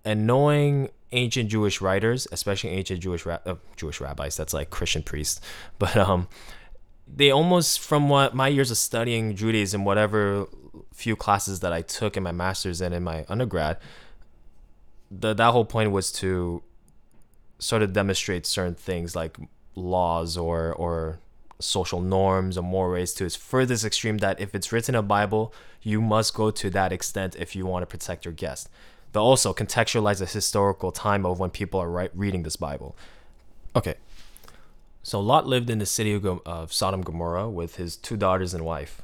And 0.03 0.27
knowing 0.27 0.89
ancient 1.13 1.51
Jewish 1.51 1.81
writers, 1.81 2.27
especially 2.33 2.71
ancient 2.71 3.01
Jewish 3.01 3.27
ra- 3.27 3.41
uh, 3.45 3.57
Jewish 3.77 4.01
rabbis. 4.01 4.37
That's 4.37 4.55
like 4.55 4.71
Christian 4.71 5.03
priests, 5.03 5.41
but 5.79 5.97
um, 5.97 6.29
they 7.07 7.31
almost 7.31 7.81
from 7.81 8.09
what 8.09 8.35
my 8.35 8.49
years 8.49 8.71
of 8.71 8.77
studying 8.77 9.37
Judaism, 9.37 9.85
whatever 9.85 10.47
few 10.95 11.17
classes 11.17 11.61
that 11.61 11.73
I 11.73 11.83
took 11.83 12.17
in 12.17 12.23
my 12.23 12.33
master's 12.33 12.81
and 12.81 12.95
in 12.95 13.03
my 13.03 13.25
undergrad, 13.29 13.79
the 15.11 15.35
that 15.35 15.51
whole 15.51 15.65
point 15.65 15.91
was 15.91 16.13
to 16.13 16.63
sort 17.59 17.83
of 17.83 17.93
demonstrate 17.93 18.47
certain 18.47 18.75
things 18.75 19.17
like 19.17 19.37
laws 19.75 20.37
or 20.37 20.73
or 20.75 21.19
social 21.59 22.01
norms 22.01 22.57
or 22.57 22.63
mores 22.63 23.13
to 23.13 23.25
its 23.27 23.37
furthest 23.37 23.85
extreme 23.85 24.19
that 24.19 24.41
if 24.41 24.55
it's 24.55 24.73
written 24.73 24.95
in 24.95 24.99
a 24.99 25.03
Bible, 25.03 25.53
you 25.83 26.01
must 26.01 26.33
go 26.33 26.51
to 26.51 26.71
that 26.71 26.91
extent 26.91 27.37
if 27.39 27.55
you 27.55 27.67
want 27.67 27.83
to 27.83 27.87
protect 27.87 28.25
your 28.25 28.33
guest 28.33 28.71
but 29.13 29.23
also 29.23 29.53
contextualize 29.53 30.19
the 30.19 30.27
historical 30.27 30.93
time 30.93 31.27
of 31.27 31.39
when 31.39 31.51
people 31.51 31.81
are 31.81 31.91
right, 31.91 32.11
reading 32.15 32.43
this 32.43 32.57
Bible. 32.57 32.97
Okay. 33.75 33.95
So 35.03 35.19
Lot 35.21 35.47
lived 35.47 35.71
in 35.71 35.79
the 35.79 35.87
city 35.87 36.13
of, 36.13 36.27
of 36.27 36.73
Sodom 36.73 37.03
Gomorrah 37.03 37.49
with 37.49 37.77
his 37.77 37.97
two 37.97 38.17
daughters 38.17 38.55
and 38.55 38.65
wife. 38.65 39.03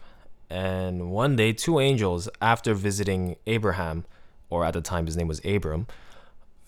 And 0.48 1.10
one 1.10 1.34
day, 1.34 1.52
two 1.52 1.80
angels, 1.80 2.28
after 2.40 2.74
visiting 2.74 3.36
Abraham, 3.46 4.04
or 4.48 4.64
at 4.64 4.74
the 4.74 4.80
time 4.80 5.06
his 5.06 5.16
name 5.16 5.26
was 5.26 5.44
Abram, 5.44 5.86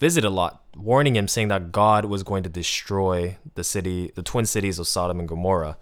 visited 0.00 0.30
Lot, 0.30 0.62
warning 0.76 1.14
him, 1.14 1.28
saying 1.28 1.48
that 1.48 1.70
God 1.70 2.04
was 2.06 2.22
going 2.22 2.42
to 2.42 2.48
destroy 2.48 3.36
the 3.54 3.62
city, 3.62 4.10
the 4.14 4.22
twin 4.22 4.46
cities 4.46 4.78
of 4.78 4.88
Sodom 4.88 5.20
and 5.20 5.28
Gomorrah. 5.28 5.76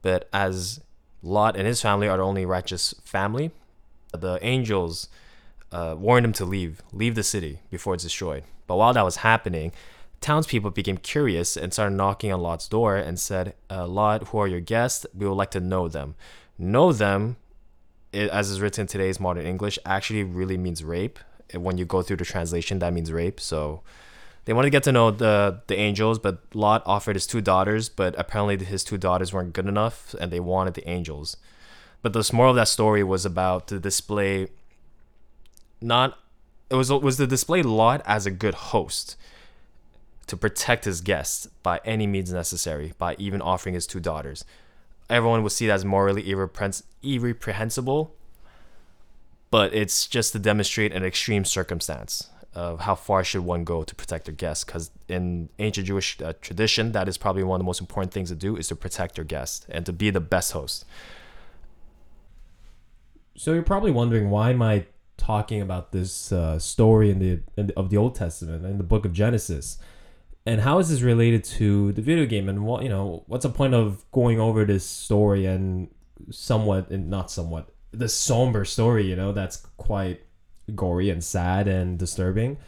But 0.00 0.28
as 0.32 0.80
Lot 1.22 1.56
and 1.56 1.66
his 1.66 1.82
family 1.82 2.08
are 2.08 2.16
the 2.16 2.22
only 2.22 2.46
righteous 2.46 2.94
family, 3.04 3.50
the 4.12 4.38
angels 4.42 5.08
uh, 5.74 5.96
warned 5.98 6.24
him 6.24 6.32
to 6.32 6.44
leave, 6.44 6.80
leave 6.92 7.16
the 7.16 7.24
city 7.24 7.58
before 7.68 7.94
it's 7.94 8.04
destroyed. 8.04 8.44
But 8.68 8.76
while 8.76 8.92
that 8.92 9.04
was 9.04 9.16
happening, 9.16 9.72
townspeople 10.20 10.70
became 10.70 10.96
curious 10.96 11.56
and 11.56 11.72
started 11.72 11.96
knocking 11.96 12.32
on 12.32 12.40
Lot's 12.40 12.68
door 12.68 12.96
and 12.96 13.18
said, 13.18 13.54
uh, 13.68 13.86
Lot, 13.86 14.28
who 14.28 14.38
are 14.38 14.46
your 14.46 14.60
guests? 14.60 15.04
We 15.12 15.26
would 15.26 15.34
like 15.34 15.50
to 15.50 15.60
know 15.60 15.88
them. 15.88 16.14
Know 16.56 16.92
them, 16.92 17.36
it, 18.12 18.30
as 18.30 18.50
is 18.50 18.60
written 18.60 18.82
in 18.82 18.86
today's 18.86 19.18
modern 19.18 19.44
English, 19.44 19.78
actually 19.84 20.22
really 20.22 20.56
means 20.56 20.84
rape. 20.84 21.18
When 21.52 21.76
you 21.76 21.84
go 21.84 22.02
through 22.02 22.18
the 22.18 22.24
translation, 22.24 22.78
that 22.78 22.92
means 22.92 23.10
rape. 23.10 23.40
So 23.40 23.82
they 24.44 24.52
wanted 24.52 24.66
to 24.66 24.70
get 24.70 24.84
to 24.84 24.92
know 24.92 25.10
the 25.10 25.60
the 25.66 25.76
angels, 25.76 26.18
but 26.18 26.38
Lot 26.54 26.82
offered 26.86 27.16
his 27.16 27.26
two 27.26 27.40
daughters, 27.40 27.88
but 27.88 28.14
apparently 28.16 28.64
his 28.64 28.84
two 28.84 28.96
daughters 28.96 29.32
weren't 29.32 29.52
good 29.52 29.66
enough, 29.66 30.14
and 30.20 30.30
they 30.30 30.40
wanted 30.40 30.74
the 30.74 30.88
angels. 30.88 31.36
But 32.02 32.12
the 32.12 32.30
moral 32.32 32.50
of 32.50 32.56
that 32.56 32.68
story 32.68 33.02
was 33.02 33.26
about 33.26 33.66
to 33.68 33.78
display 33.78 34.48
not 35.84 36.18
it 36.70 36.74
was 36.74 36.90
was 36.90 37.16
to 37.18 37.26
display 37.26 37.62
Lot 37.62 38.02
as 38.06 38.26
a 38.26 38.30
good 38.30 38.54
host 38.54 39.16
to 40.26 40.36
protect 40.36 40.86
his 40.86 41.00
guests 41.00 41.46
by 41.62 41.80
any 41.84 42.06
means 42.06 42.32
necessary, 42.32 42.94
by 42.98 43.14
even 43.18 43.42
offering 43.42 43.74
his 43.74 43.86
two 43.86 44.00
daughters. 44.00 44.44
Everyone 45.10 45.42
would 45.42 45.52
see 45.52 45.66
that 45.66 45.74
as 45.74 45.84
morally 45.84 46.30
irreprehensible, 46.30 48.14
but 49.50 49.74
it's 49.74 50.06
just 50.06 50.32
to 50.32 50.38
demonstrate 50.38 50.92
an 50.92 51.04
extreme 51.04 51.44
circumstance 51.44 52.30
of 52.54 52.80
how 52.80 52.94
far 52.94 53.22
should 53.22 53.42
one 53.42 53.64
go 53.64 53.82
to 53.84 53.94
protect 53.94 54.24
their 54.24 54.34
guests. 54.34 54.64
Because 54.64 54.90
in 55.08 55.50
ancient 55.58 55.86
Jewish 55.86 56.18
uh, 56.22 56.32
tradition, 56.40 56.92
that 56.92 57.06
is 57.06 57.18
probably 57.18 57.42
one 57.42 57.56
of 57.56 57.60
the 57.60 57.66
most 57.66 57.80
important 57.80 58.12
things 58.12 58.30
to 58.30 58.34
do 58.34 58.56
is 58.56 58.68
to 58.68 58.76
protect 58.76 59.18
your 59.18 59.24
guest 59.24 59.66
and 59.68 59.84
to 59.84 59.92
be 59.92 60.08
the 60.08 60.20
best 60.20 60.52
host. 60.52 60.86
So 63.36 63.52
you're 63.52 63.62
probably 63.62 63.90
wondering 63.90 64.30
why 64.30 64.52
my 64.54 64.86
talking 65.16 65.60
about 65.60 65.92
this 65.92 66.32
uh, 66.32 66.58
story 66.58 67.10
in 67.10 67.18
the, 67.18 67.40
in 67.56 67.68
the, 67.68 67.78
of 67.78 67.90
the 67.90 67.96
Old 67.96 68.14
Testament 68.14 68.64
in 68.64 68.78
the 68.78 68.84
book 68.84 69.04
of 69.04 69.12
Genesis. 69.12 69.78
And 70.46 70.60
how 70.60 70.78
is 70.78 70.90
this 70.90 71.00
related 71.00 71.42
to 71.44 71.92
the 71.92 72.02
video 72.02 72.26
game? 72.26 72.48
And 72.48 72.66
what 72.66 72.82
you 72.82 72.88
know, 72.88 73.24
what's 73.26 73.44
the 73.44 73.50
point 73.50 73.74
of 73.74 74.04
going 74.12 74.38
over 74.38 74.64
this 74.64 74.84
story 74.84 75.46
and 75.46 75.88
somewhat 76.30 76.90
and 76.90 77.08
not 77.08 77.30
somewhat 77.30 77.70
the 77.92 78.08
somber 78.08 78.64
story? 78.64 79.08
You 79.08 79.16
know, 79.16 79.32
that's 79.32 79.56
quite 79.78 80.20
gory 80.74 81.08
and 81.08 81.24
sad 81.24 81.66
and 81.66 81.98
disturbing. 81.98 82.58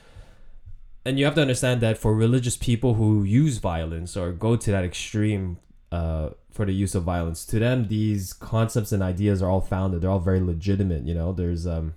And 1.04 1.18
you 1.18 1.24
have 1.24 1.34
to 1.36 1.40
understand 1.40 1.80
that 1.82 1.98
for 1.98 2.14
religious 2.14 2.56
people 2.56 2.94
who 2.94 3.22
use 3.22 3.58
violence 3.58 4.16
or 4.16 4.32
go 4.32 4.56
to 4.56 4.70
that 4.72 4.82
extreme 4.82 5.58
uh, 5.92 6.30
for 6.50 6.64
the 6.64 6.72
use 6.72 6.94
of 6.94 7.04
violence, 7.04 7.44
to 7.46 7.58
them 7.58 7.88
these 7.88 8.32
concepts 8.32 8.90
and 8.90 9.02
ideas 9.02 9.42
are 9.42 9.50
all 9.50 9.60
founded. 9.60 10.00
They're 10.00 10.10
all 10.10 10.18
very 10.18 10.40
legitimate. 10.40 11.04
You 11.04 11.14
know, 11.14 11.32
there's 11.32 11.66
um, 11.66 11.94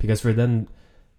because 0.00 0.20
for 0.20 0.32
them, 0.32 0.68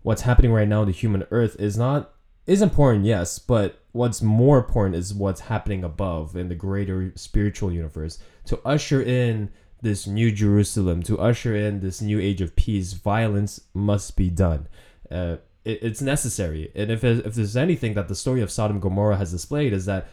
what's 0.01 0.23
happening 0.23 0.51
right 0.51 0.67
now, 0.67 0.83
the 0.83 0.91
human 0.91 1.25
Earth 1.31 1.55
is 1.59 1.77
not 1.77 2.13
is 2.47 2.61
important, 2.61 3.05
yes, 3.05 3.39
but 3.39 3.83
what's 3.91 4.21
more 4.21 4.57
important 4.57 4.95
is 4.95 5.13
what's 5.13 5.41
happening 5.41 5.83
above 5.83 6.35
in 6.35 6.49
the 6.49 6.55
greater 6.55 7.13
spiritual 7.15 7.71
universe 7.71 8.17
to 8.45 8.59
usher 8.65 9.01
in 9.01 9.51
this 9.81 10.07
new 10.07 10.31
Jerusalem, 10.31 11.03
to 11.03 11.19
usher 11.19 11.55
in 11.55 11.79
this 11.79 12.01
new 12.01 12.19
age 12.19 12.41
of 12.41 12.55
peace. 12.55 12.93
Violence 12.93 13.61
must 13.73 14.17
be 14.17 14.29
done. 14.29 14.67
Uh, 15.09 15.37
it, 15.63 15.79
it's 15.83 16.01
necessary, 16.01 16.71
and 16.75 16.91
if 16.91 17.03
if 17.03 17.35
there's 17.35 17.55
anything 17.55 17.93
that 17.93 18.07
the 18.07 18.15
story 18.15 18.41
of 18.41 18.51
Sodom 18.51 18.77
and 18.77 18.81
Gomorrah 18.81 19.17
has 19.17 19.31
displayed 19.31 19.73
is 19.73 19.85
that 19.85 20.07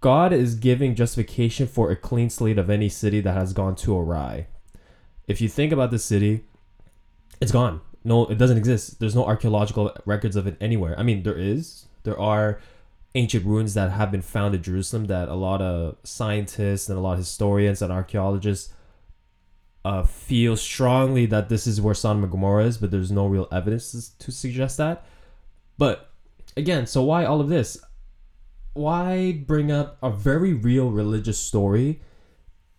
God 0.00 0.32
is 0.32 0.54
giving 0.54 0.94
justification 0.94 1.66
for 1.66 1.90
a 1.90 1.96
clean 1.96 2.30
slate 2.30 2.58
of 2.58 2.70
any 2.70 2.88
city 2.88 3.20
that 3.20 3.34
has 3.34 3.52
gone 3.52 3.76
too 3.76 3.96
awry. 3.96 4.46
If 5.26 5.40
you 5.40 5.48
think 5.48 5.72
about 5.72 5.90
the 5.90 5.98
city, 5.98 6.44
it's 7.40 7.52
gone 7.52 7.80
no, 8.04 8.26
it 8.26 8.38
doesn't 8.38 8.56
exist. 8.56 8.98
There's 8.98 9.14
no 9.14 9.24
archaeological 9.24 9.94
records 10.06 10.36
of 10.36 10.46
it 10.46 10.56
anywhere. 10.60 10.98
I 10.98 11.02
mean, 11.02 11.22
there 11.22 11.36
is. 11.36 11.86
There 12.04 12.18
are 12.18 12.60
ancient 13.14 13.44
ruins 13.44 13.74
that 13.74 13.90
have 13.90 14.10
been 14.10 14.22
found 14.22 14.54
in 14.54 14.62
Jerusalem 14.62 15.06
that 15.06 15.28
a 15.28 15.34
lot 15.34 15.60
of 15.60 15.96
scientists 16.04 16.88
and 16.88 16.96
a 16.96 17.00
lot 17.00 17.12
of 17.12 17.18
historians 17.18 17.82
and 17.82 17.92
archaeologists 17.92 18.72
uh, 19.84 20.04
feel 20.04 20.56
strongly 20.56 21.26
that 21.26 21.48
this 21.48 21.66
is 21.66 21.80
where 21.80 21.94
Sodom 21.94 22.22
and 22.22 22.32
Gomorrah 22.32 22.64
is, 22.64 22.78
but 22.78 22.90
there's 22.90 23.10
no 23.10 23.26
real 23.26 23.48
evidence 23.52 24.10
to 24.18 24.32
suggest 24.32 24.78
that. 24.78 25.04
But 25.76 26.10
again, 26.56 26.86
so 26.86 27.02
why 27.02 27.24
all 27.24 27.40
of 27.40 27.48
this? 27.48 27.78
Why 28.72 29.32
bring 29.32 29.70
up 29.72 29.98
a 30.02 30.10
very 30.10 30.54
real 30.54 30.90
religious 30.90 31.38
story 31.38 32.00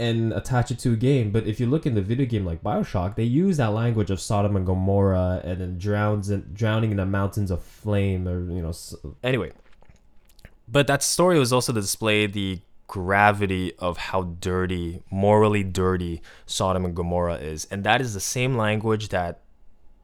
and 0.01 0.33
attach 0.33 0.71
it 0.71 0.79
to 0.79 0.93
a 0.93 0.95
game. 0.95 1.31
But 1.31 1.45
if 1.45 1.59
you 1.59 1.67
look 1.67 1.85
in 1.85 1.93
the 1.93 2.01
video 2.01 2.25
game 2.25 2.43
like 2.43 2.63
Bioshock, 2.63 3.15
they 3.15 3.23
use 3.23 3.57
that 3.57 3.71
language 3.71 4.09
of 4.09 4.19
Sodom 4.19 4.55
and 4.55 4.65
Gomorrah 4.65 5.41
and 5.43 5.61
then 5.61 5.77
drowns 5.77 6.31
in, 6.31 6.49
drowning 6.53 6.89
in 6.89 6.97
the 6.97 7.05
mountains 7.05 7.51
of 7.51 7.63
flame 7.63 8.27
or 8.27 8.39
you 8.51 8.63
know. 8.63 8.73
Anyway, 9.23 9.51
but 10.67 10.87
that 10.87 11.03
story 11.03 11.37
was 11.37 11.53
also 11.53 11.71
to 11.71 11.79
display 11.79 12.25
the 12.25 12.59
gravity 12.87 13.73
of 13.77 13.97
how 13.97 14.23
dirty, 14.23 15.03
morally 15.11 15.63
dirty 15.63 16.21
Sodom 16.47 16.83
and 16.83 16.95
Gomorrah 16.95 17.35
is, 17.35 17.65
and 17.69 17.83
that 17.83 18.01
is 18.01 18.15
the 18.15 18.19
same 18.19 18.57
language 18.57 19.09
that 19.09 19.41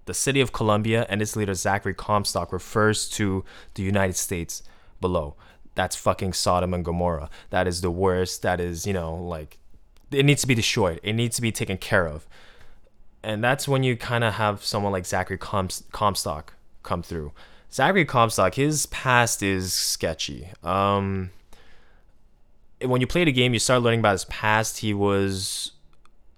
the 0.06 0.14
city 0.14 0.42
of 0.42 0.54
Columbia 0.54 1.08
and 1.10 1.24
its 1.24 1.36
leader 1.36 1.56
Zachary 1.56 1.96
Comstock 1.96 2.54
refers 2.54 3.10
to 3.10 3.44
the 3.74 3.84
United 3.84 4.16
States 4.16 4.62
below. 5.02 5.36
That's 5.74 5.96
fucking 5.96 6.34
Sodom 6.34 6.74
and 6.74 6.86
Gomorrah. 6.86 7.30
That 7.50 7.68
is 7.68 7.82
the 7.82 7.92
worst. 7.92 8.42
That 8.42 8.60
is, 8.60 8.88
you 8.88 8.94
know, 8.94 9.16
like 9.16 9.60
it 10.12 10.24
needs 10.26 10.42
to 10.42 10.48
be 10.48 10.56
destroyed. 10.56 11.00
It 11.04 11.14
needs 11.14 11.36
to 11.36 11.42
be 11.42 11.52
taken 11.52 11.78
care 11.78 12.08
of. 12.08 12.28
And 13.24 13.44
that's 13.44 13.68
when 13.68 13.84
you 13.84 13.98
kind 13.98 14.24
of 14.24 14.36
have 14.36 14.64
someone 14.64 14.92
like 14.92 15.06
Zachary 15.06 15.38
Comstock 15.38 16.54
come 16.84 17.04
through. 17.04 17.34
Zachary 17.72 18.06
Comstock, 18.06 18.56
his 18.56 18.86
past 18.86 19.44
is 19.44 19.74
sketchy. 19.74 20.50
Um, 20.64 21.32
when 22.82 23.02
you 23.02 23.08
play 23.08 23.26
the 23.26 23.32
game, 23.32 23.54
you 23.54 23.60
start 23.60 23.82
learning 23.82 24.00
about 24.00 24.14
his 24.14 24.26
past. 24.26 24.80
He 24.80 24.94
was, 24.94 25.72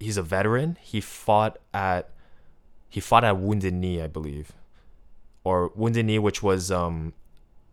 he's 0.00 0.16
a 0.16 0.22
veteran. 0.22 0.78
He 0.80 1.00
fought 1.00 1.58
at, 1.72 2.10
he 2.88 2.98
fought 2.98 3.22
at 3.22 3.38
Wounded 3.38 3.74
Knee, 3.74 4.02
I 4.02 4.08
believe, 4.08 4.52
or 5.44 5.70
Wounded 5.76 6.06
Knee, 6.06 6.18
which 6.18 6.42
was, 6.42 6.72
um, 6.72 7.12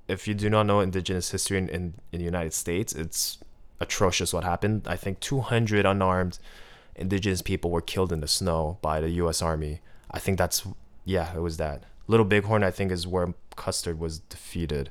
if 0.07 0.27
you 0.27 0.35
do 0.35 0.49
not 0.49 0.67
know 0.67 0.79
Indigenous 0.79 1.31
history 1.31 1.57
in, 1.57 1.69
in, 1.69 1.93
in 2.11 2.19
the 2.19 2.25
United 2.25 2.53
States, 2.53 2.93
it's 2.93 3.39
atrocious 3.79 4.33
what 4.33 4.43
happened. 4.43 4.87
I 4.87 4.95
think 4.95 5.19
200 5.19 5.85
unarmed 5.85 6.39
indigenous 6.95 7.41
people 7.41 7.71
were 7.71 7.81
killed 7.81 8.11
in 8.11 8.21
the 8.21 8.27
snow 8.27 8.77
by 8.81 8.99
the 9.01 9.09
U.S. 9.11 9.41
Army. 9.41 9.81
I 10.09 10.19
think 10.19 10.37
that's 10.37 10.67
yeah, 11.05 11.33
it 11.33 11.39
was 11.39 11.57
that. 11.57 11.83
Little 12.07 12.25
Bighorn, 12.25 12.63
I 12.63 12.71
think, 12.71 12.91
is 12.91 13.07
where 13.07 13.33
Custer 13.55 13.95
was 13.95 14.19
defeated. 14.19 14.89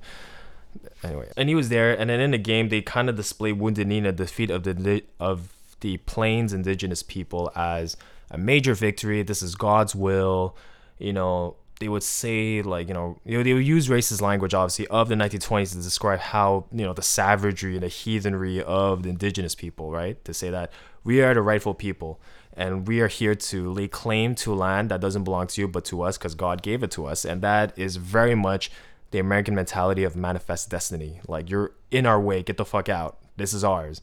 Anyway, 1.02 1.30
and 1.36 1.48
he 1.48 1.54
was 1.54 1.68
there, 1.68 1.98
and 1.98 2.10
then 2.10 2.20
in 2.20 2.30
the 2.30 2.38
game 2.38 2.68
they 2.68 2.82
kind 2.82 3.08
of 3.08 3.16
display 3.16 3.52
Wounded 3.52 3.86
Knee, 3.86 4.00
the 4.00 4.12
defeat 4.12 4.50
of 4.50 4.64
the 4.64 5.02
of 5.20 5.52
the 5.80 5.98
Plains 5.98 6.52
indigenous 6.52 7.02
people 7.02 7.50
as 7.54 7.96
a 8.30 8.38
major 8.38 8.74
victory. 8.74 9.22
This 9.22 9.42
is 9.42 9.54
God's 9.54 9.94
will. 9.94 10.56
You 10.98 11.12
know, 11.12 11.56
they 11.78 11.88
would 11.88 12.02
say 12.02 12.62
like 12.62 12.88
you 12.88 12.94
know, 12.94 13.18
they 13.24 13.54
would 13.54 13.66
use 13.66 13.88
racist 13.88 14.20
language 14.20 14.54
obviously 14.54 14.86
of 14.88 15.08
the 15.08 15.14
1920s 15.14 15.72
to 15.72 15.82
describe 15.82 16.20
how 16.20 16.66
you 16.72 16.84
know 16.84 16.92
the 16.92 17.02
savagery 17.02 17.74
and 17.74 17.82
the 17.82 17.88
heathenry 17.88 18.62
of 18.62 19.02
the 19.02 19.08
indigenous 19.08 19.54
people 19.54 19.90
right? 19.90 20.22
To 20.24 20.34
say 20.34 20.50
that 20.50 20.72
we 21.04 21.22
are 21.22 21.34
the 21.34 21.42
rightful 21.42 21.74
people 21.74 22.20
and 22.54 22.88
we 22.88 23.00
are 23.00 23.08
here 23.08 23.34
to 23.34 23.70
lay 23.72 23.88
claim 23.88 24.34
to 24.36 24.54
land 24.54 24.90
that 24.90 25.00
doesn't 25.00 25.24
belong 25.24 25.46
to 25.48 25.60
you 25.60 25.68
but 25.68 25.84
to 25.86 26.02
us 26.02 26.16
because 26.16 26.34
god 26.34 26.62
gave 26.62 26.82
it 26.82 26.90
to 26.92 27.06
us. 27.06 27.24
And 27.24 27.42
that 27.42 27.78
is 27.78 27.96
very 27.96 28.34
much 28.34 28.70
the 29.10 29.18
american 29.18 29.54
mentality 29.54 30.04
of 30.04 30.16
manifest 30.16 30.70
destiny. 30.70 31.20
Like 31.28 31.50
you're 31.50 31.72
in 31.90 32.06
our 32.06 32.20
way. 32.20 32.42
Get 32.42 32.56
the 32.56 32.64
fuck 32.64 32.88
out. 32.88 33.18
This 33.36 33.52
is 33.52 33.62
ours 33.62 34.00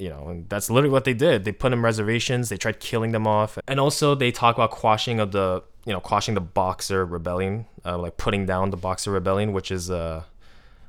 you 0.00 0.08
know, 0.08 0.28
and 0.28 0.48
that's 0.48 0.70
literally 0.70 0.90
what 0.90 1.04
they 1.04 1.12
did. 1.12 1.44
They 1.44 1.52
put 1.52 1.72
in 1.72 1.82
reservations. 1.82 2.48
They 2.48 2.56
tried 2.56 2.80
killing 2.80 3.12
them 3.12 3.26
off, 3.26 3.58
and 3.68 3.78
also 3.78 4.14
they 4.14 4.32
talk 4.32 4.56
about 4.56 4.70
quashing 4.70 5.20
of 5.20 5.32
the, 5.32 5.62
you 5.84 5.92
know, 5.92 6.00
quashing 6.00 6.34
the 6.34 6.40
Boxer 6.40 7.04
rebellion, 7.04 7.66
uh, 7.84 7.98
like 7.98 8.16
putting 8.16 8.46
down 8.46 8.70
the 8.70 8.78
Boxer 8.78 9.10
rebellion, 9.10 9.52
which 9.52 9.70
is 9.70 9.90
uh, 9.90 10.22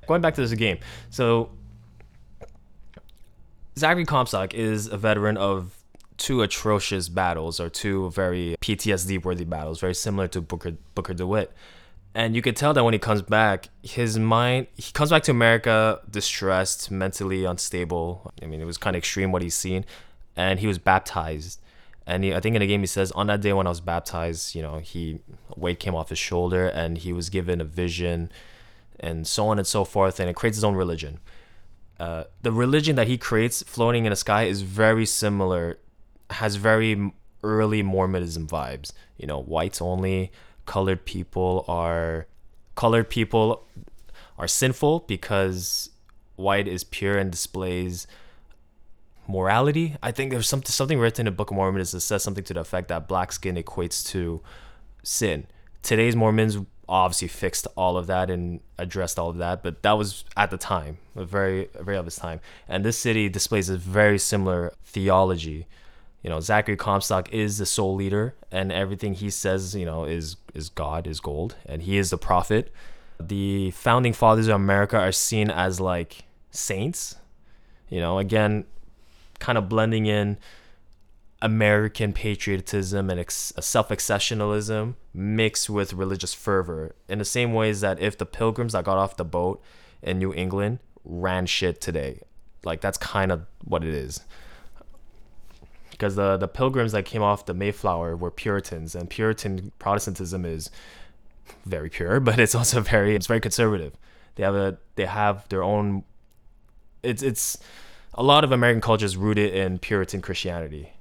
going 0.07 0.21
back 0.21 0.35
to 0.35 0.41
this 0.41 0.53
game. 0.53 0.79
So 1.09 1.51
Zachary 3.77 4.05
Comstock 4.05 4.53
is 4.53 4.87
a 4.87 4.97
veteran 4.97 5.35
of 5.35 5.77
two 6.17 6.41
atrocious 6.41 7.09
battles 7.09 7.59
or 7.59 7.67
two 7.67 8.11
very 8.11 8.55
PTSD 8.61 9.23
worthy 9.23 9.43
battles, 9.43 9.81
very 9.81 9.95
similar 9.95 10.29
to 10.29 10.39
Booker 10.39 10.71
Booker 10.95 11.13
DeWitt 11.13 11.51
and 12.13 12.35
you 12.35 12.41
could 12.41 12.55
tell 12.55 12.73
that 12.73 12.83
when 12.83 12.93
he 12.93 12.99
comes 12.99 13.21
back 13.21 13.69
his 13.83 14.19
mind 14.19 14.67
he 14.75 14.91
comes 14.91 15.09
back 15.09 15.23
to 15.23 15.31
america 15.31 16.01
distressed 16.09 16.91
mentally 16.91 17.45
unstable. 17.45 18.33
I 18.41 18.45
mean 18.45 18.61
it 18.61 18.65
was 18.65 18.77
kind 18.77 18.95
of 18.95 18.99
extreme 18.99 19.31
what 19.31 19.41
he's 19.41 19.55
seen. 19.55 19.85
And 20.35 20.59
he 20.59 20.67
was 20.67 20.77
baptized. 20.77 21.59
And 22.07 22.23
he, 22.23 22.33
i 22.33 22.39
think 22.39 22.55
in 22.55 22.61
the 22.61 22.67
game 22.67 22.81
he 22.81 22.87
says 22.87 23.11
on 23.13 23.27
that 23.27 23.41
day 23.41 23.53
when 23.53 23.67
i 23.67 23.69
was 23.69 23.81
baptized 23.81 24.55
you 24.55 24.61
know 24.61 24.79
he 24.79 25.19
weight 25.55 25.79
came 25.79 25.95
off 25.95 26.09
his 26.09 26.19
shoulder 26.19 26.67
and 26.67 26.97
he 26.97 27.13
was 27.13 27.29
given 27.29 27.61
a 27.61 27.65
vision 27.65 28.31
and 28.99 29.27
so 29.27 29.47
on 29.47 29.57
and 29.57 29.67
so 29.67 29.83
forth 29.83 30.19
and 30.19 30.29
it 30.29 30.35
creates 30.35 30.57
his 30.57 30.63
own 30.63 30.75
religion. 30.75 31.19
Uh, 31.99 32.23
the 32.41 32.51
religion 32.51 32.95
that 32.95 33.07
he 33.07 33.17
creates 33.17 33.61
floating 33.63 34.05
in 34.05 34.09
the 34.09 34.15
sky 34.15 34.43
is 34.43 34.63
very 34.63 35.05
similar 35.05 35.77
has 36.31 36.55
very 36.55 37.11
early 37.43 37.83
mormonism 37.83 38.47
vibes. 38.47 38.91
You 39.17 39.27
know 39.27 39.39
whites 39.39 39.81
only 39.81 40.31
colored 40.65 41.05
people 41.05 41.65
are 41.67 42.27
colored 42.75 43.09
people 43.09 43.65
are 44.37 44.47
sinful 44.47 45.01
because 45.07 45.89
white 46.35 46.67
is 46.67 46.83
pure 46.83 47.17
and 47.17 47.31
displays 47.31 48.07
morality. 49.27 49.95
I 50.01 50.11
think 50.11 50.31
there's 50.31 50.47
something 50.47 50.71
something 50.71 50.99
written 50.99 51.27
in 51.27 51.33
the 51.33 51.35
Book 51.35 51.51
of 51.51 51.55
Mormon 51.55 51.79
that 51.79 51.85
says 51.85 52.23
something 52.23 52.43
to 52.45 52.53
the 52.53 52.59
effect 52.61 52.87
that 52.89 53.07
black 53.07 53.31
skin 53.31 53.55
equates 53.55 54.05
to 54.07 54.41
sin. 55.03 55.47
Today's 55.83 56.15
Mormons 56.15 56.57
obviously 56.89 57.27
fixed 57.27 57.67
all 57.77 57.97
of 57.97 58.07
that 58.07 58.29
and 58.29 58.59
addressed 58.77 59.17
all 59.17 59.29
of 59.29 59.37
that, 59.37 59.63
but 59.63 59.81
that 59.83 59.93
was 59.93 60.25
at 60.35 60.51
the 60.51 60.57
time, 60.57 60.97
a 61.15 61.23
very 61.23 61.69
very 61.79 61.97
its 61.97 62.17
time. 62.17 62.41
And 62.67 62.83
this 62.83 62.97
city 62.97 63.29
displays 63.29 63.69
a 63.69 63.77
very 63.77 64.19
similar 64.19 64.73
theology 64.83 65.67
you 66.21 66.29
know 66.29 66.39
Zachary 66.39 66.77
Comstock 66.77 67.31
is 67.33 67.57
the 67.57 67.65
sole 67.65 67.95
leader, 67.95 68.35
and 68.51 68.71
everything 68.71 69.15
he 69.15 69.29
says, 69.29 69.75
you 69.75 69.85
know, 69.85 70.05
is 70.05 70.37
is 70.53 70.69
God, 70.69 71.07
is 71.07 71.19
gold, 71.19 71.55
and 71.65 71.81
he 71.81 71.97
is 71.97 72.11
the 72.11 72.17
prophet. 72.17 72.71
The 73.19 73.71
founding 73.71 74.13
fathers 74.13 74.47
of 74.47 74.55
America 74.55 74.97
are 74.97 75.11
seen 75.11 75.49
as 75.49 75.79
like 75.79 76.25
saints, 76.51 77.15
you 77.89 77.99
know. 77.99 78.19
Again, 78.19 78.65
kind 79.39 79.57
of 79.57 79.67
blending 79.67 80.05
in 80.05 80.37
American 81.41 82.13
patriotism 82.13 83.09
and 83.09 83.19
ex- 83.19 83.53
self-exceptionalism 83.59 84.95
mixed 85.13 85.69
with 85.69 85.93
religious 85.93 86.35
fervor. 86.35 86.95
In 87.09 87.17
the 87.17 87.25
same 87.25 87.53
ways 87.53 87.81
that 87.81 87.99
if 87.99 88.15
the 88.17 88.27
Pilgrims 88.27 88.73
that 88.73 88.85
got 88.85 88.97
off 88.97 89.17
the 89.17 89.25
boat 89.25 89.61
in 90.03 90.19
New 90.19 90.33
England 90.33 90.79
ran 91.03 91.47
shit 91.47 91.81
today, 91.81 92.21
like 92.63 92.79
that's 92.79 92.99
kind 92.99 93.31
of 93.31 93.47
what 93.63 93.83
it 93.83 93.93
is 93.93 94.21
because 95.91 96.15
the 96.15 96.37
the 96.37 96.47
pilgrims 96.47 96.91
that 96.93 97.05
came 97.05 97.21
off 97.21 97.45
the 97.45 97.53
Mayflower 97.53 98.15
were 98.15 98.31
Puritans, 98.31 98.95
and 98.95 99.09
Puritan 99.09 99.71
Protestantism 99.79 100.45
is 100.45 100.69
very 101.65 101.89
pure, 101.89 102.19
but 102.19 102.39
it's 102.39 102.55
also 102.55 102.81
very 102.95 103.15
it's 103.15 103.27
very 103.27 103.39
conservative. 103.39 103.93
They 104.35 104.43
have 104.43 104.55
a 104.55 104.77
they 104.95 105.05
have 105.05 105.47
their 105.49 105.63
own. 105.63 106.03
It's 107.03 107.21
it's 107.21 107.57
a 108.13 108.23
lot 108.23 108.43
of 108.43 108.51
American 108.51 108.81
culture 108.81 109.05
is 109.05 109.15
rooted 109.17 109.53
in 109.53 109.79
Puritan 109.79 110.21
Christianity. 110.21 110.91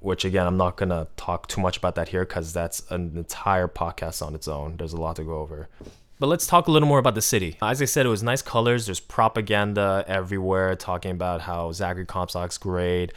which 0.00 0.24
again, 0.24 0.46
I'm 0.46 0.56
not 0.56 0.76
gonna 0.76 1.06
talk 1.16 1.46
too 1.46 1.60
much 1.60 1.76
about 1.76 1.94
that 1.94 2.08
here 2.08 2.24
because 2.24 2.52
that's 2.52 2.82
an 2.90 3.16
entire 3.16 3.68
podcast 3.68 4.24
on 4.24 4.34
its 4.34 4.48
own. 4.48 4.76
There's 4.76 4.92
a 4.92 5.00
lot 5.00 5.16
to 5.16 5.24
go 5.24 5.38
over. 5.38 5.68
But 6.18 6.26
let's 6.28 6.46
talk 6.46 6.68
a 6.68 6.70
little 6.70 6.88
more 6.88 6.98
about 7.00 7.14
the 7.16 7.22
city. 7.22 7.56
As 7.60 7.82
I 7.82 7.84
said, 7.84 8.06
it 8.06 8.08
was 8.08 8.22
nice 8.22 8.42
colors. 8.42 8.86
There's 8.86 9.00
propaganda 9.00 10.04
everywhere 10.06 10.76
talking 10.76 11.10
about 11.10 11.40
how 11.40 11.72
Zachary 11.72 12.06
Comstock's 12.06 12.58
great, 12.58 13.12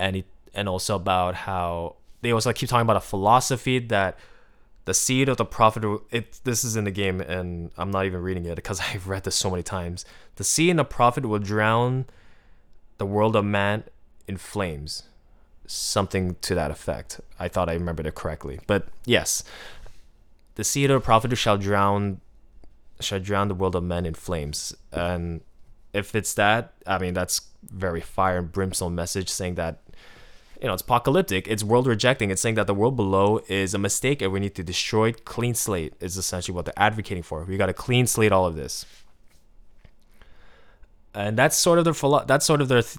and 0.00 0.16
he, 0.16 0.24
and 0.54 0.68
also 0.68 0.96
about 0.96 1.34
how 1.34 1.96
they 2.22 2.32
also 2.32 2.52
keep 2.52 2.68
talking 2.68 2.82
about 2.82 2.96
a 2.96 3.00
philosophy 3.00 3.78
that 3.78 4.18
the 4.86 4.94
seed 4.94 5.28
of 5.28 5.36
the 5.36 5.44
prophet. 5.44 5.84
It 6.10 6.40
this 6.42 6.64
is 6.64 6.74
in 6.74 6.84
the 6.84 6.90
game, 6.90 7.20
and 7.20 7.70
I'm 7.76 7.90
not 7.90 8.06
even 8.06 8.22
reading 8.22 8.46
it 8.46 8.56
because 8.56 8.80
I've 8.92 9.06
read 9.06 9.24
this 9.24 9.36
so 9.36 9.50
many 9.50 9.62
times. 9.62 10.04
The 10.36 10.44
seed 10.44 10.70
in 10.70 10.76
the 10.76 10.84
prophet 10.84 11.24
will 11.26 11.38
drown 11.38 12.06
the 12.98 13.06
world 13.06 13.36
of 13.36 13.44
man 13.44 13.84
in 14.26 14.36
flames 14.36 15.04
something 15.70 16.36
to 16.40 16.54
that 16.54 16.70
effect. 16.70 17.20
I 17.38 17.48
thought 17.48 17.68
I 17.68 17.74
remembered 17.74 18.06
it 18.06 18.14
correctly. 18.14 18.58
But 18.66 18.88
yes, 19.06 19.44
the 20.56 20.64
seed 20.64 20.90
of 20.90 21.00
the 21.00 21.04
prophet 21.04 21.36
shall 21.38 21.58
drown 21.58 22.20
shall 22.98 23.20
drown 23.20 23.48
the 23.48 23.54
world 23.54 23.76
of 23.76 23.84
men 23.84 24.04
in 24.04 24.14
flames. 24.14 24.74
And 24.92 25.40
if 25.92 26.14
it's 26.14 26.34
that, 26.34 26.74
I 26.86 26.98
mean 26.98 27.14
that's 27.14 27.40
very 27.62 28.00
fire 28.00 28.38
and 28.38 28.50
brimstone 28.50 28.94
message 28.94 29.28
saying 29.28 29.54
that 29.54 29.80
you 30.60 30.66
know 30.66 30.74
it's 30.74 30.82
apocalyptic, 30.82 31.48
it's 31.48 31.64
world 31.64 31.86
rejecting, 31.86 32.30
it's 32.30 32.42
saying 32.42 32.56
that 32.56 32.66
the 32.66 32.74
world 32.74 32.96
below 32.96 33.40
is 33.48 33.74
a 33.74 33.78
mistake 33.78 34.20
and 34.22 34.32
we 34.32 34.40
need 34.40 34.54
to 34.54 34.62
destroy 34.62 35.08
it, 35.08 35.24
clean 35.24 35.54
slate 35.54 35.94
is 36.00 36.16
essentially 36.16 36.54
what 36.54 36.64
they're 36.66 36.74
advocating 36.78 37.22
for. 37.22 37.44
We 37.44 37.56
gotta 37.56 37.74
clean 37.74 38.06
slate 38.06 38.32
all 38.32 38.46
of 38.46 38.56
this. 38.56 38.84
And 41.14 41.36
that's 41.36 41.56
sort 41.56 41.78
of 41.78 41.84
their 41.84 41.94
that's 42.26 42.46
sort 42.46 42.60
of 42.60 42.68
their 42.68 42.82
th- 42.82 42.98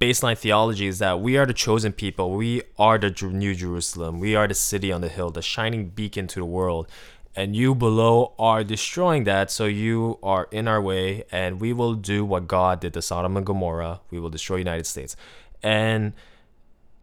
baseline 0.00 0.38
theology 0.38 0.86
is 0.86 0.98
that 0.98 1.20
we 1.20 1.36
are 1.36 1.44
the 1.44 1.52
chosen 1.52 1.92
people. 1.92 2.32
We 2.32 2.62
are 2.78 2.96
the 2.96 3.10
New 3.10 3.54
Jerusalem. 3.54 4.18
We 4.18 4.34
are 4.34 4.48
the 4.48 4.54
city 4.54 4.90
on 4.90 5.02
the 5.02 5.08
hill, 5.08 5.30
the 5.30 5.42
shining 5.42 5.90
beacon 5.90 6.26
to 6.28 6.40
the 6.40 6.44
world. 6.46 6.88
And 7.36 7.54
you 7.54 7.74
below 7.74 8.32
are 8.38 8.64
destroying 8.64 9.24
that. 9.24 9.50
So 9.50 9.66
you 9.66 10.18
are 10.22 10.48
in 10.50 10.66
our 10.66 10.80
way, 10.80 11.24
and 11.30 11.60
we 11.60 11.72
will 11.72 11.94
do 11.94 12.24
what 12.24 12.48
God 12.48 12.80
did 12.80 12.94
to 12.94 13.02
Sodom 13.02 13.36
and 13.36 13.46
Gomorrah. 13.46 14.00
We 14.10 14.18
will 14.18 14.30
destroy 14.30 14.56
United 14.56 14.86
States. 14.86 15.16
And 15.62 16.14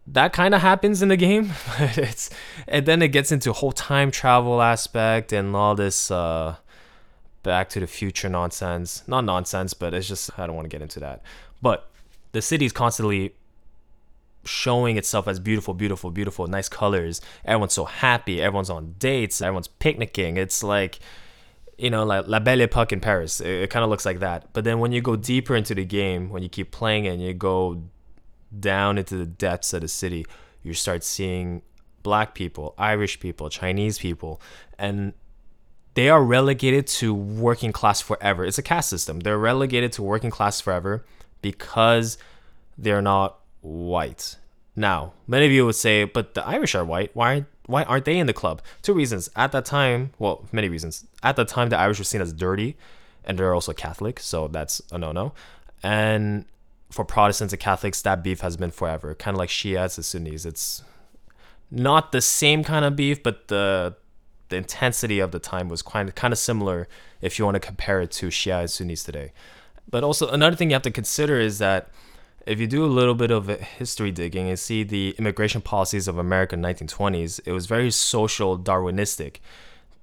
that 0.08 0.32
kind 0.34 0.56
of 0.56 0.62
happens 0.62 1.02
in 1.02 1.10
the 1.10 1.18
game. 1.18 1.52
it's 1.80 2.30
and 2.68 2.86
then 2.86 3.02
it 3.02 3.10
gets 3.10 3.32
into 3.32 3.52
whole 3.54 3.74
time 3.74 4.10
travel 4.12 4.62
aspect 4.62 5.34
and 5.34 5.56
all 5.56 5.76
this 5.76 6.10
uh, 6.10 6.56
back 7.44 7.70
to 7.70 7.80
the 7.80 7.88
future 7.88 8.30
nonsense. 8.30 9.04
Not 9.08 9.26
nonsense, 9.26 9.74
but 9.74 9.94
it's 9.94 10.08
just 10.08 10.38
I 10.40 10.48
don't 10.48 10.56
want 10.56 10.66
to 10.66 10.70
get 10.70 10.82
into 10.82 11.00
that. 11.02 11.22
But 11.62 11.90
the 12.32 12.42
city's 12.42 12.72
constantly 12.72 13.36
showing 14.46 14.98
itself 14.98 15.28
as 15.28 15.40
beautiful, 15.40 15.74
beautiful, 15.74 16.10
beautiful, 16.10 16.48
nice 16.48 16.70
colors. 16.70 17.20
Everyone's 17.44 17.74
so 17.74 17.86
happy. 17.86 18.42
Everyone's 18.42 18.70
on 18.70 18.96
dates. 19.00 19.42
Everyone's 19.42 19.68
picnicking. 19.68 20.38
It's 20.38 20.64
like, 20.64 21.00
you 21.78 21.90
know, 21.90 22.06
like 22.06 22.28
La 22.28 22.40
Belle 22.40 22.62
Epoque 22.62 22.94
in 22.94 23.02
Paris. 23.02 23.42
It, 23.42 23.64
it 23.64 23.70
kind 23.70 23.84
of 23.84 23.90
looks 23.90 24.06
like 24.06 24.20
that. 24.20 24.54
But 24.54 24.64
then 24.64 24.80
when 24.80 24.94
you 24.94 25.02
go 25.02 25.18
deeper 25.18 25.56
into 25.56 25.76
the 25.76 25.84
game, 25.84 26.30
when 26.30 26.44
you 26.44 26.50
keep 26.50 26.72
playing 26.72 27.06
it 27.06 27.10
and 27.10 27.22
you 27.22 27.34
go 27.34 27.84
down 28.58 28.98
into 28.98 29.16
the 29.16 29.26
depths 29.26 29.74
of 29.74 29.82
the 29.82 29.88
city, 29.88 30.26
you 30.64 30.74
start 30.74 31.04
seeing 31.04 31.62
black 32.04 32.34
people, 32.34 32.74
Irish 32.78 33.20
people, 33.20 33.50
Chinese 33.50 34.00
people, 34.00 34.42
and 34.78 35.14
they 35.94 36.10
are 36.10 36.24
relegated 36.24 36.86
to 36.88 37.14
working 37.14 37.72
class 37.72 38.02
forever. 38.02 38.46
It's 38.46 38.58
a 38.58 38.62
caste 38.62 38.90
system. 38.90 39.22
They're 39.22 39.38
relegated 39.38 39.92
to 39.94 40.04
working 40.04 40.30
class 40.30 40.62
forever 40.62 41.06
because 41.42 42.18
they're 42.78 43.02
not 43.02 43.40
white. 43.62 44.38
Now, 44.76 45.14
many 45.26 45.48
of 45.48 45.52
you 45.52 45.66
would 45.66 45.76
say, 45.76 46.04
but 46.04 46.36
the 46.36 46.46
Irish 46.46 46.76
are 46.76 46.86
white. 46.86 47.12
Why 47.16 47.46
why 47.66 47.84
aren't 47.84 48.06
they 48.06 48.18
in 48.18 48.28
the 48.28 48.34
club? 48.34 48.62
Two 48.82 48.94
reasons. 48.94 49.30
At 49.36 49.52
that 49.52 49.66
time, 49.66 50.12
well, 50.20 50.46
many 50.52 50.70
reasons. 50.70 51.06
At 51.24 51.36
the 51.36 51.46
time, 51.46 51.70
the 51.70 51.78
Irish 51.78 52.00
were 52.00 52.06
seen 52.06 52.22
as 52.22 52.32
dirty, 52.32 52.78
and 53.26 53.38
they're 53.38 53.54
also 53.54 53.74
Catholic, 53.74 54.20
so 54.20 54.48
that's 54.48 54.82
a 54.92 54.98
no-no. 54.98 55.34
And 55.84 56.46
for 56.90 57.06
Protestants 57.06 57.54
and 57.54 57.60
Catholics, 57.60 58.02
that 58.02 58.24
beef 58.24 58.42
has 58.42 58.58
been 58.58 58.72
forever. 58.72 59.14
Kind 59.14 59.36
of 59.36 59.40
like 59.40 59.50
Shiites 59.50 59.98
and 59.98 60.06
Sunnis. 60.06 60.46
It's 60.46 60.84
not 61.70 62.12
the 62.12 62.22
same 62.22 62.64
kind 62.64 62.86
of 62.86 62.96
beef, 62.96 63.22
but 63.22 63.48
the 63.48 63.96
the 64.50 64.56
intensity 64.56 65.20
of 65.20 65.32
the 65.32 65.40
time 65.40 65.68
was 65.68 65.82
kind 65.82 66.08
of 66.08 66.16
kind 66.16 66.32
of 66.32 66.38
similar 66.38 66.88
if 67.20 67.38
you 67.38 67.46
want 67.46 67.56
to 67.56 67.60
compare 67.60 68.00
it 68.02 68.12
to 68.12 68.28
Shia 68.28 68.62
and 68.62 68.70
Sunnis 68.70 69.04
today. 69.04 69.34
But 69.90 70.04
also 70.04 70.30
another 70.30 70.56
thing 70.56 70.70
you 70.70 70.76
have 70.76 70.82
to 70.84 70.92
consider 70.92 71.40
is 71.40 71.58
that 71.60 71.90
if 72.46 72.60
you 72.60 72.68
do 72.68 72.86
a 72.86 72.88
little 72.88 73.14
bit 73.16 73.30
of 73.30 73.48
history 73.48 74.12
digging 74.12 74.48
and 74.48 74.58
see 74.58 74.84
the 74.84 75.14
immigration 75.18 75.60
policies 75.62 76.08
of 76.08 76.18
America 76.18 76.56
in 76.56 76.62
1920s, 76.62 77.42
it 77.46 77.52
was 77.52 77.66
very 77.66 77.92
social 77.92 78.58
Darwinistic 78.58 79.38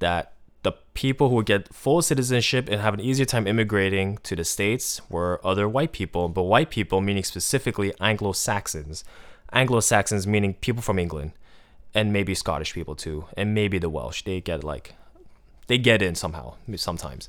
that 0.01 0.32
the 0.65 0.73
people 0.95 1.29
who 1.29 1.37
would 1.37 1.47
get 1.47 1.73
full 1.73 2.03
citizenship 2.03 2.69
and 2.69 2.81
have 2.81 2.95
an 2.95 3.01
easier 3.01 3.27
time 3.27 3.47
immigrating 3.47 4.19
to 4.25 4.35
the 4.35 4.45
states 4.45 5.01
were 5.11 5.39
other 5.45 5.69
white 5.69 5.93
people, 5.93 6.29
but 6.29 6.45
white 6.45 6.71
people 6.71 7.01
meaning 7.01 7.23
specifically 7.23 7.93
Anglo-Saxons. 8.01 9.05
Anglo-Saxons 9.53 10.27
meaning 10.27 10.55
people 10.55 10.83
from 10.83 10.99
England 10.99 11.33
and 11.95 12.12
maybe 12.12 12.35
Scottish 12.35 12.73
people 12.73 12.97
too, 12.97 13.27
and 13.37 13.55
maybe 13.55 13.79
the 13.79 13.91
Welsh. 13.91 14.23
They 14.23 14.41
get 14.41 14.65
like 14.65 14.95
they 15.67 15.79
get 15.79 16.03
in 16.03 16.15
somehow 16.15 16.55
sometimes. 16.77 17.29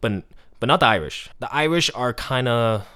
But 0.00 0.22
but 0.60 0.66
not 0.66 0.80
the 0.80 0.86
Irish. 0.86 1.28
The 1.40 1.52
Irish 1.52 1.90
are 1.94 2.14
kind 2.14 2.48
of 2.48 2.86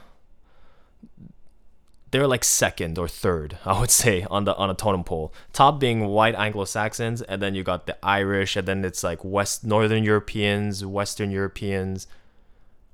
they're 2.11 2.27
like 2.27 2.45
second 2.45 2.99
or 2.99 3.09
third, 3.09 3.59
I 3.65 3.79
would 3.81 3.91
say, 3.91 4.27
on 4.31 4.45
the 4.45 4.57
on 4.57 4.71
a 4.71 4.75
totem 4.75 5.05
pole. 5.05 5.33
Top 5.53 5.81
being 5.81 6.07
white 6.07 6.35
Anglo 6.35 6.65
Saxons, 6.65 7.23
and 7.23 7.41
then 7.41 7.55
you 7.55 7.63
got 7.63 7.87
the 7.87 7.97
Irish, 8.05 8.57
and 8.57 8.67
then 8.67 8.85
it's 8.85 9.03
like 9.03 9.25
West 9.25 9.65
Northern 9.65 10.05
Europeans, 10.05 10.85
Western 10.85 11.31
Europeans. 11.31 12.07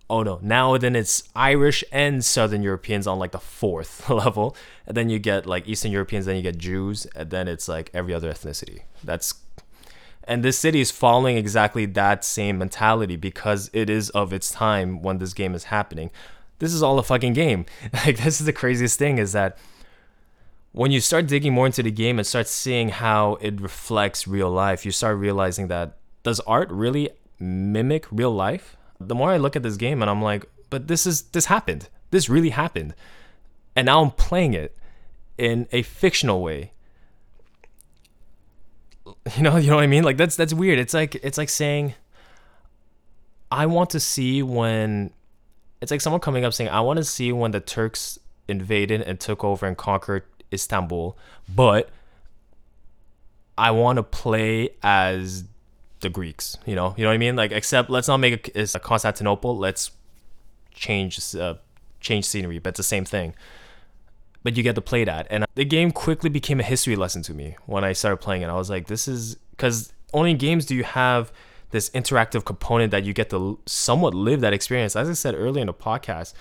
Oh 0.09 0.23
no, 0.23 0.39
now 0.41 0.77
then 0.77 0.95
it's 0.95 1.25
Irish 1.35 1.83
and 1.91 2.25
Southern 2.25 2.63
Europeans 2.63 3.09
on 3.09 3.19
like 3.19 3.33
the 3.33 3.41
fourth 3.41 4.09
level, 4.11 4.57
and 4.87 4.97
then 4.97 5.11
you 5.11 5.19
get 5.19 5.47
like 5.47 5.67
Eastern 5.67 5.91
Europeans, 5.93 6.27
then 6.27 6.37
you 6.37 6.43
get 6.43 6.59
Jews, 6.59 7.07
and 7.17 7.31
then 7.31 7.49
it's 7.49 7.69
like 7.69 7.91
every 7.93 8.15
other 8.15 8.31
ethnicity. 8.31 8.83
That's 9.03 9.35
and 10.29 10.45
this 10.45 10.59
city 10.59 10.81
is 10.81 10.91
following 10.91 11.37
exactly 11.37 11.87
that 11.87 12.25
same 12.25 12.59
mentality 12.59 13.15
because 13.15 13.71
it 13.73 13.89
is 13.89 14.11
of 14.11 14.33
its 14.33 14.51
time 14.51 15.01
when 15.01 15.19
this 15.19 15.33
game 15.33 15.55
is 15.55 15.65
happening. 15.65 16.11
This 16.59 16.73
is 16.73 16.83
all 16.83 16.99
a 16.99 17.03
fucking 17.03 17.33
game. 17.33 17.67
Like 17.93 18.19
this 18.19 18.41
is 18.41 18.47
the 18.47 18.53
craziest 18.53 18.99
thing 18.99 19.19
is 19.19 19.33
that 19.33 19.59
when 20.73 20.91
you 20.91 21.01
start 21.01 21.27
digging 21.27 21.53
more 21.53 21.67
into 21.67 21.83
the 21.83 21.91
game 21.91 22.19
and 22.19 22.27
start 22.27 22.49
seeing 22.49 22.91
how 22.91 23.39
it 23.41 23.61
reflects 23.61 24.29
real 24.29 24.51
life, 24.51 24.85
you 24.85 24.93
start 24.93 25.17
realizing 25.17 25.69
that 25.69 25.97
does 26.23 26.41
art 26.41 26.71
really 26.71 27.11
mimic 27.39 28.07
real 28.11 28.33
life? 28.33 28.77
The 29.01 29.15
more 29.15 29.31
I 29.31 29.37
look 29.37 29.57
at 29.57 29.63
this 29.63 29.77
game 29.77 30.03
and 30.03 30.11
I'm 30.11 30.23
like, 30.23 30.45
but 30.71 30.89
this 30.89 31.07
is 31.07 31.23
this 31.23 31.47
happened. 31.47 31.89
This 32.11 32.29
really 32.29 32.51
happened. 32.51 32.95
And 33.75 33.87
now 33.87 34.03
I'm 34.03 34.11
playing 34.11 34.55
it 34.55 34.77
in 35.39 35.69
a 35.73 35.83
fictional 35.83 36.43
way 36.43 36.73
you 39.37 39.43
know, 39.43 39.57
you 39.57 39.71
know 39.71 39.77
what 39.77 39.85
I 39.85 39.89
mean? 39.89 40.05
Like 40.05 40.17
that's 40.17 40.37
that's 40.37 40.53
weird. 40.53 40.79
It's 40.79 40.95
like 40.95 41.15
it's 41.17 41.39
like 41.39 41.49
saying 41.49 41.95
I 43.51 43.67
want 43.67 43.91
to 43.91 44.01
see 44.01 44.43
when 44.43 45.13
it's 45.81 45.91
like 45.91 46.01
someone 46.01 46.21
coming 46.21 46.45
up 46.45 46.55
saying 46.55 46.71
I 46.71 46.81
want 46.81 46.99
to 46.99 47.05
see 47.05 47.33
when 47.33 47.51
the 47.51 47.61
Turks 47.61 48.19
invaded 48.49 49.03
and 49.03 49.19
took 49.19 49.45
over 49.45 49.67
and 49.67 49.77
conquered 49.77 50.25
Istanbul, 50.53 51.17
but 51.55 51.91
I 53.59 53.71
want 53.71 53.97
to 53.97 54.03
play 54.03 54.71
as 54.83 55.45
the 56.01 56.09
Greeks, 56.11 56.57
you 56.67 56.77
know, 56.77 56.95
you 56.97 57.05
know 57.05 57.11
what 57.11 57.15
I 57.15 57.19
mean? 57.19 57.37
Like, 57.37 57.53
except 57.53 57.91
let's 57.91 58.09
not 58.09 58.19
make 58.19 58.49
it 58.55 58.75
a 58.75 58.79
Constantinople. 58.79 59.57
Let's 59.57 59.91
change, 60.73 61.35
uh, 61.35 61.55
change 62.01 62.27
scenery, 62.27 62.59
but 62.59 62.71
it's 62.71 62.79
the 62.79 62.83
same 62.83 63.05
thing 63.05 63.35
but 64.47 64.57
you 64.57 64.63
get 64.63 64.77
to 64.77 64.81
play 64.81 65.03
that. 65.03 65.27
And 65.29 65.45
the 65.57 65.65
game 65.65 65.91
quickly 65.91 66.31
became 66.31 66.61
a 66.61 66.63
history 66.63 66.95
lesson 66.95 67.21
to 67.23 67.35
me 67.35 67.57
when 67.67 67.83
I 67.83 67.93
started 67.93 68.19
playing 68.19 68.43
it. 68.43 68.47
I 68.47 68.55
was 68.55 68.71
like, 68.71 68.87
this 68.87 69.09
is 69.09 69.35
because 69.51 69.93
only 70.15 70.31
in 70.31 70.37
games 70.37 70.65
do 70.65 70.77
you 70.77 70.85
have 70.85 71.33
this 71.71 71.91
interactive 71.91 72.45
component 72.45 72.91
that 72.91 73.05
you 73.05 73.13
get 73.13 73.31
to 73.31 73.59
somewhat 73.67 74.15
live 74.15 74.41
that 74.41 74.53
experience. 74.53 74.97
As 74.97 75.09
I 75.09 75.15
said 75.15 75.35
earlier 75.35 75.61
in 75.61 75.67
the 75.67 75.75
podcast, 75.75 76.33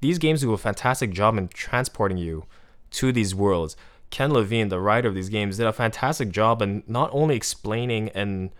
these 0.00 0.18
games 0.18 0.40
do 0.40 0.52
a 0.52 0.58
fantastic 0.58 1.12
job 1.12 1.38
in 1.38 1.48
transporting 1.48 2.18
you 2.18 2.44
to 2.92 3.12
these 3.12 3.34
worlds. 3.34 3.76
Ken 4.10 4.32
Levine, 4.32 4.68
the 4.68 4.80
writer 4.80 5.08
of 5.08 5.14
these 5.14 5.28
games, 5.28 5.56
did 5.56 5.66
a 5.66 5.72
fantastic 5.72 6.30
job 6.30 6.62
in 6.62 6.82
not 6.86 7.10
only 7.12 7.36
explaining 7.36 8.08
and 8.10 8.50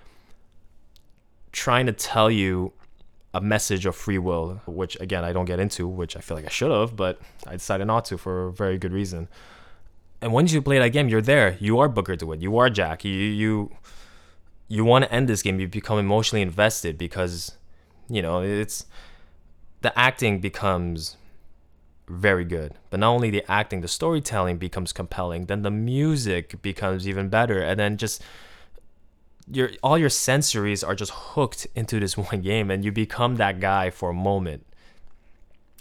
trying 1.52 1.86
to 1.86 1.92
tell 1.92 2.30
you 2.30 2.72
a 3.32 3.40
message 3.40 3.86
of 3.86 3.94
free 3.94 4.18
will, 4.18 4.60
which 4.66 4.98
again 4.98 5.24
I 5.24 5.32
don't 5.32 5.44
get 5.44 5.60
into, 5.60 5.86
which 5.86 6.16
I 6.16 6.20
feel 6.20 6.36
like 6.36 6.46
I 6.46 6.50
should 6.50 6.70
have, 6.70 6.96
but 6.96 7.20
I 7.46 7.52
decided 7.52 7.86
not 7.86 8.04
to 8.06 8.18
for 8.18 8.46
a 8.46 8.52
very 8.52 8.78
good 8.78 8.92
reason. 8.92 9.28
And 10.20 10.32
once 10.32 10.52
you 10.52 10.62
play 10.62 10.78
that 10.78 10.88
game, 10.88 11.08
you're 11.08 11.20
there. 11.20 11.56
You 11.60 11.78
are 11.78 11.88
Booker 11.88 12.16
DeWitt. 12.16 12.40
You 12.40 12.56
are 12.56 12.70
Jack. 12.70 13.04
You 13.04 13.12
you 13.12 13.70
you 14.68 14.84
want 14.84 15.04
to 15.04 15.12
end 15.12 15.28
this 15.28 15.42
game. 15.42 15.60
You 15.60 15.68
become 15.68 15.98
emotionally 15.98 16.42
invested 16.42 16.98
because 16.98 17.56
you 18.08 18.22
know 18.22 18.42
it's 18.42 18.86
the 19.82 19.96
acting 19.98 20.40
becomes 20.40 21.16
very 22.08 22.44
good. 22.44 22.74
But 22.90 23.00
not 23.00 23.10
only 23.10 23.30
the 23.30 23.50
acting, 23.50 23.80
the 23.80 23.88
storytelling 23.88 24.58
becomes 24.58 24.92
compelling, 24.92 25.46
then 25.46 25.62
the 25.62 25.70
music 25.70 26.60
becomes 26.62 27.08
even 27.08 27.28
better, 27.28 27.60
and 27.60 27.78
then 27.78 27.96
just 27.96 28.22
your 29.50 29.70
all 29.82 29.98
your 29.98 30.08
sensories 30.08 30.86
are 30.86 30.94
just 30.94 31.12
hooked 31.12 31.66
into 31.74 32.00
this 32.00 32.16
one 32.16 32.40
game, 32.40 32.70
and 32.70 32.84
you 32.84 32.92
become 32.92 33.36
that 33.36 33.60
guy 33.60 33.90
for 33.90 34.10
a 34.10 34.14
moment. 34.14 34.66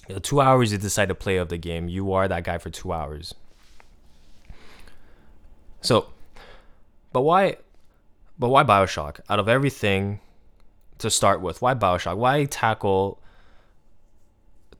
You 0.07 0.15
know, 0.15 0.19
two 0.19 0.39
hours 0.39 0.71
you 0.71 0.77
decide 0.77 1.09
to 1.09 1.15
play 1.15 1.37
of 1.37 1.49
the 1.49 1.57
game, 1.57 1.89
you 1.89 2.13
are 2.13 2.27
that 2.27 2.43
guy 2.43 2.59
for 2.59 2.69
two 2.69 2.93
hours. 2.93 3.33
So, 5.81 6.07
but 7.11 7.21
why, 7.21 7.57
but 8.37 8.49
why 8.49 8.63
Bioshock? 8.63 9.19
Out 9.29 9.39
of 9.39 9.47
everything 9.47 10.19
to 10.97 11.09
start 11.09 11.41
with, 11.41 11.61
why 11.61 11.73
Bioshock? 11.73 12.17
Why 12.17 12.45
tackle 12.45 13.21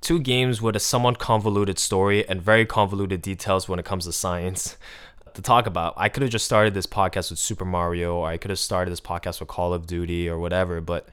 two 0.01 0.20
games 0.20 0.62
with 0.62 0.76
a 0.76 0.80
somewhat 0.80 1.18
convoluted 1.18 1.80
story 1.80 2.28
and 2.30 2.41
very 2.41 2.66
convoluted 2.66 3.22
details 3.22 3.68
when 3.68 3.80
it 3.80 3.86
comes 3.86 4.06
to 4.06 4.12
science 4.12 4.78
to 5.34 5.41
talk 5.41 5.68
about. 5.68 5.93
I 5.97 6.10
could 6.10 6.22
have 6.22 6.32
just 6.32 6.45
started 6.45 6.74
this 6.74 6.86
podcast 6.86 7.30
with 7.30 7.39
Super 7.39 7.66
Mario, 7.66 8.16
or 8.18 8.28
I 8.28 8.38
could 8.38 8.49
have 8.49 8.60
started 8.60 8.91
this 8.91 9.01
podcast 9.01 9.39
with 9.39 9.49
Call 9.49 9.74
of 9.74 9.88
Duty 9.88 10.30
or 10.30 10.39
whatever. 10.39 10.82
But 10.82 11.08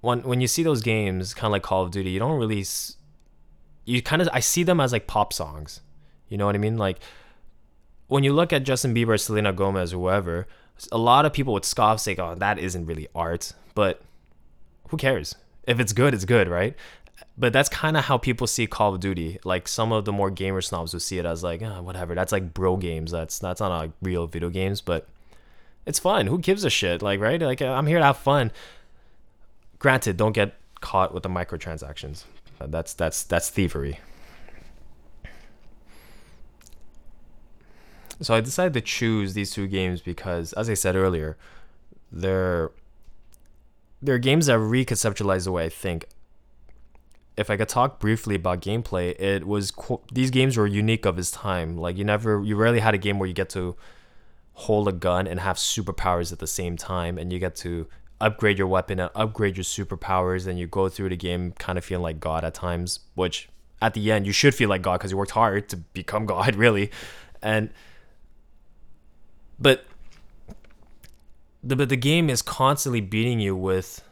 when 0.00 0.22
when 0.22 0.40
you 0.40 0.46
see 0.46 0.62
those 0.62 0.82
games, 0.82 1.34
kind 1.34 1.46
of 1.46 1.52
like 1.52 1.62
Call 1.62 1.82
of 1.84 1.90
Duty, 1.90 2.10
you 2.10 2.18
don't 2.18 2.38
really. 2.38 2.64
You 3.84 4.02
kind 4.02 4.20
of 4.20 4.28
I 4.32 4.40
see 4.40 4.62
them 4.62 4.80
as 4.80 4.92
like 4.92 5.06
pop 5.06 5.32
songs. 5.32 5.80
You 6.28 6.36
know 6.36 6.46
what 6.46 6.54
I 6.54 6.58
mean? 6.58 6.76
Like 6.76 6.98
when 8.06 8.24
you 8.24 8.32
look 8.32 8.52
at 8.52 8.64
Justin 8.64 8.94
Bieber, 8.94 9.18
Selena 9.18 9.52
Gomez, 9.52 9.92
whoever, 9.92 10.46
a 10.92 10.98
lot 10.98 11.26
of 11.26 11.32
people 11.32 11.52
would 11.54 11.64
scoff, 11.64 12.00
say, 12.00 12.14
"Oh, 12.16 12.34
that 12.34 12.58
isn't 12.58 12.86
really 12.86 13.08
art." 13.14 13.52
But 13.74 14.02
who 14.88 14.96
cares? 14.96 15.34
If 15.66 15.80
it's 15.80 15.92
good, 15.92 16.14
it's 16.14 16.24
good, 16.24 16.48
right? 16.48 16.74
but 17.38 17.52
that's 17.52 17.68
kind 17.68 17.96
of 17.96 18.04
how 18.04 18.18
people 18.18 18.46
see 18.46 18.66
Call 18.66 18.94
of 18.94 19.00
Duty. 19.00 19.38
Like 19.44 19.68
some 19.68 19.92
of 19.92 20.04
the 20.04 20.12
more 20.12 20.30
gamer 20.30 20.60
snobs 20.60 20.92
would 20.92 21.02
see 21.02 21.18
it 21.18 21.24
as 21.24 21.42
like, 21.42 21.62
oh, 21.62 21.82
whatever. 21.82 22.14
That's 22.14 22.32
like 22.32 22.52
bro 22.52 22.76
games. 22.76 23.12
That's 23.12 23.38
that's 23.38 23.60
not 23.60 23.68
like 23.68 23.92
real 24.02 24.26
video 24.26 24.50
games, 24.50 24.80
but 24.80 25.06
it's 25.86 26.00
fun. 26.00 26.26
Who 26.26 26.38
gives 26.38 26.64
a 26.64 26.70
shit? 26.70 27.00
Like 27.00 27.20
right? 27.20 27.40
Like 27.40 27.62
I'm 27.62 27.86
here 27.86 27.98
to 27.98 28.04
have 28.04 28.18
fun. 28.18 28.50
Granted, 29.78 30.16
don't 30.16 30.32
get 30.32 30.54
caught 30.80 31.14
with 31.14 31.22
the 31.22 31.28
microtransactions. 31.28 32.24
That's 32.58 32.94
that's 32.94 33.22
that's 33.22 33.50
thievery. 33.50 34.00
So 38.20 38.34
I 38.34 38.40
decided 38.40 38.74
to 38.74 38.80
choose 38.80 39.34
these 39.34 39.52
two 39.52 39.66
games 39.66 40.00
because, 40.00 40.52
as 40.54 40.68
I 40.68 40.74
said 40.74 40.96
earlier, 40.96 41.36
they're 42.10 42.70
they're 44.02 44.18
games 44.18 44.46
that 44.46 44.58
reconceptualize 44.58 45.44
the 45.44 45.52
way 45.52 45.66
I 45.66 45.68
think 45.68 46.06
if 47.38 47.50
I 47.50 47.56
could 47.56 47.68
talk 47.68 48.00
briefly 48.00 48.34
about 48.34 48.60
gameplay, 48.60 49.18
it 49.18 49.46
was 49.46 49.72
these 50.12 50.30
games 50.32 50.56
were 50.56 50.66
unique 50.66 51.06
of 51.06 51.18
its 51.20 51.30
time. 51.30 51.78
Like 51.78 51.96
you 51.96 52.04
never, 52.04 52.42
you 52.42 52.56
rarely 52.56 52.80
had 52.80 52.94
a 52.94 52.98
game 52.98 53.20
where 53.20 53.28
you 53.28 53.32
get 53.32 53.48
to 53.50 53.76
hold 54.54 54.88
a 54.88 54.92
gun 54.92 55.28
and 55.28 55.38
have 55.38 55.56
superpowers 55.56 56.32
at 56.32 56.40
the 56.40 56.48
same 56.48 56.76
time, 56.76 57.16
and 57.16 57.32
you 57.32 57.38
get 57.38 57.54
to 57.56 57.86
upgrade 58.20 58.58
your 58.58 58.66
weapon 58.66 58.98
and 58.98 59.08
upgrade 59.14 59.56
your 59.56 59.62
superpowers, 59.62 60.48
and 60.48 60.58
you 60.58 60.66
go 60.66 60.88
through 60.88 61.10
the 61.10 61.16
game 61.16 61.52
kind 61.52 61.78
of 61.78 61.84
feeling 61.84 62.02
like 62.02 62.18
God 62.18 62.44
at 62.44 62.54
times. 62.54 63.00
Which 63.14 63.48
at 63.80 63.94
the 63.94 64.10
end 64.10 64.26
you 64.26 64.32
should 64.32 64.52
feel 64.52 64.68
like 64.68 64.82
God 64.82 64.98
because 64.98 65.12
you 65.12 65.16
worked 65.16 65.30
hard 65.30 65.68
to 65.68 65.76
become 65.76 66.26
God, 66.34 66.56
really, 66.56 66.90
and 67.40 67.70
but 69.58 69.84
the 71.62 71.76
but 71.76 71.88
the 71.88 71.96
game 71.96 72.30
is 72.30 72.42
constantly 72.42 73.00
beating 73.00 73.40
you 73.40 73.56
with 73.56 74.02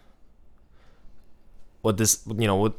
what 1.83 1.97
this 1.97 2.23
you 2.27 2.47
know 2.47 2.57
what 2.57 2.75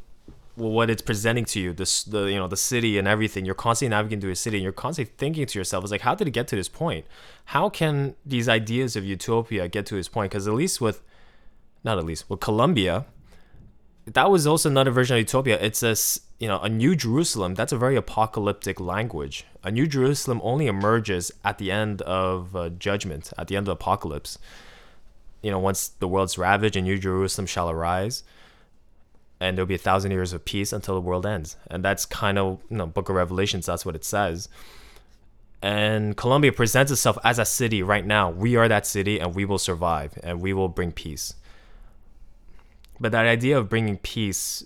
what 0.57 0.89
it's 0.89 1.03
presenting 1.03 1.45
to 1.45 1.59
you, 1.59 1.71
this 1.71 2.03
the 2.03 2.25
you 2.25 2.37
know 2.37 2.47
the 2.47 2.57
city 2.57 2.97
and 2.97 3.07
everything. 3.07 3.45
You're 3.45 3.55
constantly 3.55 3.95
navigating 3.95 4.21
through 4.21 4.31
a 4.31 4.35
city, 4.35 4.57
and 4.57 4.63
you're 4.63 4.73
constantly 4.73 5.13
thinking 5.17 5.45
to 5.45 5.59
yourself, 5.59 5.83
"It's 5.83 5.91
like, 5.91 6.01
how 6.01 6.15
did 6.15 6.27
it 6.27 6.31
get 6.31 6.47
to 6.49 6.55
this 6.55 6.67
point? 6.67 7.05
How 7.45 7.69
can 7.69 8.15
these 8.25 8.49
ideas 8.49 8.95
of 8.95 9.05
utopia 9.05 9.67
get 9.67 9.85
to 9.87 9.95
this 9.95 10.07
point?" 10.07 10.31
Because 10.31 10.47
at 10.47 10.53
least 10.55 10.81
with, 10.81 11.01
not 11.83 11.99
at 11.99 12.05
least 12.05 12.29
with 12.29 12.39
Columbia, 12.39 13.05
that 14.13 14.31
was 14.31 14.47
also 14.47 14.69
another 14.69 14.91
version 14.91 15.15
of 15.15 15.19
utopia. 15.19 15.57
It's 15.61 15.83
a 15.83 15.95
you 16.39 16.47
know 16.47 16.59
a 16.59 16.69
New 16.69 16.95
Jerusalem. 16.95 17.55
That's 17.55 17.71
a 17.71 17.77
very 17.77 17.95
apocalyptic 17.95 18.79
language. 18.79 19.45
A 19.63 19.71
New 19.71 19.87
Jerusalem 19.87 20.41
only 20.43 20.67
emerges 20.67 21.31
at 21.43 21.57
the 21.57 21.71
end 21.71 22.01
of 22.03 22.55
uh, 22.55 22.69
judgment, 22.69 23.33
at 23.37 23.47
the 23.47 23.57
end 23.57 23.67
of 23.67 23.73
apocalypse. 23.73 24.37
You 25.41 25.51
know, 25.51 25.59
once 25.59 25.89
the 25.89 26.07
world's 26.07 26.37
ravaged, 26.37 26.75
and 26.75 26.85
New 26.85 26.97
Jerusalem 26.97 27.45
shall 27.45 27.69
arise 27.69 28.23
and 29.39 29.57
there'll 29.57 29.67
be 29.67 29.75
a 29.75 29.79
thousand 29.79 30.11
years 30.11 30.33
of 30.33 30.45
peace 30.45 30.73
until 30.73 30.95
the 30.95 31.01
world 31.01 31.25
ends. 31.25 31.57
And 31.69 31.83
that's 31.83 32.05
kind 32.05 32.37
of, 32.37 32.59
you 32.69 32.77
know, 32.77 32.87
Book 32.87 33.09
of 33.09 33.15
Revelations, 33.15 33.65
that's 33.65 33.85
what 33.85 33.95
it 33.95 34.03
says. 34.03 34.49
And 35.61 36.15
Columbia 36.15 36.51
presents 36.51 36.91
itself 36.91 37.17
as 37.23 37.39
a 37.39 37.45
city 37.45 37.83
right 37.83 38.05
now. 38.05 38.29
We 38.29 38.55
are 38.55 38.67
that 38.67 38.85
city 38.85 39.19
and 39.19 39.35
we 39.35 39.45
will 39.45 39.57
survive 39.57 40.17
and 40.23 40.41
we 40.41 40.53
will 40.53 40.69
bring 40.69 40.91
peace. 40.91 41.33
But 42.99 43.11
that 43.11 43.25
idea 43.25 43.57
of 43.57 43.69
bringing 43.69 43.97
peace, 43.97 44.65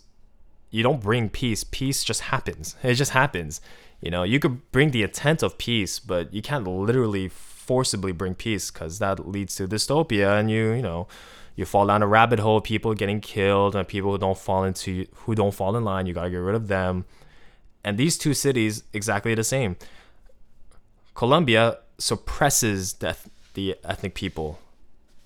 you 0.70 0.84
don't 0.84 1.02
bring 1.02 1.30
peace, 1.30 1.64
peace 1.64 2.04
just 2.04 2.22
happens. 2.22 2.76
It 2.84 2.96
just 2.96 3.12
happens. 3.12 3.62
You 4.02 4.10
know, 4.10 4.24
you 4.24 4.40
could 4.40 4.72
bring 4.72 4.92
the 4.92 5.04
intent 5.04 5.44
of 5.44 5.58
peace, 5.58 6.00
but 6.00 6.34
you 6.34 6.42
can't 6.42 6.66
literally 6.66 7.28
forcibly 7.28 8.12
bring 8.12 8.36
peace 8.36 8.72
because 8.72 9.00
that 9.00 9.28
leads 9.28 9.56
to 9.56 9.68
dystopia 9.68 10.40
and 10.40 10.50
you, 10.50 10.72
you 10.72 10.82
know, 10.82 11.08
you 11.56 11.66
fall 11.66 11.86
down 11.86 12.02
a 12.02 12.08
rabbit 12.08 12.40
hole 12.40 12.62
people 12.62 12.94
getting 12.94 13.20
killed 13.20 13.76
and 13.76 13.88
people 13.88 14.12
who 14.12 14.18
don't 14.18 14.38
fall 14.38 14.64
into 14.64 15.06
who 15.14 15.36
don't 15.36 15.54
fall 15.54 15.76
in 15.76 15.84
line 15.84 16.06
you 16.06 16.14
got 16.14 16.24
to 16.24 16.30
get 16.30 16.38
rid 16.38 16.56
of 16.56 16.68
them 16.68 17.06
and 17.84 17.98
these 17.98 18.18
two 18.18 18.34
cities 18.34 18.84
exactly 18.94 19.36
the 19.36 19.44
same 19.44 19.76
columbia 21.14 21.78
suppresses 21.98 22.94
the, 22.94 23.16
the 23.54 23.76
ethnic 23.84 24.16
people 24.16 24.60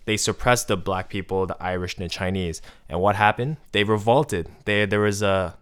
they 0.06 0.18
suppressed 0.18 0.68
the 0.68 0.78
black 0.78 1.10
people 1.10 1.46
the 1.46 1.62
irish 1.62 1.96
and 1.98 2.06
the 2.06 2.10
chinese. 2.10 2.62
And 2.88 3.02
what 3.02 3.16
happened? 3.16 3.58
They 3.72 3.84
revolted. 3.84 4.50
They, 4.66 4.86
there 4.86 5.02
was 5.02 5.22
a, 5.22 5.58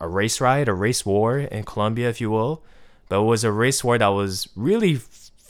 a 0.00 0.08
race 0.08 0.40
riot 0.40 0.68
a 0.68 0.74
race 0.74 1.06
war 1.06 1.38
in 1.38 1.64
columbia 1.64 2.08
if 2.08 2.20
you 2.20 2.30
will. 2.30 2.62
But 3.08 3.20
it 3.20 3.24
was 3.24 3.44
a 3.44 3.52
race 3.52 3.84
war 3.84 3.98
that 3.98 4.08
was 4.08 4.48
really 4.56 5.00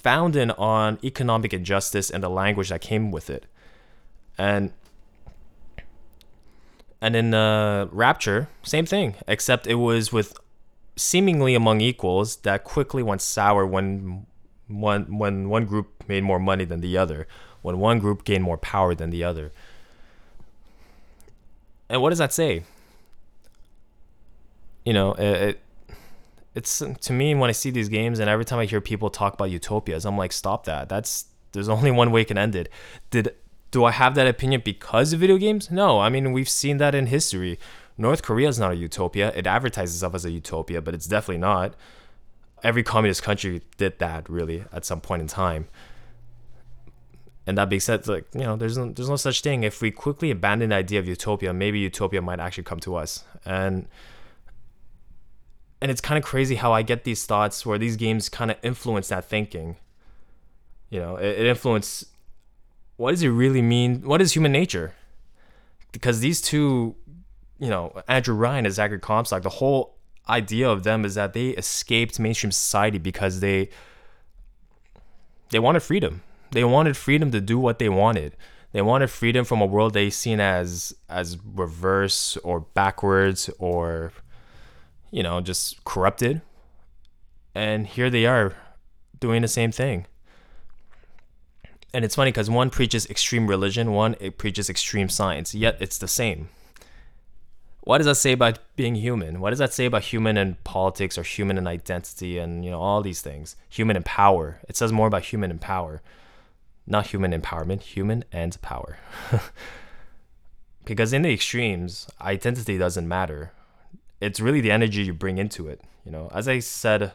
founded 0.06 0.50
on 0.52 0.98
economic 1.02 1.52
injustice 1.52 2.10
and 2.10 2.22
the 2.22 2.28
language 2.28 2.68
that 2.68 2.80
came 2.80 3.10
with 3.10 3.30
it. 3.30 3.46
And 4.38 4.72
and 7.00 7.14
in 7.14 7.34
uh, 7.34 7.88
Rapture, 7.90 8.48
same 8.62 8.86
thing, 8.86 9.16
except 9.28 9.66
it 9.66 9.74
was 9.74 10.12
with 10.12 10.36
seemingly 10.96 11.54
among 11.54 11.80
equals 11.80 12.36
that 12.36 12.64
quickly 12.64 13.02
went 13.02 13.20
sour 13.20 13.66
when 13.66 14.26
one 14.68 15.18
when 15.18 15.48
one 15.48 15.66
group 15.66 16.04
made 16.08 16.22
more 16.22 16.38
money 16.38 16.64
than 16.64 16.80
the 16.80 16.96
other, 16.96 17.26
when 17.66 17.80
one 17.80 17.98
group 17.98 18.22
gained 18.22 18.44
more 18.44 18.56
power 18.56 18.94
than 18.94 19.10
the 19.10 19.24
other. 19.24 19.50
And 21.88 22.00
what 22.00 22.10
does 22.10 22.18
that 22.20 22.32
say? 22.32 22.62
You 24.84 24.92
know, 24.92 25.14
it, 25.14 25.42
it 25.48 25.60
it's 26.54 26.78
to 26.78 27.12
me 27.12 27.34
when 27.34 27.50
I 27.50 27.52
see 27.52 27.70
these 27.70 27.88
games 27.88 28.20
and 28.20 28.30
every 28.30 28.44
time 28.44 28.60
I 28.60 28.66
hear 28.66 28.80
people 28.80 29.10
talk 29.10 29.34
about 29.34 29.50
utopias, 29.50 30.06
I'm 30.06 30.16
like, 30.16 30.32
stop 30.32 30.64
that. 30.66 30.88
That's 30.88 31.26
there's 31.50 31.68
only 31.76 31.90
one 31.90 32.12
way 32.12 32.20
it 32.20 32.28
can 32.28 32.38
end 32.38 32.54
it. 32.54 32.68
Did 33.10 33.34
do 33.72 33.84
I 33.84 33.90
have 33.90 34.14
that 34.14 34.28
opinion 34.28 34.62
because 34.64 35.12
of 35.12 35.18
video 35.18 35.36
games? 35.36 35.68
No. 35.68 35.98
I 35.98 36.08
mean, 36.08 36.32
we've 36.32 36.48
seen 36.48 36.76
that 36.76 36.94
in 36.94 37.06
history. 37.06 37.58
North 37.98 38.22
Korea 38.22 38.46
is 38.46 38.60
not 38.60 38.70
a 38.70 38.76
utopia. 38.76 39.32
It 39.34 39.44
advertises 39.44 39.96
itself 39.96 40.14
as 40.14 40.24
a 40.24 40.30
utopia, 40.30 40.80
but 40.80 40.94
it's 40.94 41.06
definitely 41.06 41.38
not. 41.38 41.74
Every 42.62 42.84
communist 42.84 43.24
country 43.24 43.62
did 43.76 43.98
that 43.98 44.30
really 44.30 44.64
at 44.72 44.84
some 44.84 45.00
point 45.00 45.22
in 45.22 45.26
time. 45.26 45.66
And 47.46 47.56
that 47.58 47.68
being 47.68 47.80
said, 47.80 48.06
like 48.08 48.26
you 48.34 48.40
know, 48.40 48.56
there's 48.56 48.76
no, 48.76 48.90
there's 48.90 49.08
no 49.08 49.16
such 49.16 49.40
thing. 49.40 49.62
If 49.62 49.80
we 49.80 49.90
quickly 49.90 50.30
abandon 50.30 50.70
the 50.70 50.76
idea 50.76 50.98
of 50.98 51.06
utopia, 51.06 51.52
maybe 51.52 51.78
utopia 51.78 52.20
might 52.20 52.40
actually 52.40 52.64
come 52.64 52.80
to 52.80 52.96
us. 52.96 53.24
And 53.44 53.86
and 55.80 55.90
it's 55.90 56.00
kind 56.00 56.18
of 56.18 56.24
crazy 56.24 56.56
how 56.56 56.72
I 56.72 56.82
get 56.82 57.04
these 57.04 57.24
thoughts 57.24 57.64
where 57.64 57.78
these 57.78 57.96
games 57.96 58.28
kind 58.28 58.50
of 58.50 58.56
influence 58.62 59.08
that 59.08 59.28
thinking. 59.28 59.76
You 60.90 61.00
know, 61.00 61.16
it, 61.16 61.38
it 61.38 61.46
influenced 61.46 62.06
what 62.96 63.10
does 63.10 63.22
it 63.22 63.28
really 63.28 63.62
mean? 63.62 64.02
What 64.02 64.20
is 64.20 64.34
human 64.34 64.52
nature? 64.52 64.94
Because 65.92 66.20
these 66.20 66.40
two, 66.40 66.96
you 67.58 67.68
know, 67.68 68.02
Andrew 68.08 68.34
Ryan 68.34 68.66
and 68.66 68.74
Zachary 68.74 68.98
Comstock, 68.98 69.42
the 69.42 69.50
whole 69.50 69.96
idea 70.28 70.68
of 70.68 70.82
them 70.82 71.04
is 71.04 71.14
that 71.14 71.32
they 71.32 71.50
escaped 71.50 72.18
mainstream 72.18 72.50
society 72.50 72.98
because 72.98 73.40
they 73.40 73.68
they 75.50 75.58
wanted 75.58 75.80
freedom. 75.80 76.22
They 76.50 76.64
wanted 76.64 76.96
freedom 76.96 77.30
to 77.32 77.40
do 77.40 77.58
what 77.58 77.78
they 77.78 77.88
wanted. 77.88 78.36
They 78.72 78.82
wanted 78.82 79.10
freedom 79.10 79.44
from 79.44 79.60
a 79.60 79.66
world 79.66 79.94
they 79.94 80.10
seen 80.10 80.40
as 80.40 80.94
as 81.08 81.38
reverse 81.54 82.36
or 82.38 82.60
backwards 82.60 83.48
or 83.58 84.12
you 85.10 85.22
know, 85.22 85.40
just 85.40 85.82
corrupted. 85.84 86.42
And 87.54 87.86
here 87.86 88.10
they 88.10 88.26
are 88.26 88.54
doing 89.18 89.40
the 89.40 89.48
same 89.48 89.72
thing 89.72 90.06
and 91.96 92.04
it's 92.04 92.14
funny 92.14 92.30
because 92.30 92.50
one 92.50 92.68
preaches 92.68 93.06
extreme 93.06 93.46
religion, 93.46 93.92
one 93.92 94.16
it 94.20 94.36
preaches 94.36 94.68
extreme 94.68 95.08
science, 95.08 95.54
yet 95.54 95.78
it's 95.80 95.96
the 95.96 96.06
same. 96.06 96.50
what 97.84 97.98
does 97.98 98.06
that 98.06 98.16
say 98.16 98.32
about 98.32 98.58
being 98.76 98.96
human? 98.96 99.40
What 99.40 99.48
does 99.48 99.60
that 99.60 99.72
say 99.72 99.86
about 99.86 100.02
human 100.02 100.36
and 100.36 100.62
politics 100.62 101.16
or 101.16 101.22
human 101.22 101.56
and 101.56 101.66
identity 101.66 102.36
and 102.36 102.64
you 102.66 102.70
know 102.70 102.80
all 102.80 103.00
these 103.00 103.22
things? 103.22 103.56
Human 103.70 103.96
and 103.96 104.04
power. 104.04 104.60
It 104.68 104.76
says 104.76 104.92
more 104.92 105.06
about 105.06 105.24
human 105.24 105.50
and 105.50 105.58
power. 105.58 106.02
Not 106.86 107.08
human 107.08 107.32
empowerment, 107.32 107.82
human 107.82 108.24
and 108.32 108.60
power. 108.62 108.98
because 110.84 111.12
in 111.12 111.22
the 111.22 111.32
extremes, 111.32 112.08
identity 112.20 112.78
doesn't 112.78 113.08
matter. 113.08 113.52
It's 114.20 114.40
really 114.40 114.60
the 114.60 114.70
energy 114.70 115.02
you 115.02 115.12
bring 115.12 115.38
into 115.38 115.68
it. 115.68 115.80
You 116.04 116.12
know, 116.12 116.30
as 116.32 116.46
I 116.46 116.60
said, 116.60 117.12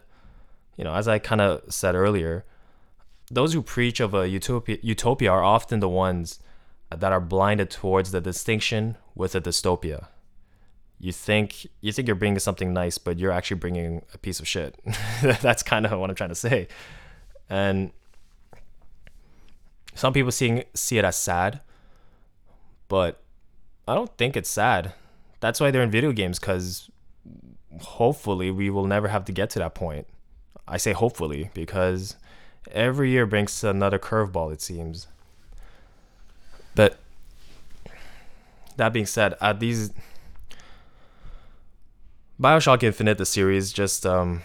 you 0.75 0.83
know, 0.83 0.93
as 0.93 1.07
I 1.07 1.19
kind 1.19 1.41
of 1.41 1.73
said 1.73 1.95
earlier, 1.95 2.45
those 3.29 3.53
who 3.53 3.61
preach 3.61 3.99
of 3.99 4.13
a 4.13 4.27
utopia, 4.27 4.77
utopia 4.81 5.31
are 5.31 5.43
often 5.43 5.79
the 5.79 5.89
ones 5.89 6.39
that 6.89 7.11
are 7.11 7.21
blinded 7.21 7.69
towards 7.69 8.11
the 8.11 8.19
distinction 8.19 8.97
with 9.15 9.33
a 9.35 9.41
dystopia 9.41 10.07
you 11.01 11.11
think 11.11 11.65
you 11.81 11.91
think 11.91 12.07
you're 12.07 12.15
bringing 12.15 12.39
something 12.39 12.73
nice, 12.73 12.99
but 12.99 13.17
you're 13.17 13.31
actually 13.31 13.57
bringing 13.57 14.03
a 14.13 14.19
piece 14.19 14.39
of 14.39 14.47
shit. 14.47 14.79
That's 15.41 15.63
kind 15.63 15.85
of 15.87 15.99
what 15.99 16.09
I'm 16.11 16.15
trying 16.15 16.29
to 16.29 16.35
say. 16.35 16.67
And 17.49 17.91
some 19.95 20.13
people 20.13 20.31
seeing 20.31 20.63
see 20.73 20.97
it 20.97 21.05
as 21.05 21.15
sad, 21.15 21.61
but 22.87 23.21
I 23.87 23.95
don't 23.95 24.15
think 24.17 24.35
it's 24.37 24.49
sad. 24.49 24.93
That's 25.39 25.59
why 25.59 25.71
they're 25.71 25.81
in 25.81 25.91
video 25.91 26.11
games 26.11 26.39
because 26.39 26.89
hopefully 27.81 28.51
we 28.51 28.69
will 28.69 28.85
never 28.85 29.07
have 29.07 29.25
to 29.25 29.31
get 29.31 29.49
to 29.51 29.59
that 29.59 29.75
point. 29.75 30.07
I 30.67 30.77
say 30.77 30.93
hopefully 30.93 31.49
because 31.53 32.15
every 32.71 33.11
year 33.11 33.25
brings 33.25 33.63
another 33.63 33.99
curveball. 33.99 34.53
It 34.53 34.61
seems. 34.61 35.07
But 36.75 36.97
that 38.77 38.93
being 38.93 39.05
said, 39.05 39.35
uh, 39.41 39.53
these 39.53 39.91
Bioshock 42.39 42.83
Infinite, 42.83 43.17
the 43.17 43.25
series, 43.25 43.71
just 43.71 44.05
um, 44.05 44.41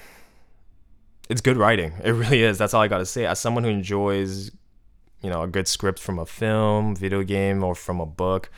it's 1.29 1.41
good 1.41 1.57
writing. 1.57 1.93
It 2.05 2.11
really 2.11 2.43
is. 2.43 2.59
That's 2.59 2.75
all 2.75 2.83
I 2.83 2.89
gotta 2.89 3.07
say. 3.07 3.27
As 3.27 3.39
someone 3.39 3.65
who 3.65 3.71
enjoys, 3.71 4.51
you 5.23 5.31
know, 5.31 5.43
a 5.43 5.49
good 5.49 5.69
script 5.69 5.99
from 5.99 6.19
a 6.19 6.27
film, 6.27 6.95
video 6.95 7.23
game, 7.23 7.63
or 7.65 7.75
from 7.75 8.01
a 8.01 8.07
book, 8.07 8.51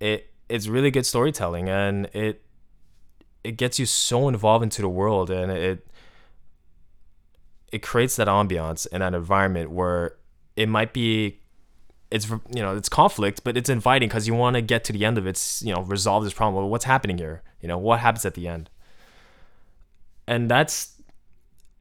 it 0.00 0.30
it's 0.48 0.68
really 0.68 0.90
good 0.90 1.06
storytelling, 1.06 1.68
and 1.68 2.06
it 2.12 2.42
it 3.44 3.56
gets 3.56 3.78
you 3.78 3.86
so 3.86 4.28
involved 4.28 4.62
into 4.62 4.82
the 4.82 4.88
world, 4.88 5.30
and 5.30 5.50
it 5.52 5.86
it 7.72 7.82
creates 7.82 8.16
that 8.16 8.28
ambiance 8.28 8.86
and 8.92 9.02
that 9.02 9.14
environment 9.14 9.70
where 9.70 10.16
it 10.56 10.68
might 10.68 10.92
be 10.92 11.38
it's 12.10 12.28
you 12.28 12.60
know 12.62 12.76
it's 12.76 12.90
conflict 12.90 13.42
but 13.42 13.56
it's 13.56 13.70
inviting 13.70 14.06
because 14.06 14.26
you 14.26 14.34
want 14.34 14.54
to 14.54 14.60
get 14.60 14.84
to 14.84 14.92
the 14.92 15.02
end 15.02 15.16
of 15.16 15.26
it 15.26 15.60
you 15.62 15.72
know 15.72 15.80
resolve 15.82 16.22
this 16.22 16.34
problem. 16.34 16.68
What's 16.68 16.84
happening 16.84 17.18
here? 17.18 17.42
You 17.60 17.68
know 17.68 17.78
what 17.78 18.00
happens 18.00 18.24
at 18.26 18.34
the 18.34 18.46
end? 18.46 18.68
And 20.26 20.50
that's 20.50 21.01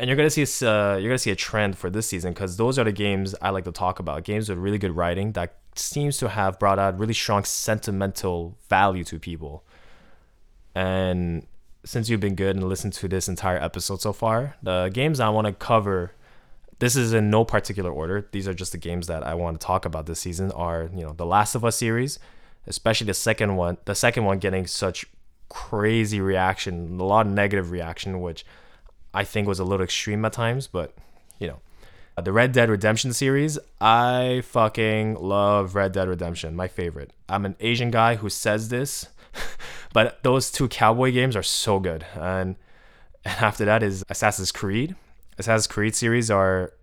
and 0.01 0.07
you're 0.07 0.17
gonna 0.17 0.31
see 0.31 0.65
uh, 0.65 0.97
you're 0.97 1.09
gonna 1.09 1.19
see 1.19 1.29
a 1.29 1.35
trend 1.35 1.77
for 1.77 1.91
this 1.91 2.07
season 2.07 2.33
because 2.33 2.57
those 2.57 2.79
are 2.79 2.83
the 2.83 2.91
games 2.91 3.35
I 3.39 3.51
like 3.51 3.65
to 3.65 3.71
talk 3.71 3.99
about. 3.99 4.23
Games 4.23 4.49
with 4.49 4.57
really 4.57 4.79
good 4.79 4.95
writing 4.95 5.33
that 5.33 5.57
seems 5.75 6.17
to 6.17 6.29
have 6.29 6.57
brought 6.57 6.79
out 6.79 6.97
really 6.97 7.13
strong 7.13 7.43
sentimental 7.43 8.57
value 8.67 9.03
to 9.03 9.19
people. 9.19 9.63
And 10.73 11.45
since 11.83 12.09
you've 12.09 12.19
been 12.19 12.33
good 12.33 12.55
and 12.55 12.67
listened 12.67 12.93
to 12.93 13.07
this 13.07 13.27
entire 13.27 13.61
episode 13.61 14.01
so 14.01 14.11
far, 14.11 14.55
the 14.63 14.89
games 14.91 15.19
I 15.19 15.29
want 15.29 15.45
to 15.45 15.53
cover, 15.53 16.13
this 16.79 16.95
is 16.95 17.13
in 17.13 17.29
no 17.29 17.45
particular 17.45 17.91
order. 17.91 18.27
These 18.31 18.47
are 18.47 18.55
just 18.55 18.71
the 18.71 18.79
games 18.79 19.05
that 19.05 19.21
I 19.21 19.35
want 19.35 19.61
to 19.61 19.63
talk 19.63 19.85
about 19.85 20.07
this 20.07 20.19
season. 20.19 20.51
Are 20.53 20.89
you 20.95 21.03
know 21.03 21.13
the 21.13 21.27
Last 21.27 21.53
of 21.53 21.63
Us 21.63 21.75
series, 21.75 22.17
especially 22.65 23.05
the 23.05 23.13
second 23.13 23.55
one. 23.55 23.77
The 23.85 23.93
second 23.93 24.25
one 24.25 24.39
getting 24.39 24.65
such 24.65 25.05
crazy 25.47 26.19
reaction, 26.19 26.99
a 26.99 27.03
lot 27.03 27.27
of 27.27 27.33
negative 27.33 27.69
reaction, 27.69 28.19
which 28.19 28.43
I 29.13 29.23
think 29.23 29.47
was 29.47 29.59
a 29.59 29.63
little 29.63 29.83
extreme 29.83 30.23
at 30.25 30.33
times, 30.33 30.67
but 30.67 30.93
you 31.39 31.47
know. 31.47 31.59
The 32.21 32.31
Red 32.31 32.51
Dead 32.51 32.69
Redemption 32.69 33.13
series, 33.13 33.57
I 33.79 34.43
fucking 34.45 35.15
love 35.15 35.73
Red 35.73 35.93
Dead 35.93 36.07
Redemption, 36.07 36.55
my 36.55 36.67
favorite. 36.67 37.11
I'm 37.27 37.45
an 37.45 37.55
Asian 37.59 37.89
guy 37.89 38.15
who 38.15 38.29
says 38.29 38.69
this, 38.69 39.07
but 39.93 40.21
those 40.21 40.51
two 40.51 40.67
cowboy 40.67 41.13
games 41.13 41.35
are 41.35 41.43
so 41.43 41.79
good. 41.79 42.05
And, 42.13 42.57
and 43.25 43.39
after 43.39 43.65
that 43.65 43.81
is 43.81 44.03
Assassin's 44.09 44.51
Creed. 44.51 44.95
Assassin's 45.39 45.67
Creed 45.67 45.95
series 45.95 46.29
are, 46.29 46.73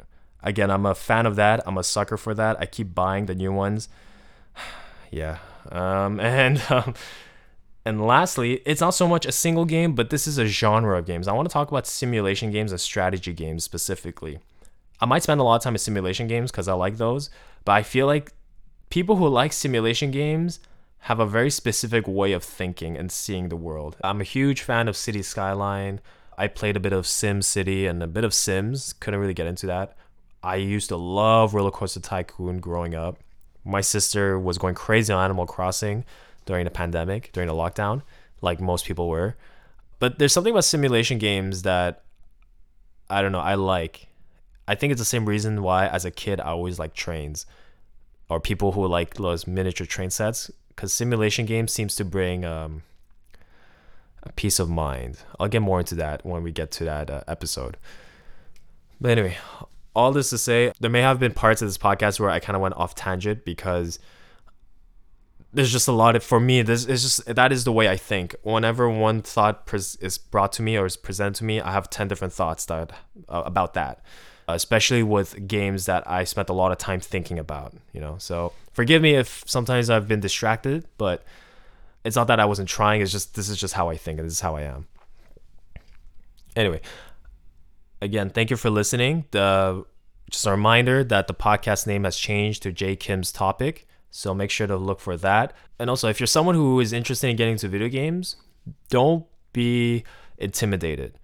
again, 0.43 0.71
I'm 0.71 0.87
a 0.87 0.95
fan 0.95 1.27
of 1.27 1.37
that. 1.37 1.61
I'm 1.67 1.79
a 1.79 1.85
sucker 1.85 2.17
for 2.17 2.35
that. 2.35 2.57
I 2.59 2.67
keep 2.67 2.95
buying 2.95 3.27
the 3.27 3.35
new 3.35 3.53
ones. 3.53 3.89
yeah. 5.11 5.39
Um, 5.71 6.19
and 6.21 6.61
um, 6.69 6.95
and 7.89 8.07
lastly, 8.07 8.61
it's 8.67 8.83
not 8.83 8.91
so 8.91 9.09
much 9.09 9.25
a 9.25 9.33
single 9.33 9.65
game, 9.65 9.95
but 9.95 10.11
this 10.11 10.27
is 10.27 10.37
a 10.37 10.45
genre 10.45 10.99
of 10.99 11.07
games. 11.07 11.27
I 11.27 11.33
want 11.33 11.49
to 11.49 11.53
talk 11.53 11.71
about 11.71 11.87
simulation 11.87 12.51
games 12.51 12.71
and 12.71 12.79
strategy 12.79 13.33
games 13.33 13.65
specifically. 13.65 14.41
I 15.01 15.07
might 15.07 15.23
spend 15.23 15.41
a 15.41 15.43
lot 15.43 15.57
of 15.57 15.63
time 15.63 15.75
in 15.75 15.79
simulation 15.79 16.29
games 16.29 16.51
because 16.51 16.69
I 16.69 16.75
like 16.75 16.99
those, 16.99 17.31
but 17.65 17.73
I 17.73 17.83
feel 17.83 18.07
like 18.07 18.35
people 18.91 19.17
who 19.17 19.27
like 19.27 19.55
simulation 19.55 20.11
games 20.11 20.61
have 20.99 21.19
a 21.19 21.25
very 21.25 21.49
specific 21.49 22.07
way 22.07 22.33
of 22.33 22.45
thinking 22.45 22.95
and 22.95 23.11
seeing 23.11 23.49
the 23.49 23.57
world. 23.57 23.97
I'm 24.05 24.21
a 24.21 24.25
huge 24.25 24.61
fan 24.61 24.87
of 24.87 24.95
City 24.95 25.23
Skyline. 25.23 26.01
I 26.37 26.47
played 26.47 26.77
a 26.77 26.81
bit 26.81 26.93
of 26.93 27.07
Sim 27.07 27.41
City 27.41 27.87
and 27.87 28.03
a 28.03 28.07
bit 28.07 28.25
of 28.25 28.35
Sims. 28.35 28.93
Couldn't 28.93 29.21
really 29.21 29.33
get 29.33 29.47
into 29.47 29.65
that. 29.65 29.97
I 30.43 30.57
used 30.57 30.91
to 30.91 30.97
love 30.97 31.55
Roller 31.55 31.71
Coaster 31.71 32.01
Tycoon 32.01 32.61
growing 32.61 32.95
up. 32.95 33.19
My 33.65 33.81
sister 33.81 34.39
was 34.39 34.59
going 34.59 34.75
crazy 34.75 35.11
on 35.11 35.25
Animal 35.25 35.47
Crossing 35.47 36.05
during 36.49 36.65
the 36.65 36.71
pandemic, 36.71 37.31
during 37.35 37.47
the 37.47 37.53
lockdown, 37.55 38.01
like 38.41 38.59
most 38.59 38.87
people 38.87 39.07
were. 39.07 39.37
But 39.99 40.19
there's 40.19 40.33
something 40.33 40.51
about 40.51 40.65
simulation 40.65 41.19
games 41.19 41.61
that 41.63 42.05
I 43.11 43.21
don't 43.21 43.33
know, 43.33 43.39
I 43.39 43.55
like. 43.55 44.09
I 44.67 44.75
think 44.75 44.91
it's 44.91 45.01
the 45.01 45.05
same 45.05 45.27
reason 45.27 45.63
why 45.63 45.87
as 45.89 46.07
a 46.07 46.11
kid 46.11 46.41
I 46.41 46.47
always 46.47 46.79
like 46.79 46.95
trains 46.95 47.45
or 48.31 48.41
people 48.41 48.73
who 48.73 48.87
like 48.87 49.15
those 49.15 49.47
miniature 49.47 49.87
train 49.87 50.09
sets 50.09 50.51
cuz 50.75 50.91
simulation 50.91 51.45
games 51.45 51.71
seems 51.71 51.95
to 51.97 52.05
bring 52.05 52.47
um, 52.47 52.83
a 54.23 54.33
peace 54.33 54.59
of 54.59 54.71
mind. 54.71 55.19
I'll 55.39 55.49
get 55.49 55.61
more 55.61 55.81
into 55.81 55.97
that 55.97 56.25
when 56.25 56.43
we 56.43 56.51
get 56.51 56.71
to 56.79 56.85
that 56.85 57.11
uh, 57.11 57.25
episode. 57.29 57.77
But 58.99 59.11
anyway, 59.11 59.37
all 59.95 60.13
this 60.13 60.31
to 60.31 60.39
say, 60.39 60.73
there 60.81 60.91
may 60.91 61.03
have 61.03 61.21
been 61.21 61.35
parts 61.35 61.61
of 61.61 61.69
this 61.69 61.77
podcast 61.77 62.19
where 62.19 62.31
I 62.31 62.41
kind 62.41 62.57
of 62.57 62.63
went 62.63 62.77
off 62.77 62.95
tangent 62.95 63.45
because 63.45 63.99
there's 65.59 65.73
just 65.73 65.89
a 65.89 65.93
lot 65.93 66.15
of 66.15 66.23
for 66.23 66.39
me 66.39 66.63
this 66.63 66.87
is 66.87 67.03
just 67.03 67.35
that 67.35 67.51
is 67.51 67.65
the 67.65 67.73
way 67.73 67.89
i 67.89 67.97
think. 67.97 68.37
Whenever 68.43 68.89
one 68.89 69.23
thought 69.23 69.67
pres- 69.67 69.97
is 69.97 70.17
brought 70.17 70.53
to 70.53 70.63
me 70.63 70.77
or 70.77 70.87
is 70.87 70.97
presented 70.97 71.35
to 71.35 71.45
me 71.45 71.61
i 71.61 71.73
have 71.73 71.91
10 71.91 72.07
different 72.07 72.33
thoughts 72.33 72.65
that 72.67 72.93
uh, 73.29 73.43
about 73.45 73.75
that 73.75 74.01
uh, 74.49 74.53
especially 74.53 75.03
with 75.03 75.49
games 75.49 75.87
that 75.87 76.09
i 76.09 76.23
spent 76.23 76.49
a 76.49 76.53
lot 76.53 76.71
of 76.71 76.79
time 76.79 77.01
thinking 77.01 77.41
about 77.41 77.75
you 77.93 78.01
know? 78.01 78.15
So 78.19 78.53
forgive 78.73 79.03
me 79.03 79.17
if 79.17 79.43
sometimes 79.47 79.91
i've 79.91 80.07
been 80.07 80.21
distracted 80.21 80.87
but 80.97 81.25
it's 82.05 82.15
not 82.15 82.29
that 82.29 82.39
i 82.39 82.45
wasn't 82.45 82.69
trying 82.69 83.03
it's 83.03 83.11
just 83.11 83.35
this 83.35 83.49
is 83.49 83.59
just 83.59 83.75
how 83.75 83.89
i 83.89 83.97
think 83.97 84.21
and 84.21 84.29
this 84.29 84.35
is 84.35 84.41
how 84.41 84.55
i 84.55 84.63
am. 84.63 84.87
Anyway 86.55 86.81
again 88.01 88.31
thank 88.31 88.51
you 88.51 88.57
for 88.57 88.71
listening. 88.71 89.25
The 89.33 89.85
just 90.31 90.47
a 90.47 90.53
reminder 90.53 91.03
that 91.03 91.27
the 91.27 91.35
podcast 91.35 91.85
name 91.85 92.05
has 92.05 92.17
changed 92.17 92.63
to 92.63 92.71
j 92.71 92.95
kim's 92.95 93.33
topic 93.33 93.89
so 94.11 94.35
make 94.35 94.51
sure 94.51 94.67
to 94.67 94.77
look 94.77 95.01
for 95.01 95.17
that. 95.17 95.55
And 95.79 95.91
also, 95.91 96.09
if 96.09 96.21
you're 96.21 96.27
someone 96.27 96.55
who 96.55 96.81
is 96.81 96.93
interested 96.93 97.29
in 97.29 97.37
getting 97.37 97.53
into 97.53 97.69
video 97.69 97.89
games, 97.89 98.37
don't 98.89 99.27
be 99.53 100.05
intimidated. 100.39 101.19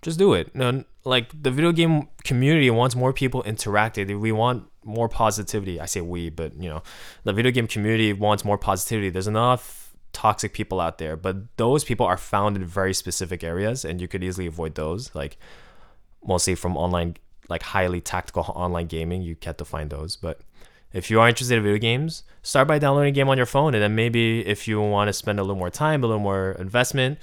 Just 0.00 0.18
do 0.18 0.34
it. 0.34 0.54
No, 0.54 0.84
like 1.04 1.30
the 1.42 1.50
video 1.50 1.72
game 1.72 2.08
community 2.24 2.70
wants 2.70 2.96
more 2.96 3.12
people 3.12 3.42
interacting. 3.44 4.20
We 4.20 4.32
want 4.32 4.64
more 4.84 5.08
positivity. 5.08 5.80
I 5.80 5.86
say 5.86 6.00
we, 6.00 6.30
but 6.30 6.60
you 6.60 6.68
know, 6.68 6.82
the 7.24 7.32
video 7.32 7.52
game 7.52 7.66
community 7.66 8.12
wants 8.12 8.44
more 8.44 8.58
positivity. 8.58 9.10
There's 9.10 9.28
enough 9.28 9.94
toxic 10.12 10.52
people 10.52 10.80
out 10.80 10.98
there, 10.98 11.16
but 11.16 11.56
those 11.56 11.84
people 11.84 12.06
are 12.06 12.16
found 12.16 12.56
in 12.56 12.64
very 12.64 12.94
specific 12.94 13.44
areas, 13.44 13.84
and 13.84 14.00
you 14.00 14.08
could 14.08 14.24
easily 14.24 14.46
avoid 14.46 14.74
those. 14.74 15.14
Like 15.14 15.36
mostly 16.24 16.54
from 16.54 16.76
online, 16.76 17.16
like 17.48 17.62
highly 17.62 18.00
tactical 18.00 18.42
online 18.54 18.86
gaming, 18.86 19.22
you 19.22 19.34
get 19.36 19.58
to 19.58 19.64
find 19.64 19.90
those, 19.90 20.16
but 20.16 20.40
if 20.92 21.10
you 21.10 21.20
are 21.20 21.28
interested 21.28 21.56
in 21.56 21.62
video 21.62 21.78
games, 21.78 22.22
start 22.42 22.68
by 22.68 22.78
downloading 22.78 23.10
a 23.10 23.12
game 23.12 23.28
on 23.28 23.36
your 23.36 23.46
phone, 23.46 23.74
and 23.74 23.82
then 23.82 23.94
maybe 23.94 24.46
if 24.46 24.68
you 24.68 24.80
want 24.80 25.08
to 25.08 25.12
spend 25.12 25.38
a 25.38 25.42
little 25.42 25.56
more 25.56 25.70
time, 25.70 26.04
a 26.04 26.06
little 26.06 26.22
more 26.22 26.52
investment, 26.58 27.18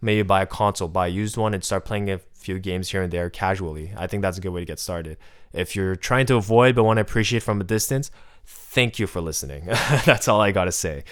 maybe 0.00 0.22
buy 0.22 0.42
a 0.42 0.46
console, 0.46 0.88
buy 0.88 1.06
a 1.06 1.10
used 1.10 1.36
one, 1.36 1.54
and 1.54 1.64
start 1.64 1.84
playing 1.84 2.10
a 2.10 2.18
few 2.34 2.58
games 2.58 2.90
here 2.90 3.02
and 3.02 3.12
there 3.12 3.30
casually. 3.30 3.92
I 3.96 4.06
think 4.06 4.22
that's 4.22 4.38
a 4.38 4.40
good 4.40 4.50
way 4.50 4.60
to 4.60 4.66
get 4.66 4.80
started. 4.80 5.16
If 5.52 5.76
you're 5.76 5.96
trying 5.96 6.26
to 6.26 6.36
avoid 6.36 6.74
but 6.74 6.84
want 6.84 6.96
to 6.96 7.02
appreciate 7.02 7.42
from 7.42 7.60
a 7.60 7.64
distance, 7.64 8.10
thank 8.44 8.98
you 8.98 9.06
for 9.06 9.20
listening. 9.20 9.66
that's 10.04 10.26
all 10.28 10.40
I 10.40 10.50
gotta 10.50 10.72
say. 10.72 11.04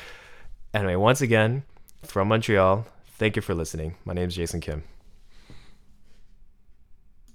Anyway, 0.75 0.97
once 0.97 1.21
again, 1.21 1.65
from 2.03 2.29
Montreal, 2.29 2.87
thank 3.19 3.37
you 3.37 3.43
for 3.43 3.55
listening. 3.55 3.97
My 4.05 4.15
name 4.15 4.29
is 4.29 4.35
Jason 4.35 4.61
Kim. 4.61 4.89